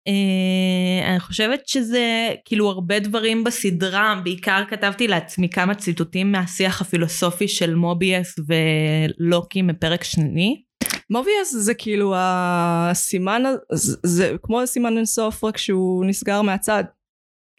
אה, 0.08 1.10
אני 1.10 1.20
חושבת 1.20 1.68
שזה 1.68 2.34
כאילו 2.44 2.70
הרבה 2.70 3.00
דברים 3.00 3.44
בסדרה, 3.44 4.20
בעיקר 4.24 4.62
כתבתי 4.68 5.08
לעצמי 5.08 5.48
כמה 5.48 5.74
ציטוטים 5.74 6.32
מהשיח 6.32 6.80
הפילוסופי 6.80 7.48
של 7.48 7.74
מוביאס 7.74 8.38
ולוקי 8.48 9.62
מפרק 9.62 10.04
שני. 10.04 10.62
מוביאס 11.10 11.54
זה 11.56 11.74
כאילו 11.74 12.14
הסימן, 12.16 13.42
זה, 13.72 13.96
זה 14.02 14.36
כמו 14.42 14.62
הסימן 14.62 14.96
אינסוף 14.96 15.44
רק 15.44 15.56
שהוא 15.56 16.04
נסגר 16.04 16.42
מהצד. 16.42 16.84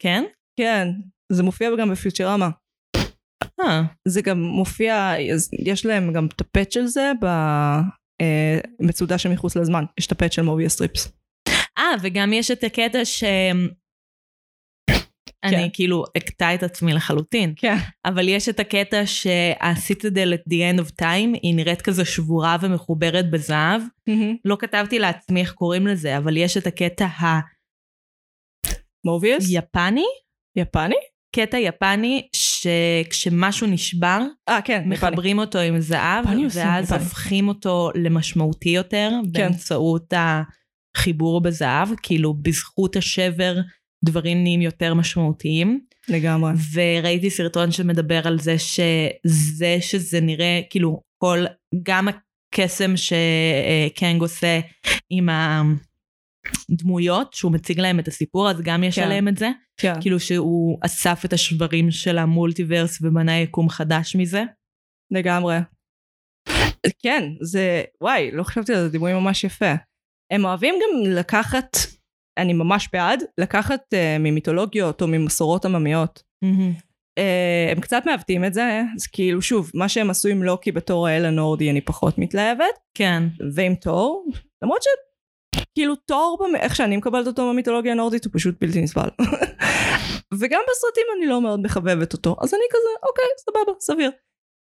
כן? 0.02 0.24
כן, 0.60 0.88
זה 1.32 1.42
מופיע 1.42 1.70
גם 1.78 1.90
בפיוצ'רמה. 1.90 2.48
אה, 3.60 3.82
זה 4.08 4.22
גם 4.22 4.42
מופיע, 4.42 5.14
יש 5.66 5.86
להם 5.86 6.12
גם 6.12 6.26
את 6.26 6.40
ה 6.40 6.46
path 6.46 6.72
של 6.72 6.86
זה 6.86 7.12
במצודה 8.80 9.18
שמחוץ 9.18 9.56
לזמן. 9.56 9.84
יש 9.98 10.06
את 10.06 10.12
ה 10.12 10.16
path 10.16 10.32
של 10.32 10.42
Möbius 10.42 10.76
strips. 10.76 11.12
אה, 11.78 11.94
וגם 12.02 12.32
יש 12.32 12.50
את 12.50 12.64
הקטע 12.64 13.04
ש... 13.04 13.24
כן. 15.42 15.54
אני 15.56 15.70
כאילו 15.72 16.04
אקטע 16.16 16.54
את 16.54 16.62
עצמי 16.62 16.92
לחלוטין, 16.92 17.52
כן. 17.56 17.76
אבל 18.04 18.28
יש 18.28 18.48
את 18.48 18.60
הקטע 18.60 19.02
שהסיטדל 19.06 20.34
at 20.34 20.52
the 20.52 20.56
end 20.76 20.80
of 20.80 20.92
time 21.00 21.38
היא 21.42 21.54
נראית 21.54 21.82
כזה 21.82 22.04
שבורה 22.04 22.56
ומחוברת 22.60 23.30
בזהב. 23.30 23.82
לא 24.44 24.56
כתבתי 24.60 24.98
לעצמי 24.98 25.40
איך 25.40 25.52
קוראים 25.52 25.86
לזה, 25.86 26.18
אבל 26.18 26.36
יש 26.36 26.56
את 26.56 26.66
הקטע 26.66 27.06
מוביאס? 29.06 29.48
היפני, 29.50 30.04
יפני? 30.56 30.94
קטע 31.36 31.58
יפני 31.58 32.28
שכשמשהו 32.32 33.66
נשבר, 33.66 34.20
אה 34.48 34.60
כן, 34.64 34.80
יפני. 34.80 34.94
מחברים 34.94 35.38
אותו 35.38 35.58
עם 35.58 35.80
זהב, 35.80 36.24
יפני 36.24 36.46
ואז 36.54 36.84
יפני. 36.84 36.98
הופכים 36.98 37.48
אותו 37.48 37.90
למשמעותי 37.94 38.68
יותר 38.68 39.10
כן. 39.10 39.32
באמצעות 39.32 40.12
החיבור 40.96 41.40
בזהב, 41.40 41.88
כאילו 42.02 42.34
בזכות 42.34 42.96
השבר 42.96 43.56
דברים 44.04 44.42
נהיים 44.42 44.62
יותר 44.62 44.94
משמעותיים. 44.94 45.80
לגמרי. 46.08 46.52
וראיתי 46.74 47.30
סרטון 47.30 47.70
שמדבר 47.70 48.28
על 48.28 48.38
זה 48.38 48.58
שזה 48.58 49.76
שזה 49.80 50.20
נראה 50.20 50.60
כאילו 50.70 51.02
כל 51.18 51.44
גם 51.82 52.08
הקסם 52.08 52.92
שקנג 52.96 54.20
עושה 54.20 54.60
עם 55.10 55.28
הדמויות 56.70 57.34
שהוא 57.34 57.52
מציג 57.52 57.80
להם 57.80 58.00
את 58.00 58.08
הסיפור 58.08 58.50
אז 58.50 58.60
גם 58.60 58.84
יש 58.84 58.96
כן. 58.96 59.02
עליהם 59.02 59.28
את 59.28 59.38
זה 59.38 59.50
כן. 59.80 59.92
כאילו 60.00 60.20
שהוא 60.20 60.78
אסף 60.86 61.22
את 61.24 61.32
השברים 61.32 61.90
של 61.90 62.18
המולטיברס 62.18 62.98
ובנה 63.02 63.38
יקום 63.38 63.68
חדש 63.68 64.16
מזה. 64.16 64.42
לגמרי. 65.10 65.56
כן, 67.02 67.22
זה, 67.40 67.82
וואי, 68.00 68.30
לא 68.32 68.42
חשבתי 68.42 68.74
על 68.74 68.84
זה, 68.84 68.88
דיבורים 68.88 69.16
ממש 69.16 69.44
יפה. 69.44 69.74
הם 70.32 70.44
אוהבים 70.44 70.74
גם 70.74 71.12
לקחת, 71.12 71.76
אני 72.38 72.52
ממש 72.52 72.88
בעד, 72.92 73.22
לקחת 73.40 73.80
uh, 73.94 73.96
ממיתולוגיות 74.20 75.02
או 75.02 75.06
ממסורות 75.06 75.64
עממיות. 75.64 76.22
Uh, 77.18 77.72
הם 77.72 77.80
קצת 77.80 78.02
מעוותים 78.06 78.44
את 78.44 78.54
זה, 78.54 78.82
אז 78.96 79.06
כאילו 79.06 79.42
שוב, 79.42 79.70
מה 79.74 79.88
שהם 79.88 80.10
עשו 80.10 80.28
עם 80.28 80.42
לוקי 80.42 80.72
בתור 80.72 81.06
האל 81.06 81.24
הנורדי 81.24 81.70
אני 81.70 81.80
פחות 81.80 82.18
מתלהבת, 82.18 82.78
כן. 82.94 83.22
ועם 83.54 83.74
תור, 83.74 84.26
למרות 84.64 84.82
ש... 84.82 84.86
כאילו 85.74 85.94
תור, 85.96 86.38
במ- 86.40 86.56
איך 86.56 86.76
שאני 86.76 86.96
מקבלת 86.96 87.26
אותו 87.26 87.48
במיתולוגיה 87.50 87.92
הנורדית 87.92 88.24
הוא 88.24 88.32
פשוט 88.34 88.54
בלתי 88.60 88.82
נסבל. 88.82 89.08
וגם 90.40 90.60
בסרטים 90.70 91.04
אני 91.18 91.26
לא 91.26 91.42
מאוד 91.42 91.60
מחבבת 91.60 92.12
אותו, 92.12 92.36
אז 92.40 92.54
אני 92.54 92.62
כזה, 92.70 93.08
אוקיי, 93.08 93.24
סבבה, 93.38 93.80
סביר. 93.80 94.10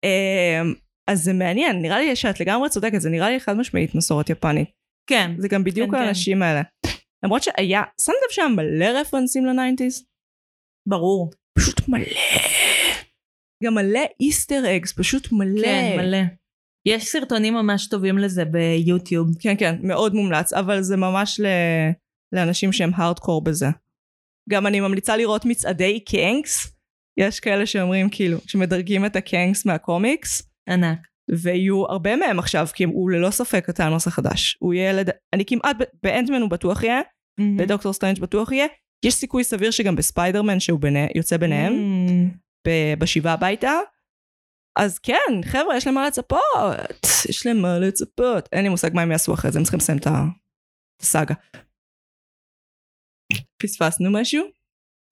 אמ, 0.06 0.74
אז 1.10 1.24
זה 1.24 1.34
מעניין, 1.34 1.82
נראה 1.82 2.00
לי 2.00 2.16
שאת 2.16 2.40
לגמרי 2.40 2.70
צודקת, 2.70 3.02
זה 3.02 3.10
נראה 3.10 3.30
לי 3.30 3.40
חד 3.40 3.58
משמעית 3.58 3.96
מסורת 3.96 4.30
יפנית. 4.30 4.70
כן. 5.10 5.32
זה 5.38 5.48
גם 5.48 5.64
בדיוק 5.64 5.92
כן, 5.92 5.98
כן. 5.98 6.04
האנשים 6.04 6.44
האלה. 6.44 6.62
למרות 7.26 7.44
שהיה, 7.44 7.82
שמת 8.02 8.16
לב 8.26 8.32
שהיה 8.32 8.48
מלא 8.48 9.00
רפרנסים 9.00 9.46
ל 9.46 9.52
nineties? 9.52 10.06
ברור. 10.90 11.32
פשוט 11.58 11.88
מלא. 11.88 12.06
גם 13.64 13.74
מלא 13.74 14.02
איסטר 14.20 14.76
אגס, 14.76 14.94
פשוט 14.94 15.28
מלא. 15.32 15.66
כן, 15.66 15.98
מלא. 15.98 16.18
יש 16.88 17.06
סרטונים 17.06 17.54
ממש 17.54 17.90
טובים 17.90 18.18
לזה 18.18 18.46
ביוטיוב. 18.46 19.28
כן, 19.40 19.56
כן, 19.60 19.76
מאוד 19.84 20.14
מומלץ, 20.14 20.54
אבל 20.54 20.82
זה 20.82 20.98
ממש 20.98 21.40
ל... 21.40 21.46
לאנשים 22.36 22.72
שהם 22.72 22.92
הארדקור 22.96 23.44
בזה. 23.44 23.66
גם 24.50 24.68
אני 24.68 24.80
ממליצה 24.80 25.18
לראות 25.18 25.46
מצעדי 25.46 26.00
קנקס. 26.00 26.76
יש 27.20 27.40
כאלה 27.40 27.66
שאומרים 27.66 28.10
כאילו, 28.12 28.38
שמדרגים 28.48 29.06
את 29.06 29.16
הקנקס 29.16 29.66
מהקומיקס, 29.66 30.52
ענק. 30.70 31.08
ויהיו 31.34 31.86
הרבה 31.86 32.16
מהם 32.16 32.40
עכשיו, 32.40 32.68
כי 32.74 32.84
הוא 32.84 33.12
ללא 33.12 33.32
ספק 33.32 33.70
הטאנוס 33.70 34.08
החדש. 34.08 34.58
הוא 34.60 34.74
יהיה 34.74 34.90
ילד, 34.90 35.10
אני 35.34 35.46
כמעט, 35.46 35.78
באנטמן 36.04 36.42
הוא 36.42 36.50
בטוח 36.50 36.84
יהיה, 36.84 37.02
בדוקטור 37.58 37.94
סטרנג' 37.94 38.20
בטוח 38.20 38.52
יהיה. 38.52 38.66
יש 39.06 39.14
סיכוי 39.14 39.44
סביר 39.44 39.72
שגם 39.72 39.96
בספיידרמן 39.96 40.60
שהוא 40.60 40.80
ביני, 40.80 41.08
יוצא 41.16 41.38
ביניהם, 41.38 41.74
Mm. 41.74 42.38
ב- 42.68 42.94
בשיבה 43.00 43.34
הביתה. 43.34 43.72
אז 44.80 45.00
כן, 45.00 45.42
חבר'ה, 45.46 45.78
יש 45.78 45.86
להם 45.86 45.96
מה 45.96 46.08
לצפות. 46.08 46.40
יש 47.30 47.46
להם 47.46 47.58
מה 47.62 47.80
לצפות. 47.80 48.50
אין 48.52 48.64
לי 48.64 48.70
מושג 48.70 48.90
מה 48.94 49.02
הם 49.02 49.12
יעשו 49.12 49.34
אחרי 49.34 49.52
זה, 49.52 49.60
הם 49.60 49.64
צריכים 49.64 49.78
לסיים 49.80 49.98
את 49.98 50.08
הסאגה. 51.02 51.36
פספסנו 53.64 54.12
משהו? 54.12 54.46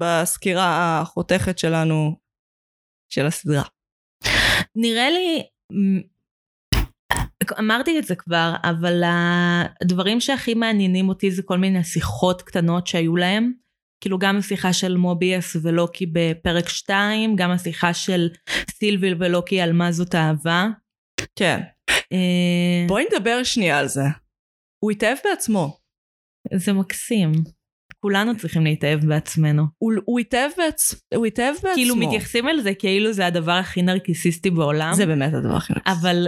בסקירה 0.02 1.00
החותכת 1.02 1.60
שלנו 1.60 2.16
של 3.10 3.26
הסדרה. 3.26 3.64
נראה 4.76 5.10
לי, 5.10 5.44
אמרתי 7.60 8.00
את 8.00 8.04
זה 8.04 8.16
כבר, 8.16 8.56
אבל 8.64 9.04
הדברים 9.06 10.20
שהכי 10.20 10.54
מעניינים 10.54 11.10
אותי 11.10 11.32
זה 11.32 11.44
כל 11.44 11.58
מיני 11.58 11.84
שיחות 11.84 12.42
קטנות 12.42 12.88
שהיו 12.88 13.16
להם. 13.16 13.54
כאילו 14.04 14.20
גם 14.20 14.38
השיחה 14.38 14.74
של 14.74 14.98
מוביאס 14.98 15.56
ולוקי 15.64 16.06
בפרק 16.06 16.70
2, 16.70 17.36
גם 17.36 17.52
השיחה 17.52 17.94
של 17.94 18.30
סילביל 18.70 19.16
ולוקי 19.20 19.62
על 19.62 19.74
מה 19.74 19.92
זאת 19.92 20.16
אהבה. 20.16 20.68
כן. 21.36 21.60
אה, 22.14 22.86
בואי 22.88 23.06
נדבר 23.14 23.44
שנייה 23.44 23.80
על 23.80 23.88
זה. 23.88 24.04
הוא 24.84 24.92
התאהב 24.92 25.18
בעצמו. 25.24 25.78
זה 26.54 26.74
מקסים. 26.74 27.32
כולנו 28.00 28.38
צריכים 28.38 28.64
להתאהב 28.64 29.06
בעצמנו. 29.06 29.64
הוא, 29.78 29.94
הוא, 30.06 30.20
התאהב 30.20 30.52
בעצ... 30.58 30.96
הוא 31.16 31.26
התאהב 31.26 31.54
בעצמו. 31.54 31.74
כאילו 31.76 31.96
מתייחסים 31.96 32.48
אל 32.48 32.62
זה 32.62 32.74
כאילו 32.74 33.14
זה 33.14 33.26
הדבר 33.26 33.52
הכי 33.52 33.82
נרקיסיסטי 33.82 34.50
בעולם. 34.50 34.94
זה 34.94 35.06
באמת 35.06 35.34
הדבר 35.34 35.56
הכי 35.56 35.74
נרקיסיסטי. 35.74 36.08
אבל 36.08 36.28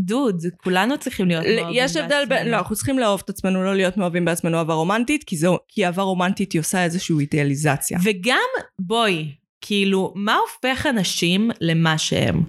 דוד, 0.00 0.40
כולנו 0.56 0.98
צריכים 0.98 1.28
להיות 1.28 1.44
מאוהבים 1.44 1.64
בעצמנו. 1.66 1.84
יש 1.84 1.96
הבדל 1.96 2.24
בין, 2.28 2.48
לא, 2.48 2.56
אנחנו 2.56 2.76
צריכים 2.76 2.98
לאהוב 2.98 3.20
את 3.24 3.30
עצמנו, 3.30 3.64
לא 3.64 3.74
להיות 3.74 3.96
מאוהבים 3.96 4.24
בעצמנו 4.24 4.58
אהבה 4.58 4.74
רומנטית, 4.74 5.24
כי, 5.24 5.36
זו, 5.36 5.58
כי 5.68 5.86
אהבה 5.86 6.02
רומנטית 6.02 6.52
היא 6.52 6.60
עושה 6.60 6.84
איזושהי 6.84 7.16
אידיאליזציה. 7.20 7.98
וגם, 8.04 8.48
בואי, 8.78 9.32
כאילו, 9.62 10.12
מה 10.16 10.36
הופך 10.36 10.86
אנשים 10.86 11.50
למה 11.60 11.98
שהם? 11.98 12.42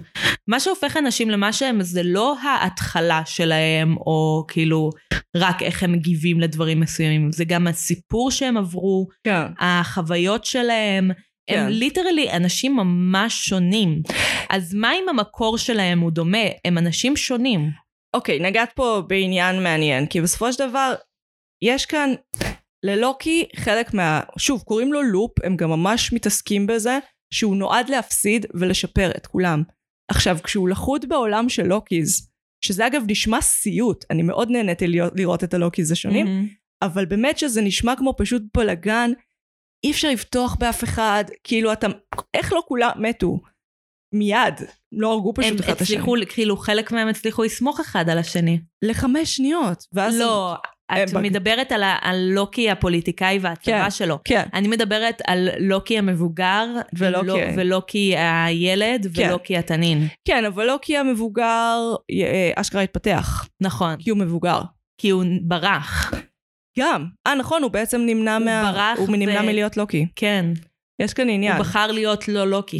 מה 0.48 0.60
שהופך 0.60 0.96
אנשים 0.96 1.30
למה 1.30 1.52
שהם 1.52 1.82
זה 1.82 2.02
לא 2.02 2.36
ההתחלה 2.42 3.22
שלהם, 3.26 3.96
או 3.96 4.44
כאילו, 4.48 4.90
רק 5.36 5.62
איך 5.62 5.82
הם 5.82 5.92
מגיבים 5.92 6.40
לדברים 6.40 6.80
מסוימים, 6.80 7.32
זה 7.32 7.44
גם 7.44 7.66
הסיפור 7.66 8.30
שהם 8.30 8.56
עברו, 8.56 9.06
כן. 9.24 9.42
החוויות 9.58 10.44
שלהם. 10.44 11.10
הם 11.48 11.56
כן. 11.56 11.68
ליטרלי 11.68 12.32
אנשים 12.32 12.76
ממש 12.76 13.48
שונים. 13.48 14.02
אז 14.50 14.74
מה 14.74 14.92
אם 14.92 15.08
המקור 15.08 15.58
שלהם 15.58 16.00
הוא 16.00 16.10
דומה? 16.10 16.46
הם 16.64 16.78
אנשים 16.78 17.16
שונים. 17.16 17.70
אוקיי, 18.14 18.38
נגעת 18.38 18.72
פה 18.74 19.02
בעניין 19.06 19.62
מעניין, 19.62 20.06
כי 20.06 20.20
בסופו 20.20 20.52
של 20.52 20.68
דבר, 20.68 20.94
יש 21.64 21.86
כאן, 21.86 22.10
ללוקי 22.84 23.48
חלק 23.56 23.94
מה... 23.94 24.20
שוב, 24.38 24.62
קוראים 24.62 24.92
לו 24.92 25.02
לופ, 25.02 25.32
הם 25.44 25.56
גם 25.56 25.70
ממש 25.70 26.12
מתעסקים 26.12 26.66
בזה, 26.66 26.98
שהוא 27.34 27.56
נועד 27.56 27.88
להפסיד 27.88 28.46
ולשפר 28.54 29.10
את 29.16 29.26
כולם. 29.26 29.62
עכשיו, 30.10 30.38
כשהוא 30.44 30.68
לכוד 30.68 31.08
בעולם 31.08 31.48
של 31.48 31.66
לוקיז, 31.66 32.30
שזה 32.64 32.86
אגב 32.86 33.02
נשמע 33.08 33.40
סיוט, 33.40 34.04
אני 34.10 34.22
מאוד 34.22 34.50
נהניתי 34.50 34.86
להיות, 34.86 35.12
לראות 35.16 35.44
את 35.44 35.54
הלוקיז 35.54 35.92
השונים, 35.92 36.26
מהמם. 36.26 36.48
אבל 36.82 37.04
באמת 37.04 37.38
שזה 37.38 37.62
נשמע 37.62 37.96
כמו 37.96 38.14
פשוט 38.16 38.42
בלאגן, 38.56 39.10
אי 39.84 39.90
אפשר 39.90 40.10
לבטוח 40.10 40.54
באף 40.54 40.84
אחד, 40.84 41.24
כאילו 41.44 41.72
אתה, 41.72 41.86
איך 42.34 42.52
לא 42.52 42.62
כולם 42.68 42.90
מתו? 42.98 43.40
מיד, 44.14 44.54
לא 44.92 45.12
הרגו 45.12 45.32
הם 45.36 45.44
פשוט 45.44 45.60
אחד 45.60 45.72
את 45.72 45.80
השני. 45.80 45.96
הצליחו, 45.96 46.14
כאילו 46.28 46.56
חלק 46.56 46.92
מהם 46.92 47.08
הצליחו 47.08 47.42
לסמוך 47.42 47.80
אחד 47.80 48.08
על 48.08 48.18
השני. 48.18 48.60
לחמש 48.84 49.36
שניות, 49.36 49.84
ואז... 49.92 50.18
לא, 50.18 50.56
את 51.02 51.08
הם 51.08 51.22
בג- 51.22 51.22
מדברת 51.30 51.72
על, 51.72 51.82
ה- 51.82 51.98
על 52.00 52.28
לוקי 52.34 52.70
הפוליטיקאי 52.70 53.38
והצבא 53.42 53.84
כן. 53.84 53.90
שלו. 53.90 54.18
כן, 54.24 54.42
אני 54.54 54.68
מדברת 54.68 55.22
על 55.26 55.48
לוקי 55.60 55.98
המבוגר, 55.98 56.66
ולוקי- 56.98 57.26
לא- 57.26 57.36
ולוקי 57.56 58.14
הילד, 58.16 59.06
כן. 59.14 59.28
ולוקי 59.28 59.56
התנין. 59.56 60.06
כן, 60.24 60.44
אבל 60.44 60.68
כי 60.82 60.96
המבוגר 60.96 61.78
אה, 62.10 62.50
אשכרה 62.56 62.82
התפתח, 62.82 63.48
נכון, 63.60 63.96
כי 63.98 64.10
הוא 64.10 64.18
מבוגר. 64.18 64.60
כי 65.00 65.10
הוא 65.10 65.24
ברח. 65.42 66.12
גם. 66.78 67.06
אה, 67.26 67.34
נכון, 67.34 67.62
הוא 67.62 67.70
בעצם 67.70 68.00
נמנע 68.00 68.36
הוא 68.36 68.44
מה... 68.44 68.72
ברח 68.72 68.98
הוא 68.98 69.16
נמנע 69.16 69.40
ו- 69.40 69.46
מלהיות 69.46 69.76
לוקי. 69.76 70.06
כן, 70.16 70.46
יש 71.02 71.14
כאן 71.14 71.28
עניין. 71.28 71.52
הוא 71.52 71.60
בחר 71.60 71.86
להיות 71.92 72.28
לא 72.28 72.46
לוקי. 72.50 72.78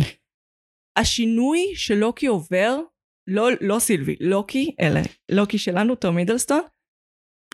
השינוי 0.98 1.58
שלוקי 1.74 2.26
עובר, 2.26 2.78
לא, 3.26 3.48
לא 3.60 3.78
סילבי, 3.78 4.16
לוקי, 4.20 4.74
אלה, 4.80 5.00
לוקי 5.30 5.58
שלנו, 5.58 5.94
תום 5.94 6.16
מידלסטון, 6.16 6.60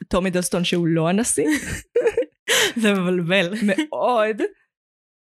תום 0.09 0.25
מידלסטון 0.25 0.65
שהוא 0.65 0.87
לא 0.87 1.09
הנשיא, 1.09 1.47
זה 2.83 2.93
מבלבל. 2.93 3.55
מאוד, 3.67 4.37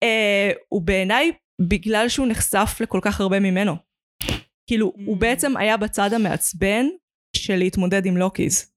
אה, 0.03 0.51
הוא 0.69 0.81
בעיניי 0.81 1.31
בגלל 1.69 2.09
שהוא 2.09 2.27
נחשף 2.27 2.77
לכל 2.81 2.99
כך 3.01 3.21
הרבה 3.21 3.39
ממנו. 3.39 3.75
כאילו, 4.67 4.93
הוא 5.05 5.17
Mm. 5.17 5.19
בעצם 5.19 5.57
היה 5.57 5.77
בצד 5.77 6.13
המעצבן 6.13 6.85
של 7.35 7.55
להתמודד 7.55 8.05
עם 8.05 8.17
לוקיז. 8.17 8.71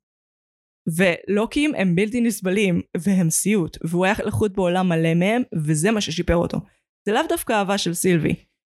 ולוקים 0.97 1.75
הם 1.75 1.95
בלתי 1.95 2.21
נסבלים, 2.21 2.83
והם 2.97 3.31
סיוט, 3.31 3.77
והוא 3.85 4.05
היה 4.05 4.15
לחוט 4.25 4.53
בעולם 4.55 4.89
מלא 4.89 5.15
מהם, 5.15 5.43
וזה 5.67 5.91
מה 5.91 6.01
ששיפר 6.01 6.37
אותו. 6.37 6.59
זה 7.07 7.13
לאו 7.13 7.23
דווקא 7.29 7.53
אהבה 7.53 7.79
של 7.79 7.95
סילבי. 7.95 8.35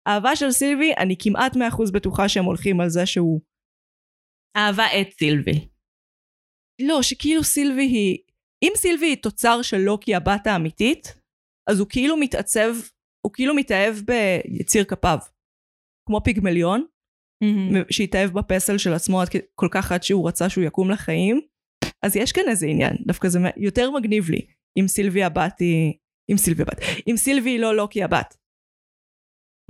אהבה 0.09 0.37
של 0.37 0.51
סילבי, 0.51 0.93
אני 0.99 1.17
כמעט 1.19 1.57
100% 1.57 1.93
בטוחה 1.93 2.29
שהם 2.29 2.45
הולכים 2.45 2.81
על 2.81 2.89
זה 2.89 3.07
שהוא... 3.07 3.41
אהבה 4.57 4.85
את 5.01 5.13
סילבי. 5.19 5.69
לא, 6.81 7.03
שכאילו 7.03 7.45
סילבי 7.45 7.83
היא... 7.83 8.19
אם 8.63 8.73
סילבי 8.77 9.07
היא 9.07 9.17
תוצר 9.17 9.63
של 9.63 9.77
לוקי 9.79 10.15
הבת 10.15 10.47
האמיתית, 10.47 11.15
אז 11.71 11.81
הוא 11.81 11.89
כאילו 11.89 12.17
מתעצב, 12.17 12.75
הוא 13.27 13.33
כאילו 13.33 13.55
מתאהב 13.55 13.95
ביציר 14.49 14.85
כפיו. 14.85 15.19
כמו 16.09 16.21
פיגמליון, 16.25 16.85
שהתאהב 17.91 18.31
בפסל 18.31 18.79
של 18.79 18.93
עצמו 18.93 19.21
עד 19.21 19.29
כל 19.55 19.69
כך 19.71 19.93
עד 19.93 20.03
שהוא 20.03 20.29
רצה 20.29 20.49
שהוא 20.49 20.65
יקום 20.65 20.91
לחיים. 20.91 21.41
אז 22.03 22.17
יש 22.17 22.33
כאן 22.33 22.43
איזה 22.49 22.67
עניין, 22.67 22.93
דווקא 23.07 23.29
זה 23.29 23.39
יותר 23.57 23.91
מגניב 23.91 24.31
לי, 24.31 24.47
אם 24.81 24.89
סילבי 24.89 25.23
הבת 25.23 25.61
היא... 25.61 25.93
אם 26.33 26.37
סילבי 26.37 26.63
הבת. 26.63 26.79
אם 27.11 27.17
סילבי 27.17 27.51
היא 27.51 27.61
לא 27.61 27.77
לוקי 27.77 28.03
הבת. 28.03 28.37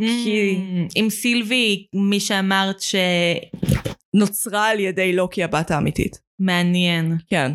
כי- 0.00 0.56
Mm, 0.56 0.88
עם 0.96 1.10
סילבי, 1.10 1.86
מי 2.10 2.20
שאמרת 2.20 2.76
נוצרה 4.16 4.68
על 4.70 4.80
ידי 4.80 5.12
לוקי 5.16 5.42
הבת 5.44 5.70
האמיתית. 5.70 6.20
שמעניין. 6.40 7.18
כן. 7.26 7.50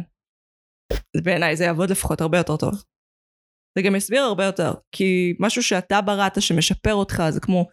בעיניי 1.23 1.55
זה 1.55 1.63
יעבוד 1.63 1.89
לפחות 1.89 2.21
הרבה 2.21 2.37
יותר 2.37 2.57
טוב. 2.57 2.83
זה 3.77 3.81
גם 3.85 3.95
יסביר 3.95 4.21
הרבה 4.21 4.45
יותר, 4.45 4.73
כי 4.91 5.33
משהו 5.39 5.63
שאתה 5.63 6.01
בראת 6.01 6.41
שמשפר 6.41 6.93
אותך 6.93 7.23
זה 7.29 7.39
כמו 7.39 7.67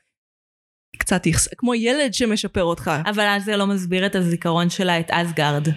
קצת 0.96 1.26
יחס... 1.26 1.48
כמו 1.54 1.74
ילד 1.74 2.14
שמשפר 2.14 2.62
אותך, 2.62 2.90
אבל 3.10 3.24
אז 3.36 3.44
זה 3.44 3.56
לא 3.56 3.66
מסביר 3.66 4.06
את 4.06 4.14
הזיכרון 4.14 4.70
שלה, 4.70 5.00
את 5.00 5.10
אסגרד. 5.10 5.68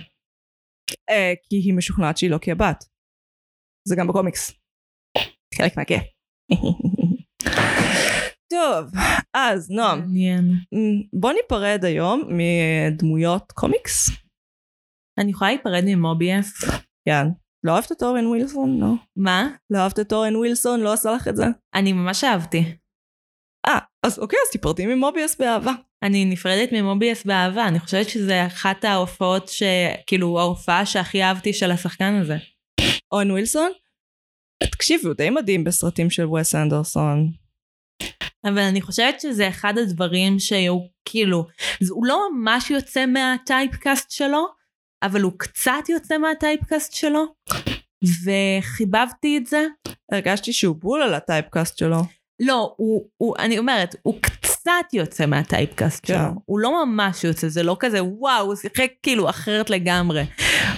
אה, 1.09 1.33
כי 1.43 1.55
היא 1.55 1.73
משוכנעת 1.73 2.17
שהיא 2.17 2.31
לא 2.31 2.37
כהבת. 2.41 2.83
זה 3.87 3.95
גם 3.95 4.07
בקומיקס. 4.07 4.51
חלק 5.57 5.77
מהכיף. 5.77 6.03
טוב, 8.53 8.91
אז 9.33 9.71
נועם, 9.71 9.99
מעניין. 9.99 10.51
בוא 11.13 11.33
ניפרד 11.33 11.85
היום 11.85 12.21
מדמויות 12.27 13.51
קומיקס. 13.51 14.22
אני 15.17 15.31
יכולה 15.31 15.51
להיפרד 15.51 15.83
ממוביאס? 15.85 16.63
כן. 17.05 17.27
לא 17.63 17.71
אוהבת 17.71 17.91
את 17.91 18.03
אורן 18.03 18.27
ווילסון? 18.27 18.79
לא. 18.79 18.93
מה? 19.15 19.47
לא 19.69 19.77
אהבת 19.79 19.99
את 19.99 20.13
אורן 20.13 20.35
ווילסון? 20.35 20.79
לא 20.79 20.93
עשה 20.93 21.11
לך 21.11 21.27
את 21.27 21.35
זה? 21.35 21.45
אני 21.75 21.93
ממש 21.93 22.23
אהבתי. 22.23 22.75
אה, 23.67 23.79
אז 24.03 24.19
אוקיי, 24.19 24.39
אז 24.47 24.51
תיפרדי 24.51 24.85
ממוביאס 24.85 25.35
באהבה. 25.39 25.71
אני 26.03 26.25
נפרדת 26.25 26.69
ממוביאס 26.71 27.25
באהבה, 27.25 27.67
אני 27.67 27.79
חושבת 27.79 28.09
שזה 28.09 28.45
אחת 28.45 28.83
ההופעות 28.83 29.47
ש... 29.47 29.63
כאילו, 30.07 30.39
ההופעה 30.39 30.85
שהכי 30.85 31.23
אהבתי 31.23 31.53
של 31.53 31.71
השחקן 31.71 32.19
הזה. 32.21 32.37
אורן 33.11 33.31
ווילסון? 33.31 33.71
תקשיבי, 34.71 35.07
הוא 35.07 35.13
די 35.13 35.29
מדהים 35.29 35.63
בסרטים 35.63 36.09
של 36.09 36.27
וס 36.27 36.55
אנדרסון. 36.55 37.31
אבל 38.45 38.59
אני 38.59 38.81
חושבת 38.81 39.21
שזה 39.21 39.47
אחד 39.47 39.77
הדברים 39.77 40.39
שהיו, 40.39 40.79
כאילו, 41.05 41.45
הוא 41.89 42.05
לא 42.05 42.19
ממש 42.31 42.71
יוצא 42.71 43.05
מהטייפקאסט 43.05 44.11
שלו, 44.11 44.47
אבל 45.03 45.21
הוא 45.21 45.31
קצת 45.37 45.89
יוצא 45.89 46.17
מהטייפקאסט 46.17 46.93
שלו, 46.93 47.25
וחיבבתי 48.23 49.37
את 49.37 49.47
זה. 49.47 49.67
הרגשתי 50.11 50.53
שהוא 50.53 50.75
בול 50.75 51.01
על 51.01 51.13
הטייפקאסט 51.13 51.77
שלו. 51.77 51.97
לא, 52.41 52.73
הוא, 52.77 53.09
הוא, 53.17 53.35
אני 53.39 53.57
אומרת, 53.57 53.95
הוא 54.03 54.21
קצת 54.21 54.93
יוצא 54.93 55.25
מהטייפקאסט 55.25 56.05
כן. 56.05 56.13
שלו. 56.13 56.41
הוא 56.45 56.59
לא 56.59 56.85
ממש 56.85 57.23
יוצא, 57.23 57.47
זה 57.47 57.63
לא 57.63 57.77
כזה, 57.79 58.03
וואו, 58.03 58.45
הוא 58.45 58.55
שיחק 58.55 58.91
כאילו 59.03 59.29
אחרת 59.29 59.69
לגמרי. 59.69 60.23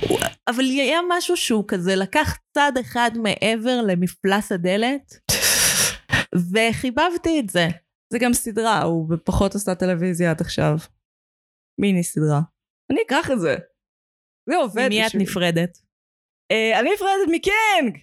הוא, 0.10 0.20
אבל 0.48 0.64
היה 0.64 1.00
משהו 1.10 1.38
שהוא 1.38 1.64
כזה 1.68 1.96
לקח 1.96 2.38
צעד 2.54 2.78
אחד 2.78 3.12
מעבר 3.16 3.82
למפלס 3.82 4.52
הדלת, 4.52 5.14
וחיבבתי 6.54 7.40
את 7.40 7.50
זה. 7.50 7.68
זה 8.14 8.20
גם 8.20 8.34
סדרה, 8.34 8.84
הוא 8.84 9.10
פחות 9.24 9.56
עשה 9.56 9.76
טלוויזיה 9.76 10.32
עד 10.32 10.42
עכשיו. 10.42 10.78
מיני 11.82 12.04
סדרה. 12.04 12.42
אני 12.92 13.00
אקח 13.08 13.32
את 13.32 13.40
זה. 13.40 13.56
זה 14.50 14.56
עובד. 14.56 14.86
ממי 14.88 15.08
את. 15.08 15.16
נפרדת? 15.16 15.78
אה, 16.52 16.80
אני 16.80 16.90
נפרדת 16.94 17.28
מקנג! 17.32 18.02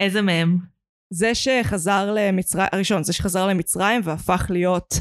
איזה 0.00 0.22
מהם? 0.22 0.58
זה 1.12 1.34
שחזר 1.34 2.14
למצרים, 2.16 2.66
הראשון, 2.72 3.02
זה 3.02 3.12
שחזר 3.12 3.46
למצרים 3.46 4.00
והפך 4.04 4.46
להיות, 4.50 4.94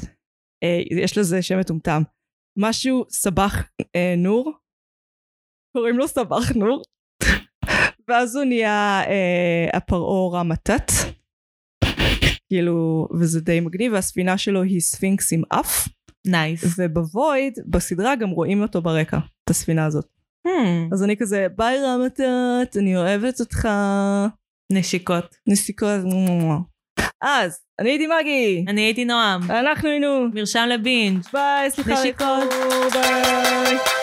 אה, 0.64 0.82
יש 1.04 1.18
לזה 1.18 1.42
שם 1.42 1.60
מטומטם. 1.60 2.02
משהו 2.58 3.06
סבח 3.10 3.56
אה, 3.96 4.14
נור, 4.18 4.54
קוראים 5.78 5.98
לו 5.98 6.08
סבח 6.08 6.52
נור, 6.56 6.82
ואז 8.08 8.36
הוא 8.36 8.46
נהיה 8.46 9.02
אה, 9.08 9.70
הפרעה 9.74 10.40
רמתת, 10.40 10.92
כאילו, 12.50 13.08
וזה 13.20 13.42
די 13.42 13.60
מגניב, 13.60 13.94
והספינה 13.94 14.38
שלו 14.38 14.64
היא 14.64 14.82
ספינקס 14.82 15.34
עם 15.34 15.42
אף, 15.50 15.88
nice. 16.28 16.64
וב 16.78 17.01
Void, 17.01 17.60
בסדרה 17.70 18.16
גם 18.16 18.30
רואים 18.30 18.62
אותו 18.62 18.82
ברקע, 18.82 19.18
את 19.18 19.50
הספינה 19.50 19.86
הזאת. 19.86 20.20
Hmm, 20.48 20.94
אז 20.94 21.04
אני 21.04 21.18
כזה, 21.18 21.48
ביי 21.56 21.80
רמה-טוט, 21.84 22.78
אני 22.78 22.98
אוהבת 22.98 23.39
אותך, 23.39 23.68
נשיקות. 24.72 25.36
נסיקות. 25.48 26.00
אז, 27.22 27.60
אני 27.80 27.89
הייתי 27.89 28.08
מגי, 28.08 28.66
אני 28.68 28.82
הייתי 28.82 29.06
נועם. 29.06 29.42
אנחנו 29.52 29.89
היינו, 29.89 30.28
מרשם 30.34 30.68
לבינג'. 30.70 31.22
ביי, 31.34 31.72
סליחה, 31.72 31.94
נשיקות. 31.94 32.50
ביי. 32.94 34.01